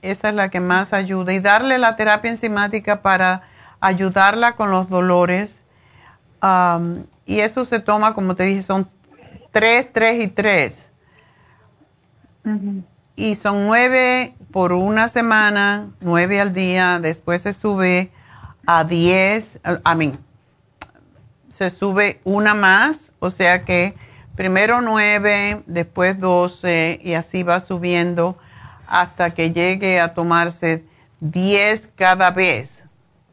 [0.03, 1.33] Esa es la que más ayuda.
[1.33, 3.41] Y darle la terapia enzimática para
[3.79, 5.59] ayudarla con los dolores.
[7.25, 8.87] Y eso se toma, como te dije, son
[9.51, 10.87] tres, tres y tres.
[13.21, 16.99] Y son nueve por una semana, nueve al día.
[16.99, 18.09] Después se sube
[18.65, 20.13] a diez, a mí,
[21.53, 23.13] se sube una más.
[23.19, 23.93] O sea que
[24.35, 28.39] primero nueve, después doce y así va subiendo
[28.87, 30.83] hasta que llegue a tomarse
[31.19, 32.83] 10 cada vez.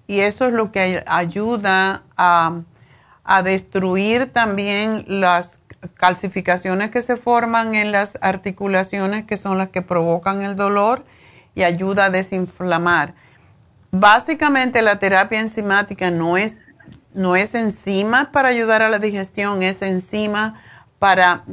[0.07, 2.61] Y eso es lo que ay- ayuda a,
[3.25, 5.61] a destruir también las
[5.95, 11.05] calcificaciones que se forman en las articulaciones que son las que provocan el dolor
[11.55, 13.15] y ayuda a desinflamar.
[13.91, 16.57] Básicamente la terapia enzimática no es,
[17.15, 20.61] no es enzima para ayudar a la digestión, es enzima
[20.99, 21.45] para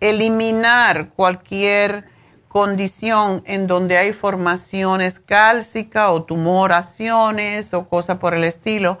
[0.00, 2.04] eliminar cualquier
[2.48, 8.98] condición en donde hay formaciones cálcicas o tumoraciones o cosas por el estilo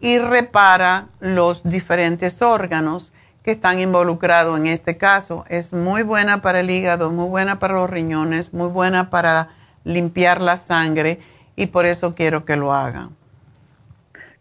[0.00, 3.12] y repara los diferentes órganos
[3.42, 5.44] que están involucrados en este caso.
[5.48, 9.48] Es muy buena para el hígado, muy buena para los riñones, muy buena para
[9.84, 11.20] limpiar la sangre
[11.56, 13.08] y por eso quiero que lo haga.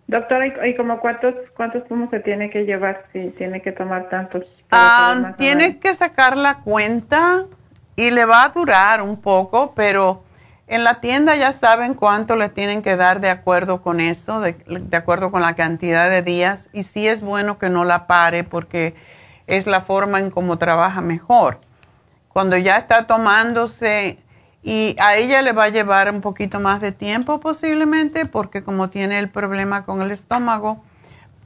[0.07, 4.44] Doctora, ¿y, como cuántos, cuántos pomos se tiene que llevar si tiene que tomar tantos?
[4.69, 7.45] Ah, tiene que sacar la cuenta
[7.95, 10.23] y le va a durar un poco, pero
[10.72, 14.53] en la tienda ya saben cuánto le tienen que dar de acuerdo con eso, de,
[14.53, 16.69] de acuerdo con la cantidad de días.
[16.72, 18.95] Y sí es bueno que no la pare porque
[19.48, 21.60] es la forma en cómo trabaja mejor.
[22.30, 24.19] Cuando ya está tomándose
[24.64, 28.89] y a ella le va a llevar un poquito más de tiempo posiblemente porque como
[28.89, 30.81] tiene el problema con el estómago,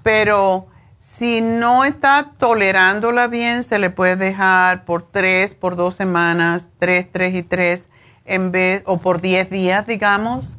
[0.03, 0.67] pero
[0.99, 7.11] si no está tolerándola bien, se le puede dejar por tres, por dos semanas, tres,
[7.11, 7.89] tres y tres,
[8.25, 10.57] en vez, o por diez días, digamos,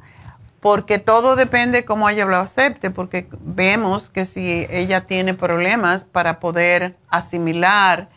[0.61, 6.41] porque todo depende cómo ella lo acepte, porque vemos que si ella tiene problemas para
[6.41, 8.09] poder asimilar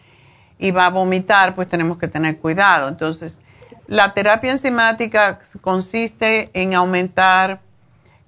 [0.57, 2.87] y va a vomitar, pues tenemos que tener cuidado.
[2.87, 3.39] Entonces,
[3.87, 7.61] la terapia enzimática consiste en aumentar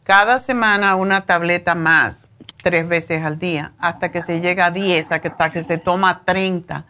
[0.04, 2.28] cada semana una tableta más,
[2.64, 6.86] tres veces al día, hasta que se llega a 10, hasta que se toma 30.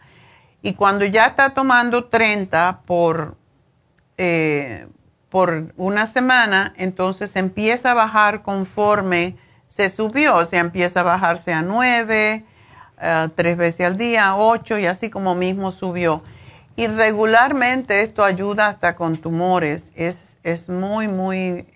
[0.62, 3.36] Y cuando ya está tomando 30 por,
[4.24, 4.86] eh,
[5.30, 9.36] por una semana, entonces empieza a bajar conforme
[9.66, 12.44] se subió, o sea, empieza a bajarse a 9,
[13.00, 16.22] eh, tres veces al día, 8 y así como mismo subió.
[16.76, 19.90] Y regularmente esto ayuda hasta con tumores.
[19.96, 21.66] Es, es muy, muy,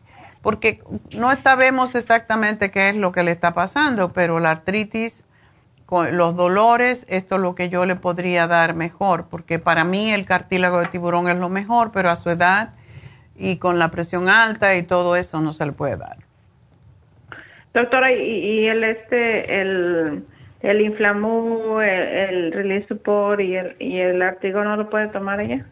[0.40, 5.24] porque no sabemos exactamente qué es lo que le está pasando, pero la artritis,
[5.86, 10.12] con los dolores, esto es lo que yo le podría dar mejor, porque para mí
[10.12, 12.70] el cartílago de tiburón es lo mejor, pero a su edad
[13.36, 16.16] y con la presión alta y todo eso no se le puede dar.
[17.72, 20.24] Doctora, ¿y, y el este, el,
[20.62, 25.40] el inflamú, el, el release support y el, y el artigo no lo puede tomar
[25.40, 25.66] ella?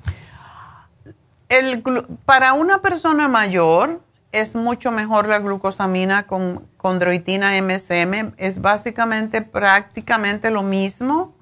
[1.49, 1.83] El,
[2.25, 4.01] para una persona mayor
[4.35, 8.35] es mucho mejor la glucosamina con condroitina MSM.
[8.37, 11.35] Es básicamente prácticamente lo mismo,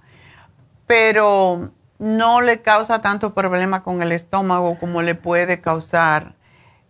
[0.87, 6.35] pero no le causa tanto problema con el estómago como le puede causar,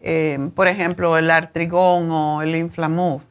[0.00, 3.22] eh, por ejemplo, el artrigón o el inflamú.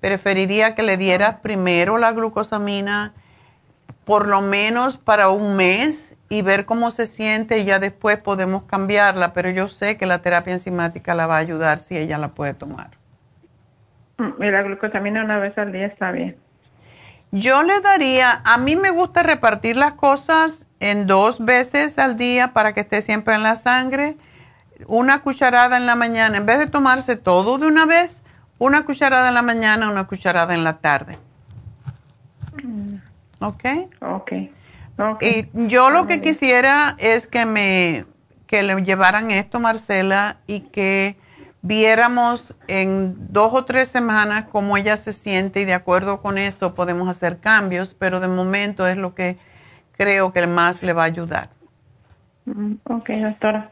[0.00, 3.12] Preferiría que le dieras primero la glucosamina
[4.06, 8.64] por lo menos para un mes y ver cómo se siente y ya después podemos
[8.64, 12.28] cambiarla, pero yo sé que la terapia enzimática la va a ayudar si ella la
[12.28, 12.90] puede tomar.
[14.18, 16.36] Mm, y la glucosamina una vez al día está bien.
[17.30, 22.52] Yo le daría, a mí me gusta repartir las cosas en dos veces al día
[22.52, 24.16] para que esté siempre en la sangre.
[24.86, 28.22] Una cucharada en la mañana, en vez de tomarse todo de una vez,
[28.58, 31.16] una cucharada en la mañana, una cucharada en la tarde.
[32.62, 32.96] Mm.
[33.40, 33.64] ¿Ok?
[34.00, 34.32] Ok.
[35.20, 38.04] Y yo lo que quisiera es que me
[38.48, 41.16] que le llevaran esto, Marcela, y que
[41.60, 46.74] viéramos en dos o tres semanas cómo ella se siente y de acuerdo con eso
[46.74, 49.36] podemos hacer cambios, pero de momento es lo que
[49.96, 51.50] creo que más le va a ayudar.
[52.46, 53.70] Mm, ok, doctora.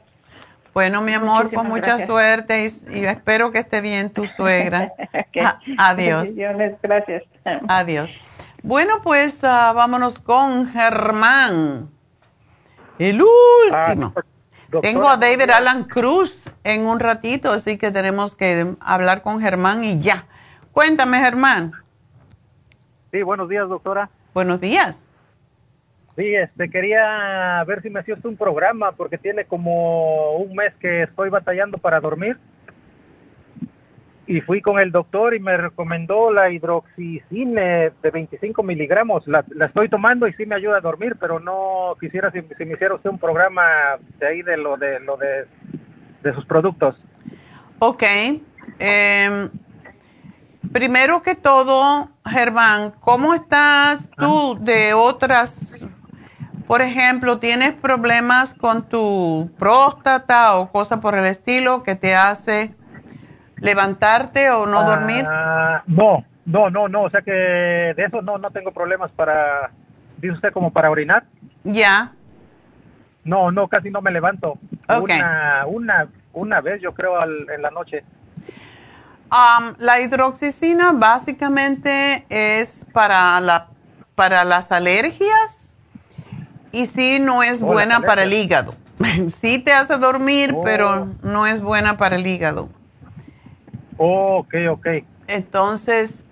[0.75, 4.93] Bueno, mi amor, con mucha suerte y, espero que esté bien tu suegra.
[5.79, 6.29] adiós.
[6.83, 7.23] Gracias.
[7.67, 8.13] Adiós.
[8.67, 11.89] Bueno, pues ah, vámonos con Germán.
[12.99, 14.13] El último.
[14.17, 19.41] Ah, Tengo a David Alan Cruz en un ratito, así que tenemos que hablar con
[19.41, 20.25] Germán y ya.
[20.73, 21.75] Cuéntame, Germán.
[23.13, 24.11] Sí, buenos días, doctora.
[24.35, 25.07] Buenos días.
[26.17, 31.05] Sí, este, quería ver si me hacía un programa, porque tiene como un mes que
[31.05, 32.37] estoy batallando para dormir
[34.27, 39.27] y fui con el doctor y me recomendó la hidroxicine de 25 miligramos.
[39.29, 42.95] La, estoy tomando y sí me ayuda a dormir, pero no quisiera si, me hiciera
[42.95, 43.63] usted un programa
[44.19, 45.47] de ahí de lo de lo de,
[46.35, 46.97] sus productos.
[47.79, 48.03] Ok.
[48.81, 49.49] Em,
[50.73, 55.87] primero que todo, Germán, ¿cómo estás tú de otras?
[56.67, 62.75] Por ejemplo, ¿tienes problemas con tu próstata o cosa por el estilo que te hace
[63.57, 65.25] levantarte o no dormir?
[65.29, 69.71] Ah, no, no, no, no, o sea que de eso no, no tengo problemas para,
[70.19, 71.25] dice usted como para orinar.
[71.65, 72.13] Ya.
[73.25, 74.59] No, no, casi no me levanto.
[74.89, 78.05] Una, una, una vez yo creo en la noche.
[79.29, 83.67] Um, la hidroxicina básicamente es para, la,
[84.15, 85.75] para las alergias
[86.71, 88.77] y sí no es oh, buena para el hígado.
[89.41, 91.09] sí te hace dormir, pero oh.
[91.23, 92.69] no es buena para el hígado.
[93.97, 94.87] Oh, ok, ok.
[95.29, 96.25] Entonces,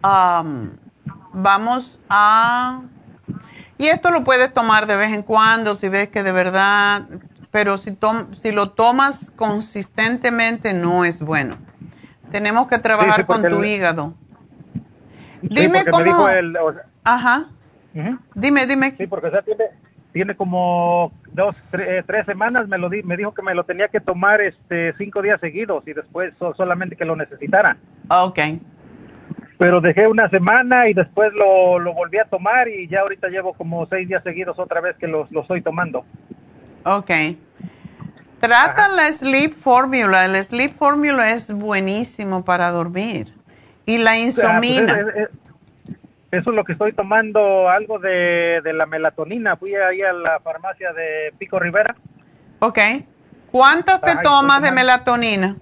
[1.32, 2.82] vamos a...
[3.76, 7.02] Y esto lo puedes tomar de vez en cuando si ves que de verdad,
[7.50, 7.98] pero si,
[8.40, 11.56] si lo tomas consistentemente no es bueno.
[12.30, 14.14] Tenemos que trabajar con tu hígado.
[15.42, 16.28] dime cómo...
[17.02, 17.46] Ajá.
[18.34, 18.94] Dime, dime.
[18.96, 19.64] Sí, porque o sea, tiene,
[20.14, 23.88] tiene como dos, eh, tres semanas, me lo di, me dijo que me lo tenía
[23.88, 27.76] que tomar este cinco días seguidos y después solamente que lo necesitara.
[28.08, 28.38] Ok.
[29.58, 33.54] Pero dejé una semana y después lo, lo, volví a tomar y ya ahorita llevo
[33.54, 36.04] como seis días seguidos otra vez que lo, lo estoy tomando.
[36.84, 37.10] Ok.
[38.38, 40.26] Trata la Sleep Formula.
[40.26, 43.34] El Sleep Formula es buenísimo para dormir.
[43.84, 45.06] Y la pues, insomina.
[46.34, 49.56] Eso es lo que estoy tomando, algo de, la melatonina.
[49.56, 51.94] Fui ahí a la farmacia de Pico Rivera.
[52.58, 52.78] Ok.
[53.52, 55.56] ¿Cuántas te tomas de melatonina?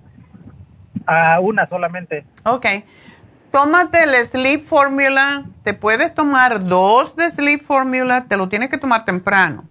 [1.04, 2.24] A una solamente.
[2.44, 2.66] Ok.
[3.50, 5.44] Tómate el Sleep Formula.
[5.62, 8.24] Te puedes tomar dos de Sleep Formula.
[8.24, 9.64] Te lo tienes que tomar temprano.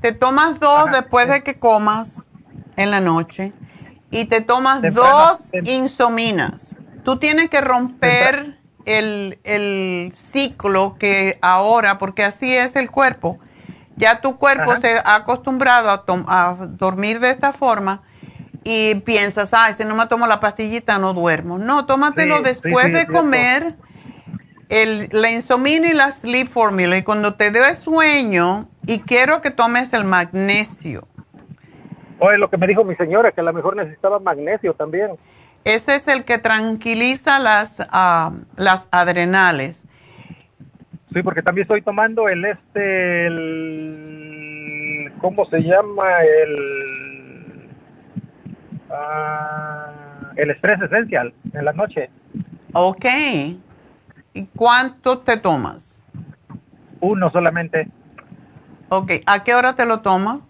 [0.00, 2.28] Te tomas dos después de que comas
[2.76, 3.52] en la noche.
[4.10, 6.74] Y te tomas dos insominas.
[7.04, 13.38] Tú tienes que romper el, el, ciclo que ahora, porque así es el cuerpo,
[13.96, 18.02] ya tu cuerpo se ha acostumbrado a, a, dormir de esta forma
[18.64, 21.58] y piensas, ay, si no me tomo la pastillita no duermo.
[21.58, 23.74] No, tómatelo después de comer
[24.70, 29.50] el, la insomina y la sleep formula y cuando te dé sueño y quiero que
[29.50, 31.06] tomes el magnesio.
[32.18, 35.10] Oye, lo que me dijo mi señora, que a lo mejor necesitaba magnesio también.
[35.64, 39.82] Ese es el que tranquiliza las, ah, las adrenales.
[41.12, 46.22] Sí, porque también estoy tomando el este, el, ¿cómo se llama?
[46.22, 47.68] El,
[48.90, 49.92] ah,
[50.36, 52.10] el estrés esencial en la noche.
[52.72, 53.06] Ok.
[54.34, 56.02] ¿Y cuánto te tomas?
[57.00, 57.88] Uno solamente.
[58.88, 59.12] Ok.
[59.26, 60.40] ¿A qué hora te lo tomas?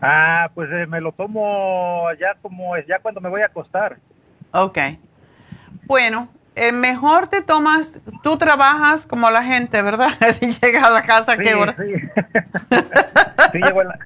[0.00, 3.96] Ah, pues eh, me lo tomo ya como es, ya cuando me voy a acostar.
[4.52, 4.78] Ok.
[5.86, 10.10] Bueno, eh, mejor te tomas, tú trabajas como la gente, ¿verdad?
[10.40, 11.76] Si llegas a la casa, ¿qué hora?
[11.76, 11.94] Sí,
[13.52, 13.98] sí llego, a la,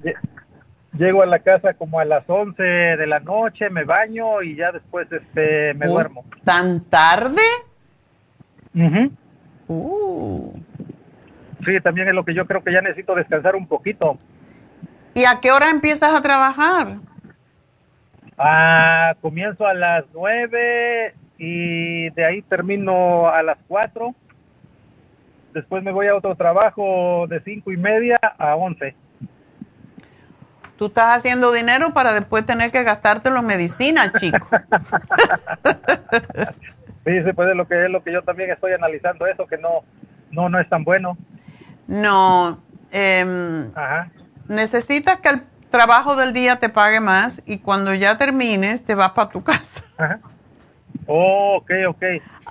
[0.92, 4.72] llego, a la, casa como a las 11 de la noche, me baño y ya
[4.72, 6.24] después este, me duermo.
[6.44, 7.42] ¿Tan tarde?
[9.68, 10.52] uh.
[11.64, 14.18] Sí, también es lo que yo creo que ya necesito descansar un poquito.
[15.14, 16.96] ¿Y a qué hora empiezas a trabajar?
[18.38, 24.14] Ah, comienzo a las nueve y de ahí termino a las cuatro.
[25.52, 28.94] Después me voy a otro trabajo de cinco y media a once.
[30.78, 34.48] Tú estás haciendo dinero para después tener que gastártelo en medicina, chico.
[37.04, 39.58] sí, sí, pues es lo que es lo que yo también estoy analizando eso que
[39.58, 39.84] no
[40.30, 41.18] no no es tan bueno.
[41.86, 42.58] No,
[42.90, 43.66] eh,
[44.52, 49.12] necesitas que el trabajo del día te pague más y cuando ya termines te vas
[49.12, 49.82] para tu casa.
[49.96, 50.20] Ajá.
[51.06, 52.02] Oh, ok, ok.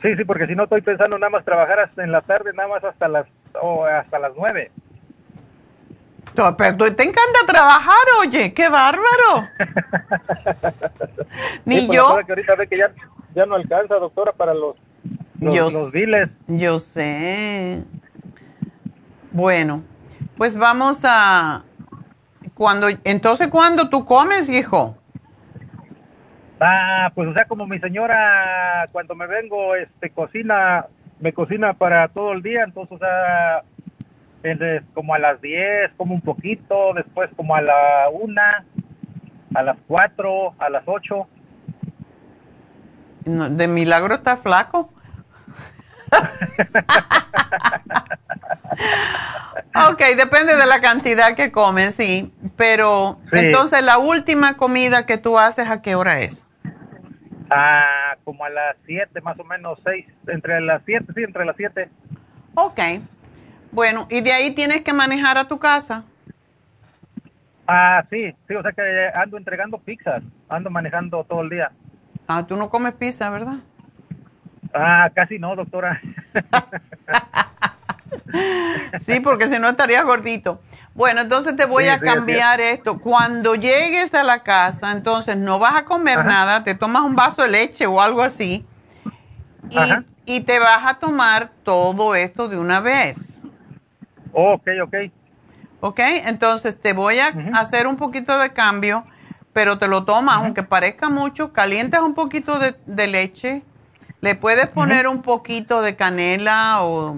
[0.02, 2.68] Sí, sí, porque si no estoy pensando nada más trabajar hasta en la tarde, nada
[2.68, 3.26] más hasta las
[3.62, 4.72] oh, hasta las nueve.
[6.34, 9.48] Pero te encanta trabajar, oye, qué bárbaro.
[11.66, 12.20] Ni pues, yo.
[12.26, 12.92] Que ahorita ve que ya,
[13.36, 14.76] ya no alcanza, doctora, para los,
[15.40, 16.30] los, yo, los biles.
[16.48, 17.84] Yo sé.
[19.32, 19.84] Bueno,
[20.38, 21.64] pues vamos a...
[22.54, 24.96] Cuando, entonces, ¿cuándo tú comes, hijo?
[26.60, 30.86] Ah, pues o sea, como mi señora cuando me vengo, este, cocina,
[31.20, 33.64] me cocina para todo el día, entonces, o sea,
[34.44, 38.42] entonces, como a las 10, como un poquito, después como a la 1,
[39.56, 41.28] a las 4, a las 8.
[43.26, 44.92] No, de milagro está flaco.
[49.90, 52.34] Ok, depende de la cantidad que comes, sí.
[52.58, 53.40] Pero Sí.
[53.40, 56.46] entonces la última comida que tú haces, ¿a qué hora es?
[57.50, 61.56] Ah, como a las 7, más o menos 6, entre las 7, sí, entre las
[61.58, 61.90] 7.
[62.56, 62.80] Ok.
[63.72, 66.04] Bueno, y de ahí tienes que manejar a tu casa.
[67.68, 68.82] Ah, sí, sí, o sea que
[69.16, 71.72] ando entregando pizzas, ando manejando todo el día.
[72.28, 73.56] Ah, tú no comes pizza, ¿verdad?
[74.74, 76.02] Ah, casi no, doctora.
[79.06, 80.62] Sí, porque si no estarías gordito.
[80.94, 83.00] Bueno, entonces te voy Sí, a sí, cambiar esto.
[83.00, 87.42] Cuando llegues a la casa, entonces no vas a comer nada, te tomas un vaso
[87.42, 88.66] de leche o algo así
[90.26, 93.42] y, te vas a tomar todo esto de una vez.
[94.34, 94.96] Oh, ok, ok.
[95.82, 96.00] ¿Ok?
[96.00, 99.06] Entonces te voy a hacer un poquito de cambio,
[99.54, 103.64] pero te lo tomas, aunque parezca mucho, calientas un poquito de, de leche,
[104.22, 107.18] le puedes poner un poquito de canela o,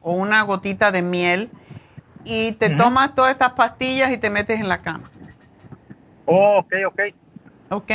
[0.00, 1.50] o una gotita de miel
[2.24, 5.10] y te tomas todas estas pastillas y te metes en la cama.
[6.26, 7.00] Oh, ok, ok.
[7.70, 7.90] ¿Ok?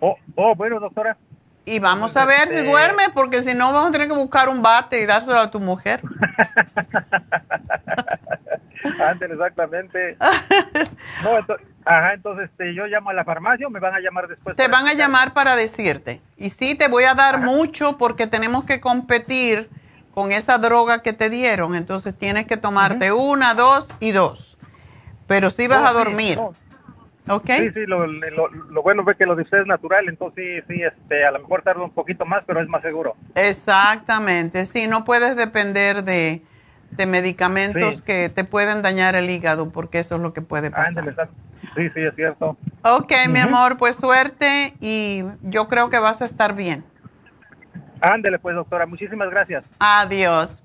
[0.00, 1.16] Oh, oh, bueno, doctora.
[1.64, 4.48] Y vamos a ver si Este- duermes, porque si no vamos a tener que buscar
[4.48, 6.02] un bate y dárselo a tu mujer.
[9.00, 10.16] Ándale, exactamente.
[11.22, 14.26] No, ento- ajá, entonces este, yo llamo a la farmacia o me van a llamar
[14.28, 14.56] después.
[14.56, 16.20] Te van a llamar para decirte.
[16.36, 19.68] Y sí, te voy a dar mucho porque tenemos que competir
[20.14, 21.74] con esa droga que te dieron.
[21.76, 24.58] Entonces tienes que tomarte una, dos y dos.
[25.28, 26.38] Pero sí vas Oh, a sí, dormir.
[26.38, 26.54] no.
[27.28, 27.46] ¿Ok?
[27.46, 30.74] Sí, sí, lo, lo, lo bueno es que lo de usted es natural, entonces sí,
[30.74, 33.14] sí, este, a lo mejor tarda un poquito más, pero es más seguro.
[33.36, 34.66] Exactamente.
[34.66, 36.42] Sí, no puedes depender de,
[36.92, 38.02] de medicamentos Sí.
[38.02, 40.88] que te pueden dañar el hígado porque eso es lo que puede pasar.
[40.88, 41.34] Ándale, exacto.
[41.76, 42.56] Sí, sí, es cierto.
[42.84, 46.84] Ok, mi amor, pues suerte y yo creo que vas a estar bien.
[48.00, 49.64] Ándale, pues, doctora, muchísimas gracias.
[49.78, 50.62] Adiós.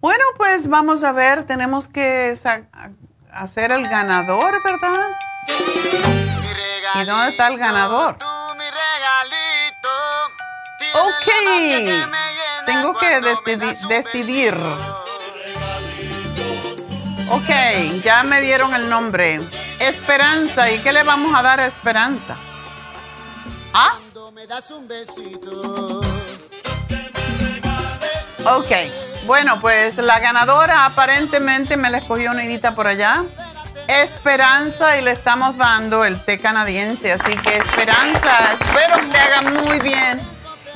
[0.00, 2.34] Bueno, pues vamos a ver, tenemos que
[3.32, 5.10] hacer el ganador, ¿verdad?
[6.94, 8.16] ¿Y dónde está el ganador?
[10.94, 11.28] Ok,
[12.66, 14.54] tengo que decidi- decidir.
[17.32, 17.48] Ok,
[18.04, 19.40] ya me dieron el nombre.
[19.78, 22.36] Esperanza, ¿y qué le vamos a dar a Esperanza?
[23.72, 23.96] ¿Ah?
[28.44, 28.70] Ok,
[29.24, 33.24] bueno, pues la ganadora aparentemente me la escogió Neidita por allá.
[33.88, 39.40] Esperanza y le estamos dando el té canadiense, así que Esperanza, espero que te haga
[39.50, 40.20] muy bien.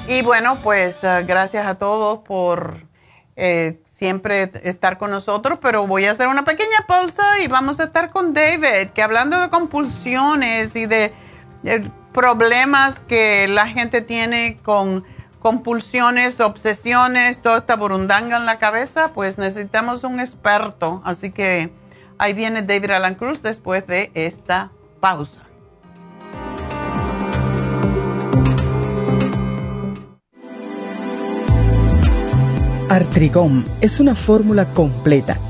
[0.09, 2.81] Y bueno, pues eh, gracias a todos por
[3.37, 7.85] eh, siempre estar con nosotros, pero voy a hacer una pequeña pausa y vamos a
[7.85, 11.15] estar con David, que hablando de compulsiones y de,
[11.63, 15.05] de problemas que la gente tiene con
[15.41, 21.01] compulsiones, obsesiones, toda esta burundanga en la cabeza, pues necesitamos un experto.
[21.05, 21.73] Así que
[22.19, 25.46] ahí viene David Alan Cruz después de esta pausa.
[32.89, 35.39] Artrigón es una fórmula completa,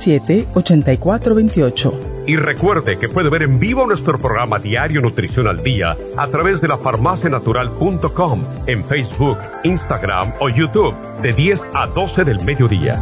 [0.00, 2.24] 1-800-227-8428.
[2.26, 6.60] Y recuerde que puede ver en vivo nuestro programa Diario Nutrición al Día a través
[6.60, 13.00] de la farmacianatural.com en Facebook, Instagram o YouTube de 10 a 12 del mediodía.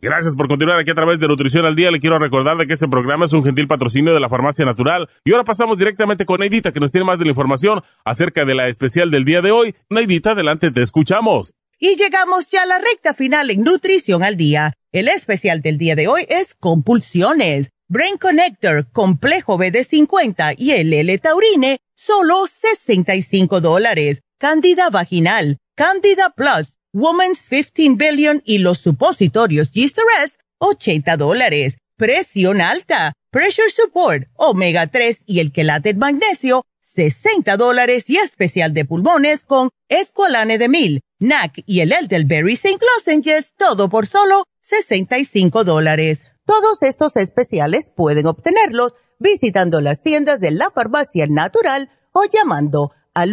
[0.00, 1.90] Gracias por continuar aquí a través de Nutrición al Día.
[1.90, 5.08] Le quiero recordar de que este programa es un gentil patrocinio de la Farmacia Natural.
[5.24, 8.54] Y ahora pasamos directamente con Neidita, que nos tiene más de la información acerca de
[8.54, 9.74] la especial del día de hoy.
[9.90, 11.56] Neidita, adelante, te escuchamos.
[11.80, 14.74] Y llegamos ya a la recta final en Nutrición al Día.
[14.90, 17.70] El especial del día de hoy es compulsiones.
[17.86, 24.22] Brain Connector, Complejo BD50 y el L-Taurine, solo 65 dólares.
[24.40, 31.78] Candida Vaginal, Candida Plus, Woman's 15 Billion y los supositorios Gisterest, 80 dólares.
[31.96, 36.64] Presión alta, Pressure Support, Omega 3 y el quelate magnesio,
[36.94, 42.78] 60 dólares y especial de pulmones con Esqualane de Mil, NAC y el Elderberry St.
[42.80, 46.26] Lozenges, todo por solo 65 dólares.
[46.44, 53.32] Todos estos especiales pueden obtenerlos visitando las tiendas de la farmacia natural o llamando al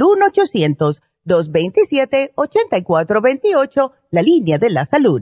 [1.26, 5.22] 1-800-227-8428, la línea de la salud.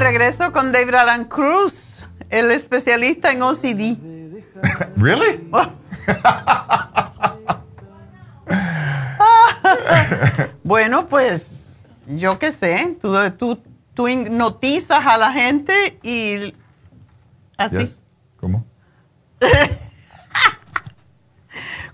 [0.00, 3.98] Regreso con David Alan Cruz, el especialista en OCD.
[4.96, 5.48] Really?
[10.62, 13.58] bueno, pues yo qué sé, tú, tú,
[13.94, 16.54] tú hipnotizas a la gente y
[17.56, 17.78] así.
[17.78, 18.02] Yes.
[18.38, 18.66] ¿Cómo?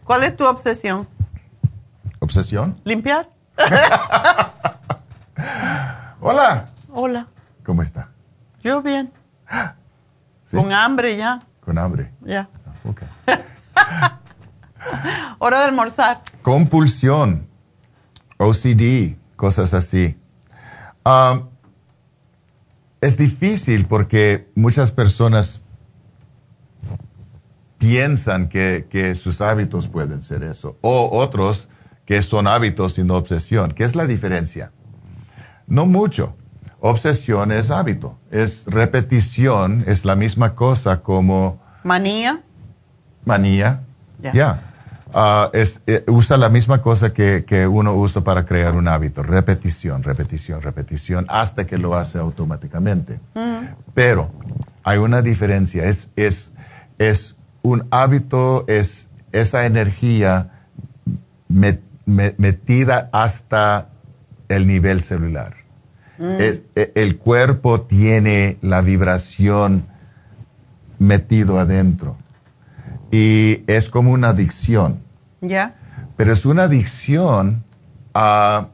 [0.05, 1.09] ¿Cuál es tu obsesión?
[2.20, 2.81] ¿Obsesión?
[2.85, 3.31] ¿Limpiar?
[6.20, 6.70] Hola.
[6.93, 7.27] Hola,
[7.66, 8.10] ¿Cómo está?
[8.62, 9.12] yo bien.
[10.44, 10.56] ¿Sí?
[10.56, 12.12] Con hambre ya, Con hambre.
[12.24, 12.48] ya.
[12.84, 13.02] Ok.
[15.40, 16.22] Hora de almorzar.
[16.43, 17.48] Compulsión,
[18.38, 20.16] OCD, cosas así.
[21.05, 21.48] Um,
[23.01, 25.60] es difícil porque muchas personas
[27.78, 31.68] piensan que, que sus hábitos pueden ser eso, o otros
[32.05, 33.72] que son hábitos y no obsesión.
[33.72, 34.70] ¿Qué es la diferencia?
[35.66, 36.36] No mucho.
[36.81, 42.43] Obsesión es hábito, es repetición, es la misma cosa como Manía.
[43.24, 43.81] manía.
[44.35, 44.62] Ya.
[45.15, 49.23] Ah, es, eh, usa la misma cosa que, que uno usa para crear un hábito.
[49.23, 53.20] Repetición, repetición, repetición, hasta que lo hace automáticamente.
[53.94, 54.31] Pero
[54.82, 55.85] hay una diferencia.
[55.85, 56.53] Es, es,
[56.98, 60.51] es un hábito, es esa energía
[61.51, 63.89] met- me- metida hasta
[64.48, 65.55] el nivel celular.
[66.18, 69.86] Es- e- el cuerpo tiene la vibración
[70.98, 72.16] metido adentro.
[73.10, 75.01] Y es como una adicción.
[75.40, 75.74] ¿Ya?
[76.16, 77.64] Pero es una adicción
[78.14, 78.68] a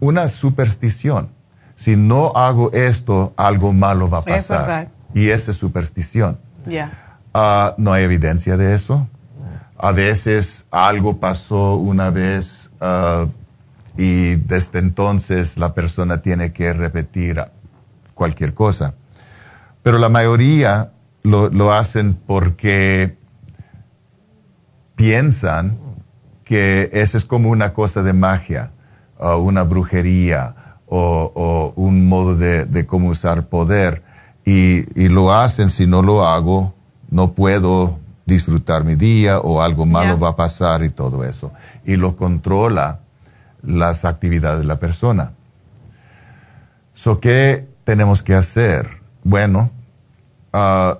[0.00, 1.30] una superstición.
[1.74, 4.66] Si no hago esto, algo malo va a Es pasar.
[4.66, 4.88] verdad.
[5.14, 6.38] y esa es superstición.
[6.66, 7.18] Ya.
[7.32, 9.08] Ah, no hay evidencia de eso.
[9.78, 13.26] A veces algo pasó una vez ah,
[13.96, 17.42] y desde entonces la persona tiene que repetir
[18.14, 18.94] cualquier cosa.
[19.82, 20.92] Pero la mayoría
[21.22, 23.16] lo, lo hacen porque
[24.96, 25.78] piensan
[26.44, 28.72] que eso es como una cosa de magia,
[29.18, 34.02] o una brujería, o, o un modo de, de cómo usar poder.
[34.44, 36.74] Y, y lo hacen, si no lo hago,
[37.10, 41.52] no puedo disfrutar mi día o algo malo va a pasar y todo eso.
[41.84, 43.00] Y lo controla
[43.66, 45.32] las actividades de la persona.
[46.94, 48.88] So, ¿Qué tenemos que hacer?
[49.22, 49.70] Bueno,
[50.52, 50.98] ah,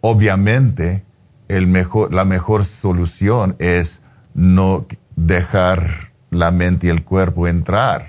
[0.00, 1.04] obviamente
[1.48, 4.02] el mejor, la mejor solución es
[4.34, 4.86] no
[5.16, 8.06] dejar la mente y el cuerpo entrar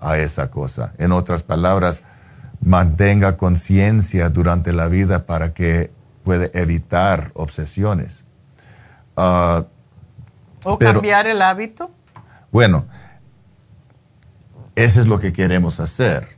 [0.00, 0.94] a esa cosa.
[0.98, 2.02] En otras palabras,
[2.60, 5.90] mantenga conciencia durante la vida para que
[6.22, 8.24] pueda evitar obsesiones.
[9.16, 9.64] Ah,
[10.64, 11.90] ¿O pero- cambiar el hábito?
[12.52, 12.86] bueno,
[14.76, 16.36] eso es lo que queremos hacer.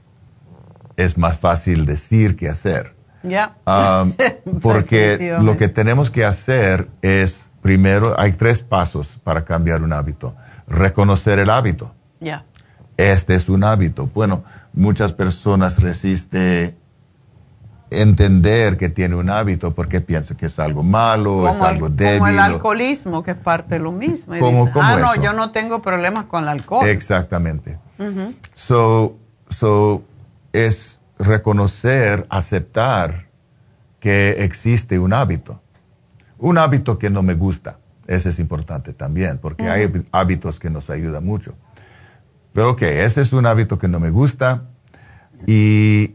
[0.96, 2.94] Es más fácil decir que hacer.
[3.22, 3.56] Ya.
[4.62, 10.34] Porque lo que tenemos que hacer es, primero, hay tres pasos para cambiar un hábito.
[10.66, 11.94] Reconocer el hábito.
[12.20, 12.44] Ya.
[12.96, 14.08] Este es un hábito.
[14.12, 14.42] Bueno,
[14.72, 16.76] muchas personas resisten
[17.90, 21.86] entender que tiene un hábito porque piensan que es algo malo, es Como el, algo
[21.86, 22.28] como débil.
[22.34, 24.36] el o- alcoholismo, que es parte de lo mismo.
[24.36, 25.22] Y ¿Cómo- dice, cómo ah, no, eso?
[25.22, 26.86] yo no tengo problemas con el alcohol.
[26.86, 27.78] Exactamente.
[28.54, 29.18] So
[30.52, 33.28] es reconocer, aceptar
[34.00, 35.60] que existe un hábito.
[36.38, 37.78] Un hábito que no me gusta.
[38.06, 41.54] Ese es importante también, porque hay hábitos que nos ayudan mucho.
[42.54, 44.64] Pero ok, ese es un hábito que no me gusta
[45.46, 46.14] y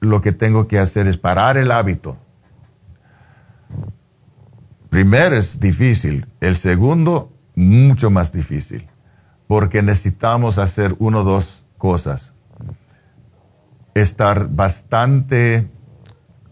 [0.00, 2.18] lo que tengo que hacer es parar el hábito.
[4.90, 8.89] Primero es difícil, el segundo mucho más difícil,
[9.50, 12.34] porque necesitamos hacer uno o dos cosas.
[13.94, 15.68] Estar bastante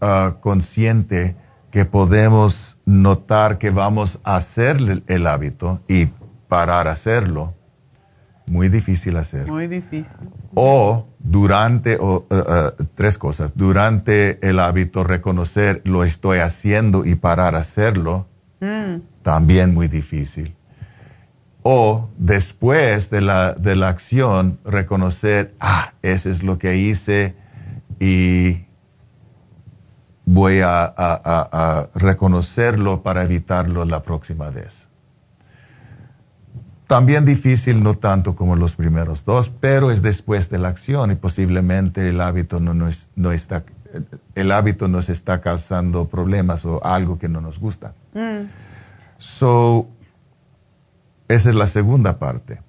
[0.01, 1.37] ah, consciente
[1.71, 6.07] que podemos notar que vamos a hacer el, hábito y
[6.49, 7.53] parar a hacerlo.
[8.47, 9.49] Muy difícil hacer.
[9.49, 10.29] Muy difícil.
[10.53, 17.15] O durante, o, eh, eh, tres cosas, durante el hábito reconocer lo estoy haciendo y
[17.15, 18.27] parar a hacerlo,
[18.59, 19.03] Mm.
[19.21, 20.53] también muy difícil.
[21.71, 27.35] O después de la, de la acción reconocer, ah, eso es lo que hice
[27.99, 28.65] y
[30.25, 30.91] voy a, a-
[31.23, 34.87] a- a reconocerlo para evitarlo la próxima vez.
[36.87, 41.15] También difícil, no tanto como los primeros dos, pero es después de la acción y
[41.15, 43.63] posiblemente el hábito no, nos- no está,
[44.33, 47.93] el hábito nos está causando problemas o algo que no nos gusta.
[48.15, 48.47] Mm.
[49.19, 49.87] So,
[51.29, 52.61] esa es la segunda parte.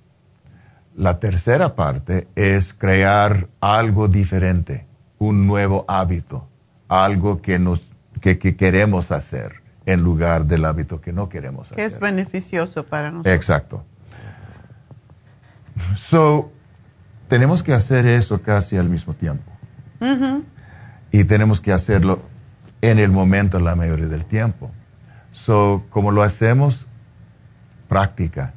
[0.95, 4.87] La tercera parte es crear algo diferente,
[5.19, 6.49] un nuevo hábito,
[6.89, 11.83] algo que, nos, que, que queremos hacer en lugar del hábito que no queremos Que
[11.83, 11.97] hacer.
[11.97, 13.35] es beneficioso para nosotros.
[13.35, 13.85] Exacto.
[15.97, 16.53] So,
[17.29, 19.51] tenemos que hacer eso casi al mismo tiempo.
[21.13, 22.23] Y tenemos que hacerlo
[22.83, 24.71] en el momento la mayoría del tiempo.
[25.31, 26.87] So, como lo hacemos,
[27.91, 28.55] práctica.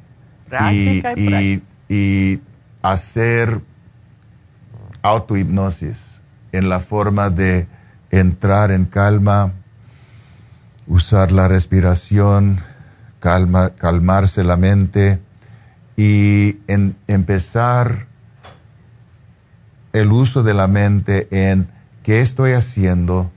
[0.48, 2.40] Práctica y y, y
[2.80, 3.60] hacer
[5.02, 6.20] autohipnosis
[6.52, 7.66] en la forma de
[8.10, 9.52] entrar en calma,
[10.86, 12.60] usar la respiración,
[13.20, 15.20] calma- calmarse la mente
[15.96, 18.06] y en- empezar
[19.92, 21.68] el uso de la mente en
[22.02, 23.30] qué estoy haciendo,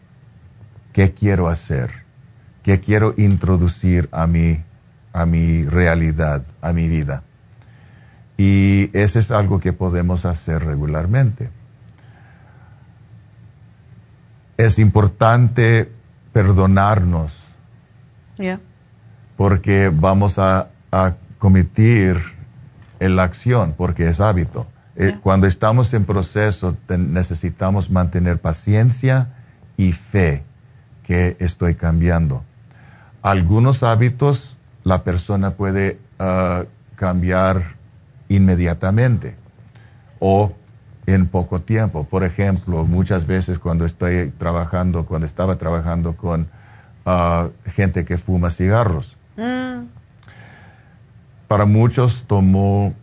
[0.93, 1.89] qué quiero hacer,
[2.63, 4.63] qué quiero introducir a mi,
[5.21, 7.23] a mi realidad, a mi vida.
[8.37, 11.49] Y eso es algo que podemos hacer regularmente.
[14.57, 15.91] Es importante
[16.33, 17.55] perdonarnos
[19.35, 22.17] porque vamos a, a cometer
[22.99, 24.67] la acción, porque es hábito.
[24.95, 29.29] Eh, Cuando estamos en proceso, necesitamos mantener paciencia
[29.77, 30.43] y fe
[31.03, 32.43] que estoy cambiando.
[33.21, 34.56] Algunos hábitos
[34.87, 36.63] la persona puede ah,
[36.95, 37.61] cambiar
[38.29, 39.35] inmediatamente
[40.19, 40.53] o
[41.05, 42.05] en poco tiempo.
[42.05, 46.47] Por ejemplo, muchas veces cuando estoy trabajando, cuando estaba trabajando con
[47.05, 49.85] ah, gente que fuma cigarros, Mm.
[51.47, 52.95] para muchos tomó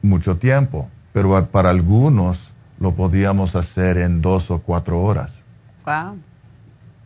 [0.00, 5.44] mucho tiempo, pero para algunos lo podíamos hacer en dos o cuatro horas.
[5.84, 6.18] Wow.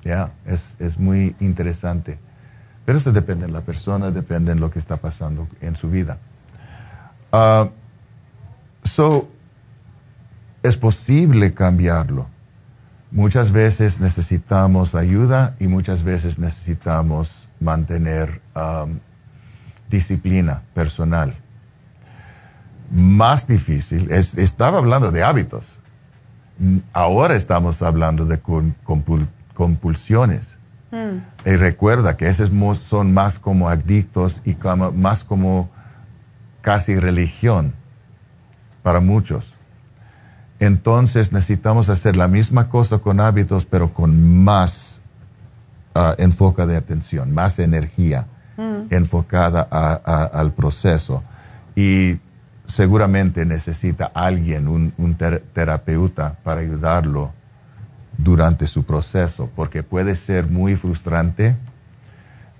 [0.04, 2.18] Ya, es, es muy interesante.
[2.84, 6.18] Pero eso depende de la persona, depende de lo que está pasando en su vida.
[7.32, 7.68] Ah,
[8.84, 9.28] so,
[10.62, 12.26] es posible cambiarlo.
[13.12, 18.40] Muchas veces necesitamos ayuda y muchas veces necesitamos mantener
[19.90, 21.34] disciplina personal.
[22.92, 25.80] Más difícil, es- estaba hablando de hábitos.
[26.92, 30.58] Ahora estamos hablando de com- compul- compulsiones.
[30.90, 31.48] Mm.
[31.48, 35.70] Y recuerda que esos son más como adictos y como- más como
[36.62, 37.74] casi religión
[38.82, 39.54] para muchos.
[40.58, 45.00] Entonces necesitamos hacer la misma cosa con hábitos, pero con más
[45.94, 48.26] ah, enfoque de atención, más energía
[48.56, 48.94] Mm.
[48.94, 51.24] enfocada a- a- al proceso.
[51.74, 52.20] Y
[52.64, 57.32] seguramente necesita alguien, un, un ter- terapeuta, para ayudarlo
[58.22, 61.56] durante su proceso, porque puede ser muy frustrante,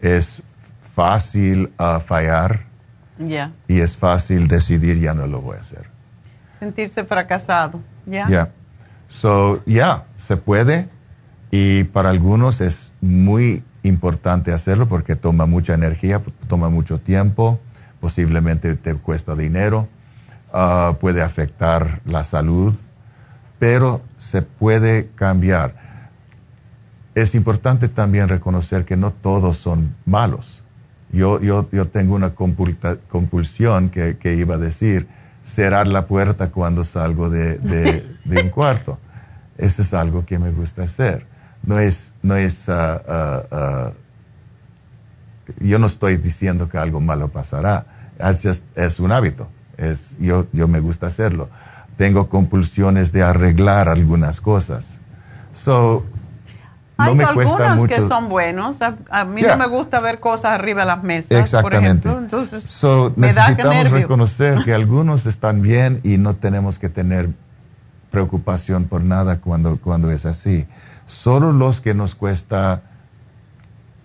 [0.01, 0.43] es
[0.81, 2.67] fácil ah, fallar
[3.19, 3.53] Ya.
[3.69, 5.91] y es fácil decidir ya no lo voy a hacer.
[6.59, 7.81] Sentirse fracasado.
[8.07, 8.27] Ya.
[8.27, 8.53] Yeah.
[9.09, 10.89] So, yeah, se puede
[11.51, 17.59] y para algunos es muy importante hacerlo porque toma mucha energía, toma mucho tiempo,
[18.01, 19.89] posiblemente te cuesta dinero,
[20.53, 22.75] ah, puede afectar la salud,
[23.59, 25.75] pero se puede cambiar.
[27.15, 30.63] Es importante también reconocer que no todos son malos.
[31.11, 35.09] Yo, yo, yo tengo una compulsión que, que iba a decir,
[35.43, 38.99] cerrar la puerta cuando salgo de, de- un cuarto.
[39.59, 41.27] Eso es algo que me gusta hacer.
[41.65, 43.93] No es, no es, ah, ah, ah,
[45.59, 47.87] yo no estoy diciendo que algo malo pasará.
[48.43, 49.49] Just- es un hábito.
[49.77, 51.49] Es, yo, yo me gusta hacerlo.
[52.01, 54.99] Tengo compulsiones de arreglar algunas cosas.
[55.53, 56.03] So,
[56.97, 57.95] no Hay me cuesta mucho.
[57.95, 58.81] que son buenos.
[58.81, 59.57] A, a mí Yeah.
[59.57, 62.09] no me gusta ver cosas arriba de las mesas, Exactamente.
[62.09, 62.19] por ejemplo.
[62.25, 67.29] Entonces, So, necesitamos reconocer que algunos están bien y no tenemos que tener
[68.11, 70.67] preocupación por nada cuando, cuando es así.
[71.05, 72.81] Solo los que nos cuesta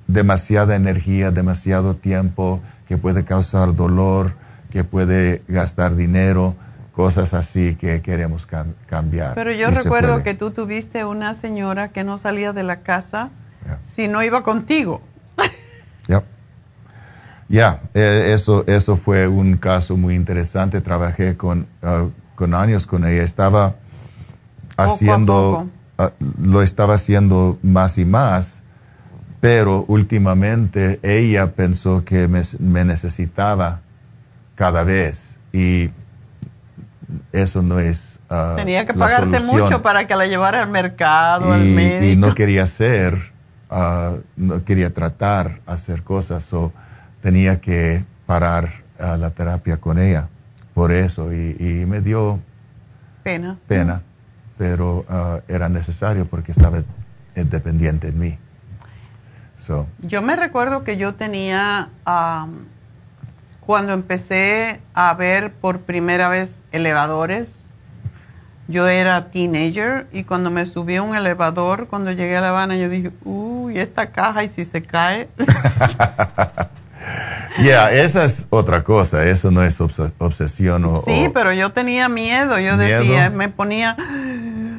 [0.07, 2.59] demasiada energía, demasiado tiempo,
[2.89, 4.33] que puede causar dolor,
[4.69, 6.55] que puede gastar dinero,
[6.95, 9.35] cosas así que queremos cam- cambiar.
[9.35, 13.29] Pero yo recuerdo que tú tuviste una señora que no salía de la casa
[13.95, 15.01] si no iba contigo.
[16.07, 16.23] Yep.
[17.47, 20.81] Ya, eh, eso, eso fue un caso muy interesante.
[20.81, 23.21] Trabajé con, ah, con años con ella.
[23.21, 23.75] Estaba
[24.77, 25.69] haciendo,
[25.99, 26.11] ah,
[26.41, 28.63] lo estaba haciendo más y más,
[29.41, 33.81] pero últimamente ella pensó que me, me necesitaba
[34.55, 35.91] cada vez y
[37.31, 41.65] eso no es ah, Tenía que pagarte mucho para que la llevara al mercado, al
[41.67, 42.05] y, médico.
[42.05, 43.17] y no quería hacer,
[43.69, 46.71] ah, no quería tratar, hacer cosas, o
[47.21, 48.69] tenía que parar
[48.99, 50.29] ah, la terapia con ella
[50.73, 52.39] por eso y, y me dio
[53.23, 53.57] Pena.
[53.67, 54.01] pena,
[54.57, 55.05] pero
[55.47, 56.83] era necesario porque estaba
[57.33, 58.37] dependiente en mí.
[59.57, 62.65] So, Yo me recuerdo que yo tenía, am,
[63.65, 67.67] cuando empecé a ver por primera vez elevadores,
[68.67, 72.75] yo era teenager y cuando me subí a un elevador, cuando llegué a La Habana,
[72.77, 75.29] yo dije, uy, esta caja y si se cae.
[77.63, 81.01] yeah, esa es otra cosa, eso no es obs- obsesión o...
[81.01, 82.77] sí, o- pero yo tenía miedo, yo Miedo.
[83.01, 83.95] decía, me ponía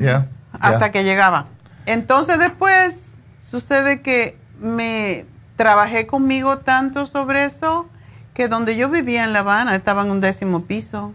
[0.01, 0.93] yeah, hasta yeah.
[0.93, 1.47] que llegaba.
[1.87, 5.25] Entonces después sucede que me
[5.57, 7.89] trabajé conmigo tanto sobre eso
[8.37, 11.15] que donde yo vivía en La Habana estaba en un décimo piso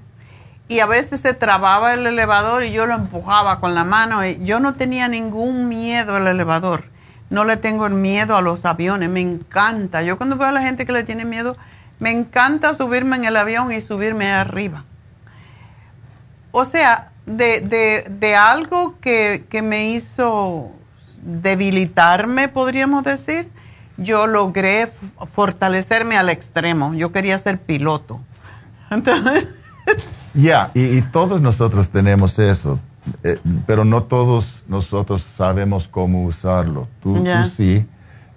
[0.68, 4.44] y a veces se trababa el elevador y yo lo empujaba con la mano y
[4.44, 6.86] yo no tenía ningún miedo al elevador.
[7.30, 10.02] No le tengo miedo a los aviones, me encanta.
[10.02, 11.56] Yo cuando veo a la gente que le tiene miedo,
[12.00, 14.86] me encanta subirme en el avión y subirme arriba.
[16.52, 20.72] O sea, de, de, de algo que, que me hizo
[21.22, 23.52] debilitarme, podríamos decir,
[23.98, 24.90] yo logré
[25.34, 26.94] fortalecerme al extremo.
[26.94, 28.20] Yo quería ser piloto.
[28.92, 29.48] Entonces,
[30.34, 32.80] Ya, y, y todos nosotros tenemos eso,
[33.24, 33.38] eh,
[33.68, 36.88] pero no todos nosotros sabemos cómo usarlo.
[37.02, 37.44] Tú, tú Ya.
[37.44, 37.86] sí,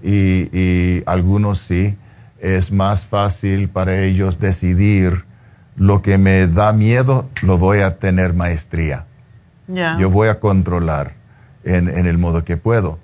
[0.02, 1.96] y, y algunos sí.
[2.40, 5.24] Es más fácil para ellos decidir
[5.76, 9.06] lo que me da miedo, lo voy a tener maestría.
[9.66, 9.96] ya.
[9.98, 11.14] Yo voy a controlar
[11.64, 12.98] en, en el modo que puedo,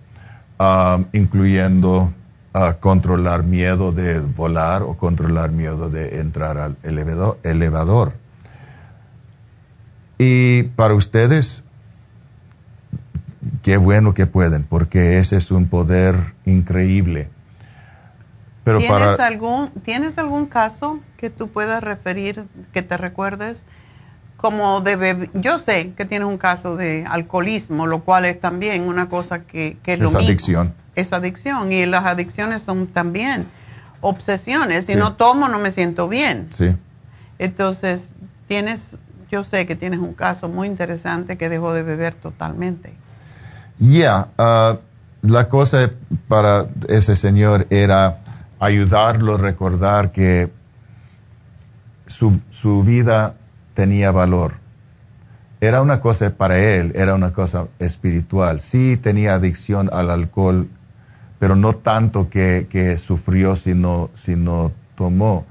[0.58, 2.12] um, incluyendo
[2.52, 7.38] ah, controlar miedo de volar o controlar miedo de entrar al elevador.
[7.42, 8.14] elevador.
[10.18, 11.64] Y para ustedes,
[13.62, 16.14] qué bueno que pueden, porque ese es un poder
[16.44, 17.30] increíble.
[18.64, 19.26] Pero ¿Tienes, para...
[19.26, 23.64] algún, ¿Tienes algún caso que tú puedas referir, que te recuerdes?
[24.36, 25.30] Como de bebé.
[25.34, 29.78] Yo sé que tienes un caso de alcoholismo, lo cual es también una cosa que,
[29.82, 30.72] que es, lo mismo.
[30.94, 31.72] Es adicción.
[31.72, 33.46] Y las adicciones son también
[34.00, 34.86] obsesiones.
[34.86, 34.98] Si Sí.
[34.98, 36.48] no tomo, no me siento bien.
[36.54, 36.76] Sí.
[37.38, 38.12] Entonces,
[38.48, 38.96] tienes,
[39.30, 42.92] yo sé que tienes un caso muy interesante que dejó de beber totalmente.
[43.78, 44.78] Ya, ah,
[45.22, 45.90] la cosa
[46.28, 48.18] para ese señor era
[48.58, 50.50] ayudarlo a recordar que
[52.06, 53.34] su, su vida
[53.74, 54.54] tenía valor.
[55.62, 58.60] Era una cosa para él, era una cosa espiritual.
[58.60, 60.68] Sí tenía adicción al alcohol,
[61.40, 65.44] pero no tanto que, que sufrió sino, sino tomó.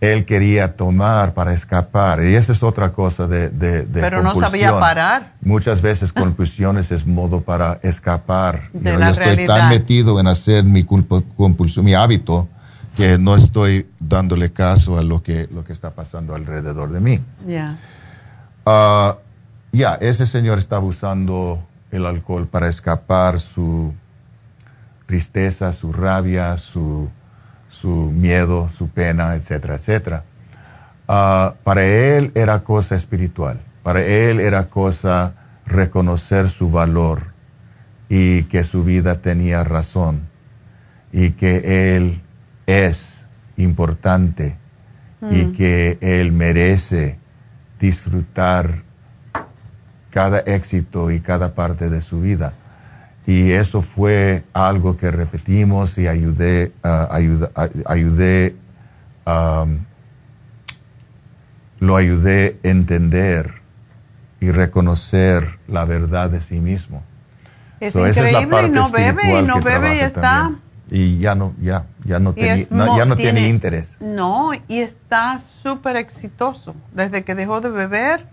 [0.00, 2.22] Él quería tomar para escapar.
[2.22, 5.34] Y esa es otra cosa de, de, de Pero no sabía parar.
[5.40, 8.70] Muchas veces compulsiones es modo para escapar.
[8.72, 9.56] De yo, la yo estoy realidad.
[9.56, 12.46] tan metido en hacer mi culpo- compulsión, mi hábito,
[12.96, 17.20] que no estoy dándole caso a lo que, lo que está pasando alrededor de mí.
[17.44, 17.76] Ya.
[18.64, 19.16] Ah,
[19.72, 23.92] ya, ese señor estaba usando el alcohol para escapar su
[25.08, 27.08] tristeza, su rabia, su,
[27.68, 30.24] su miedo, su pena, etcétera, etcétera.
[31.08, 37.32] Ah, para él era cosa espiritual, para él era cosa reconocer su valor
[38.10, 40.28] y que su vida tenía razón
[41.10, 42.20] y que él
[42.66, 43.26] es
[43.56, 44.58] importante
[45.30, 45.52] y Mm.
[45.54, 47.18] que él merece
[47.80, 48.84] disfrutar
[50.10, 52.54] cada éxito y cada parte de su vida.
[53.28, 57.50] Y eso fue algo que repetimos y ayudé, ah, ayuda-
[57.84, 58.56] ayudé,
[59.26, 59.84] am,
[61.78, 63.60] lo ayudé a entender
[64.40, 67.02] y reconocer la verdad de sí mismo.
[67.80, 70.20] Es So, esa increíble y parte no bebe y no bebe y está.
[70.22, 70.62] también.
[70.90, 73.98] Y ya no, ya, ya no, y es no, ya no tiene, interés.
[74.00, 76.74] No, y está súper exitoso.
[76.92, 78.26] Desde que dejó de beber,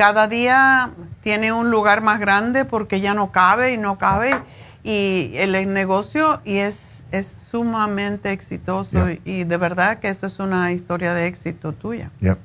[0.00, 4.34] cada día tiene un lugar más grande porque ya no cabe y no cabe.
[4.82, 9.10] Y el, negocio y es, es sumamente exitoso.
[9.10, 9.18] Yeah.
[9.26, 12.10] Y, de verdad que eso es una historia de éxito tuya.
[12.18, 12.38] Ya,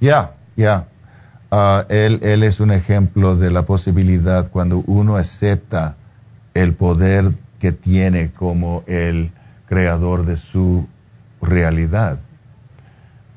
[0.00, 0.86] ya, ya.
[1.50, 5.96] Ah, él, él es un ejemplo de la posibilidad cuando uno acepta
[6.54, 9.30] el poder que tiene como el
[9.66, 10.88] creador de su
[11.42, 12.18] realidad.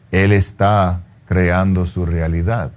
[0.09, 2.71] Él está creando su realidad.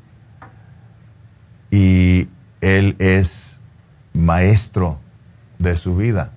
[1.72, 2.28] Y
[2.60, 3.58] él es
[4.14, 4.98] maestro
[5.58, 6.30] de su vida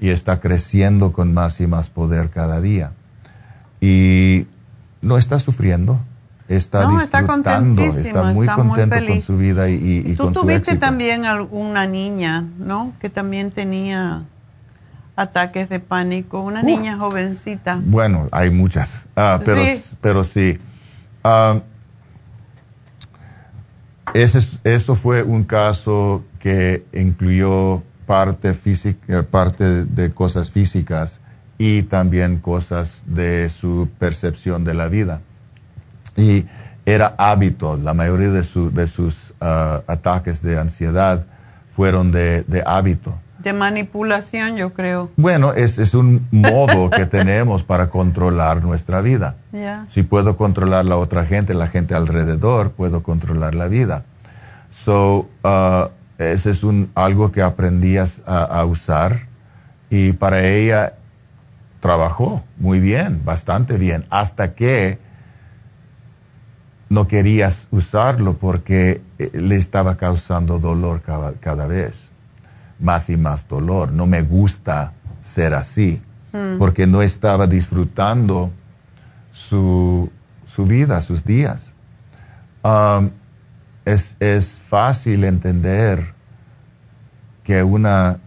[0.00, 2.92] y está creciendo con más y más poder cada día.
[3.80, 4.46] Y
[5.02, 6.00] no está sufriendo,
[6.48, 10.24] está No, disfrutando, está, muy está muy contento con su vida y, y- y Tú
[10.24, 10.80] con su tuviste éxito.
[10.86, 12.94] también al- una niña, ¿no?
[13.00, 14.22] Que también tenía
[15.14, 17.80] ataques de pánico, una niña jovencita.
[17.84, 19.82] Bueno, hay muchas, Ah, pero, Sí.
[20.00, 20.58] pero sí.
[21.22, 21.60] Ah,
[24.14, 31.20] ese es- eso fue un caso que incluyó parte, física, parte de cosas físicas
[31.58, 35.20] y también cosas de su percepción de la vida.
[36.16, 36.46] Y
[36.86, 41.26] era hábito, la mayoría de, su- de sus ah, ataques de ansiedad
[41.70, 43.18] fueron de hábito.
[43.44, 45.10] De manipulación, yo creo.
[45.16, 49.36] Bueno, es, es un modo que tenemos para controlar nuestra vida.
[49.86, 54.04] Si puedo controlar la otra gente, la gente alrededor, puedo controlar la vida.
[54.70, 55.88] So, uh,
[56.18, 59.28] ese es un, algo que aprendí a, a usar
[59.90, 60.94] y para ella
[61.80, 64.98] trabajó muy bien, bastante bien, hasta que
[66.88, 72.10] no querías usarlo porque eh, le estaba causando dolor cada, cada vez,
[72.78, 73.92] más y más dolor.
[73.92, 76.02] No me gusta ser así,
[76.32, 76.58] Mm.
[76.58, 78.50] porque no estaba disfrutando
[79.32, 80.10] su,
[80.46, 81.74] su vida, sus días.
[82.64, 83.10] Um,
[83.84, 86.14] es, es fácil entender
[87.44, 88.18] que una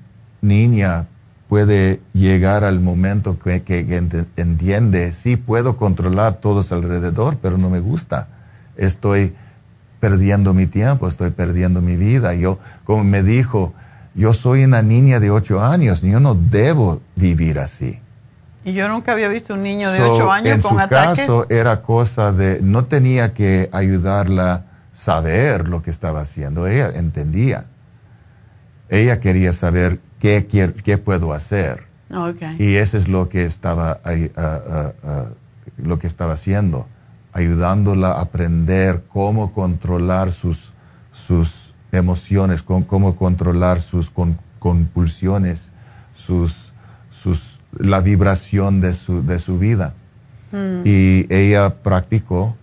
[0.42, 1.08] niña
[1.50, 7.58] puede llegar al momento que, que- que ent- entiende, sí puedo controlar todos alrededor, pero
[7.58, 8.28] no me gusta.
[8.76, 9.34] Estoy
[10.00, 12.36] perdiendo mi tiempo, estoy perdiendo mi vida.
[12.36, 13.74] Yo, como me dijo,
[14.18, 18.02] yo soy una niña de ocho años, yo no debo vivir así.
[18.66, 21.46] Y yo nunca había visto un niño de So, 8 años en con su caso
[21.50, 27.68] era cosa de, no tenía que ayudarla a saber lo que estaba haciendo, ella entendía.
[28.90, 30.48] Ella quería saber qué,
[30.84, 31.86] qué puedo hacer.
[32.12, 32.42] Ok.
[32.58, 35.26] Y eso es lo que estaba, ah, ah, ah,
[35.78, 36.88] lo que estaba haciendo,
[37.34, 40.74] ayudándola a aprender cómo controlar sus,
[41.12, 41.67] sus
[41.98, 45.72] emociones, cómo, cómo controlar sus con- compulsiones,
[46.14, 46.74] sus,
[47.10, 49.94] sus, la vibración de su, de su vida.
[50.52, 50.82] Mm.
[50.86, 52.56] Y ella practicó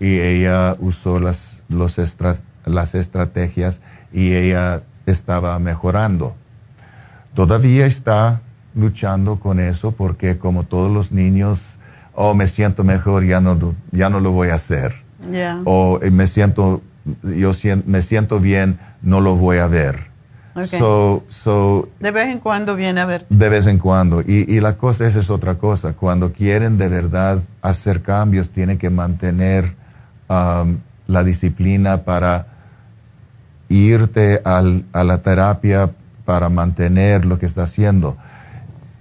[0.00, 3.80] y ella usó las, los estra- las estrategias
[4.12, 6.34] y ella estaba mejorando.
[7.34, 8.42] Todavía está
[8.74, 11.78] luchando con eso porque como todos los niños,
[12.14, 14.94] oh, me siento mejor, ya no, lo- ya no lo voy a hacer.
[15.64, 16.82] O eh, me siento,
[17.22, 17.50] yo
[17.86, 20.12] me siento bien, no lo voy a ver.
[20.78, 23.26] So, so, De vez en cuando viene a ver.
[23.28, 24.20] de vez en cuando.
[24.20, 25.94] Y, y la cosa esa es otra cosa.
[25.94, 29.74] Cuando quieren de verdad hacer cambios, tienen que mantener
[30.28, 30.78] um,
[31.08, 32.46] la disciplina para
[33.68, 35.90] irte al- a la terapia
[36.24, 38.16] para mantener lo que está haciendo.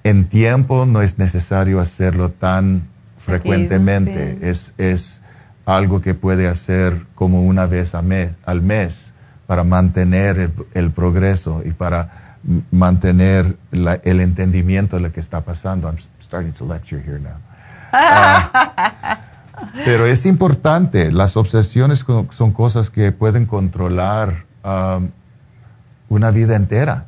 [0.04, 4.40] En tiempo no es necesario hacerlo tan frecuentemente.
[4.42, 5.22] Es, es
[5.66, 9.14] algo que puede hacer como una vez mes, al mes
[9.48, 12.38] para mantener el, progreso y para
[12.72, 15.88] mantener el entendimiento de lo que está pasando.
[15.88, 17.38] I'm starting to lecture here now.
[17.92, 19.20] Ah,
[19.86, 25.10] pero es importante, las obsesiones son cosas que pueden controlar um,
[26.10, 27.06] una vida entera.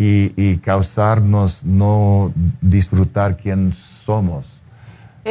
[0.00, 4.57] Y, y, causarnos no disfrutar quién somos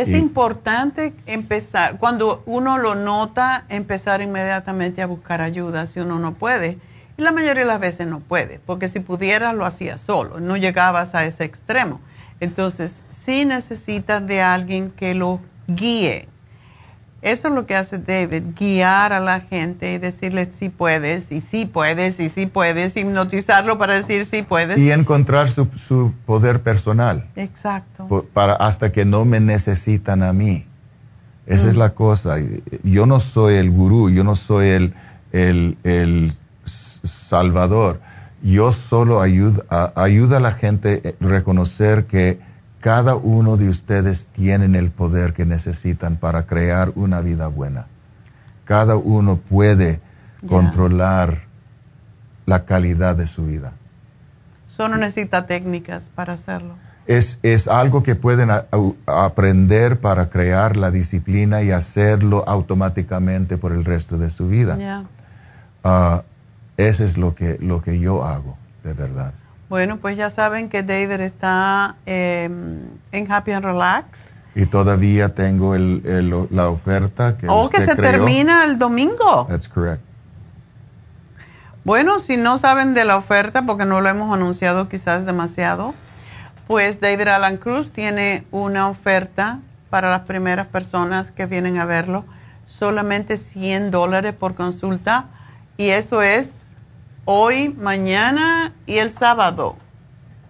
[0.01, 6.35] es importante empezar, cuando uno lo nota, empezar inmediatamente a buscar ayuda si uno no
[6.35, 6.77] puede.
[7.17, 10.55] Y la mayoría de las veces no puede, porque si pudiera lo hacía solo, no
[10.55, 11.99] llegabas a ese extremo.
[12.39, 16.29] Entonces, sí necesitas de alguien que lo guíe
[17.31, 21.41] eso es lo que hace David, guiar a la gente y decirle si puedes, y
[21.41, 24.77] si puedes, y si puedes, hipnotizarlo para decir si puedes.
[24.77, 27.27] Y encontrar su, poder personal.
[27.35, 28.25] Exacto.
[28.33, 30.65] Para, hasta que no me necesitan a mí.
[31.45, 32.35] Esa es la cosa.
[32.83, 34.93] Yo no soy el gurú, yo no soy el,
[35.31, 36.33] el,
[36.65, 38.01] salvador.
[38.43, 42.39] Yo solo ayudo ayuda a la gente a reconocer que
[42.87, 47.87] cada uno de ustedes tienen el poder que necesitan para crear una vida buena.
[48.63, 49.99] Cada uno puede
[50.47, 51.47] controlar
[52.45, 53.73] la calidad de su vida.
[54.69, 56.75] Solo necesita técnicas para hacerlo.
[57.07, 58.51] Es, es algo que pueden
[59.05, 65.03] aprender para crear la disciplina y hacerlo automáticamente por el resto de su vida.
[65.83, 66.21] Uh,
[66.77, 69.33] eso es lo que, lo que yo hago, de verdad.
[69.69, 72.79] Bueno, pues ya saben que David está em,
[73.11, 74.37] en Happy and Relax.
[74.55, 76.01] Y todavía tengo el,
[76.51, 79.45] la oferta que Oh, que se termina el domingo.
[79.47, 80.01] That's correct.
[81.83, 85.93] Bueno, si no saben de la oferta, porque no lo hemos anunciado quizás demasiado,
[86.67, 92.25] pues David Alan Cruz tiene una oferta para las primeras personas que vienen a verlo,
[92.65, 95.27] solamente 100 dólares por consulta,
[95.77, 96.66] y eso es
[97.29, 99.75] hoy, mañana y el sábado,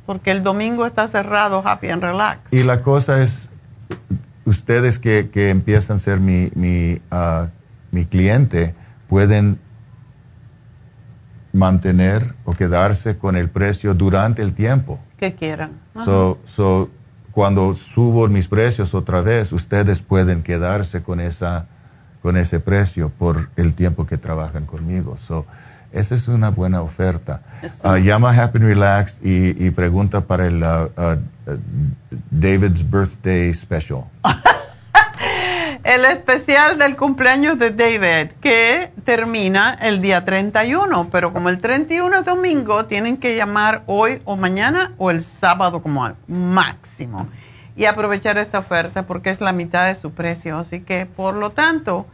[0.06, 2.54] porque el domingo está cerrado Happy and Relax.
[2.54, 3.50] Y la cosa es,
[4.46, 7.50] ustedes que, empiezan a ser mi, mi, ah,
[7.90, 8.76] mi cliente
[9.08, 9.60] pueden
[11.52, 15.00] mantener o quedarse con el precio durante el tiempo.
[15.18, 15.72] Que quieran.
[16.06, 16.92] So, so,
[17.32, 21.66] cuando subo mis precios otra vez, ustedes pueden quedarse con, esa,
[22.22, 25.18] con ese precio por el tiempo que trabajan conmigo.
[25.18, 25.48] So,
[25.92, 27.42] esa es una buena oferta.
[27.84, 31.18] Ah, llama Happy and Relax y, pregunta para el uh, uh,
[32.30, 34.06] David's Birthday Special.
[35.84, 42.18] el especial del cumpleaños de David, que termina el día 31, pero como el 31
[42.18, 47.28] es domingo, tienen que llamar hoy o mañana o el sábado como máximo
[47.78, 50.58] y aprovechar esta oferta porque es la mitad de su precio.
[50.58, 52.08] Así que, por lo tanto,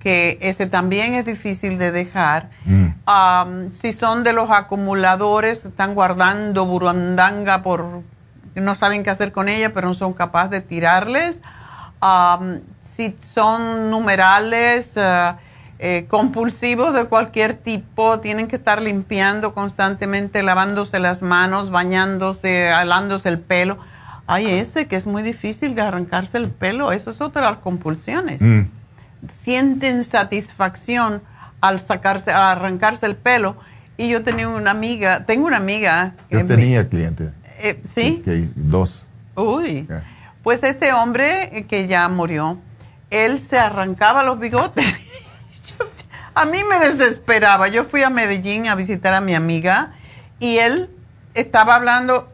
[0.00, 2.50] que ese también es difícil de dejar.
[2.64, 3.70] Mm.
[3.70, 8.02] si son de los acumuladores, están guardando burundanga por
[8.54, 11.40] no saben qué hacer con ella, pero no son capaces de tirarles.
[12.96, 15.34] si son numerales, eh,
[15.78, 23.28] eh, compulsivos de cualquier tipo, tienen que estar limpiando constantemente, lavándose las manos, bañándose, alándose
[23.28, 23.78] el pelo.
[24.26, 27.58] Hay ese que es muy difícil de arrancarse el pelo, eso es otra de las
[27.58, 28.40] compulsiones.
[28.40, 28.79] Mm
[29.32, 31.22] sienten satisfacción
[31.60, 33.56] al sacarse, al arrancarse el pelo.
[33.96, 36.14] Y yo tenía una amiga, tengo una amiga.
[36.30, 37.32] Yo tenía cliente.
[37.58, 38.22] Eh, ¿Sí?
[38.56, 39.06] dos.
[39.34, 39.86] Uy.
[40.42, 42.58] Pues este hombre que ya murió,
[43.10, 44.86] él se arrancaba los bigotes.
[46.34, 47.68] a mí me desesperaba.
[47.68, 49.92] Yo fui a Medellín a visitar a mi amiga
[50.38, 50.88] y él
[51.34, 52.28] estaba hablando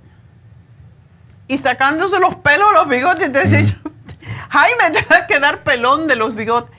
[1.48, 3.26] y sacándose los pelos los bigotes.
[3.26, 3.74] Entonces,
[4.50, 6.75] Jaime, te va a quedar pelón de los bigotes.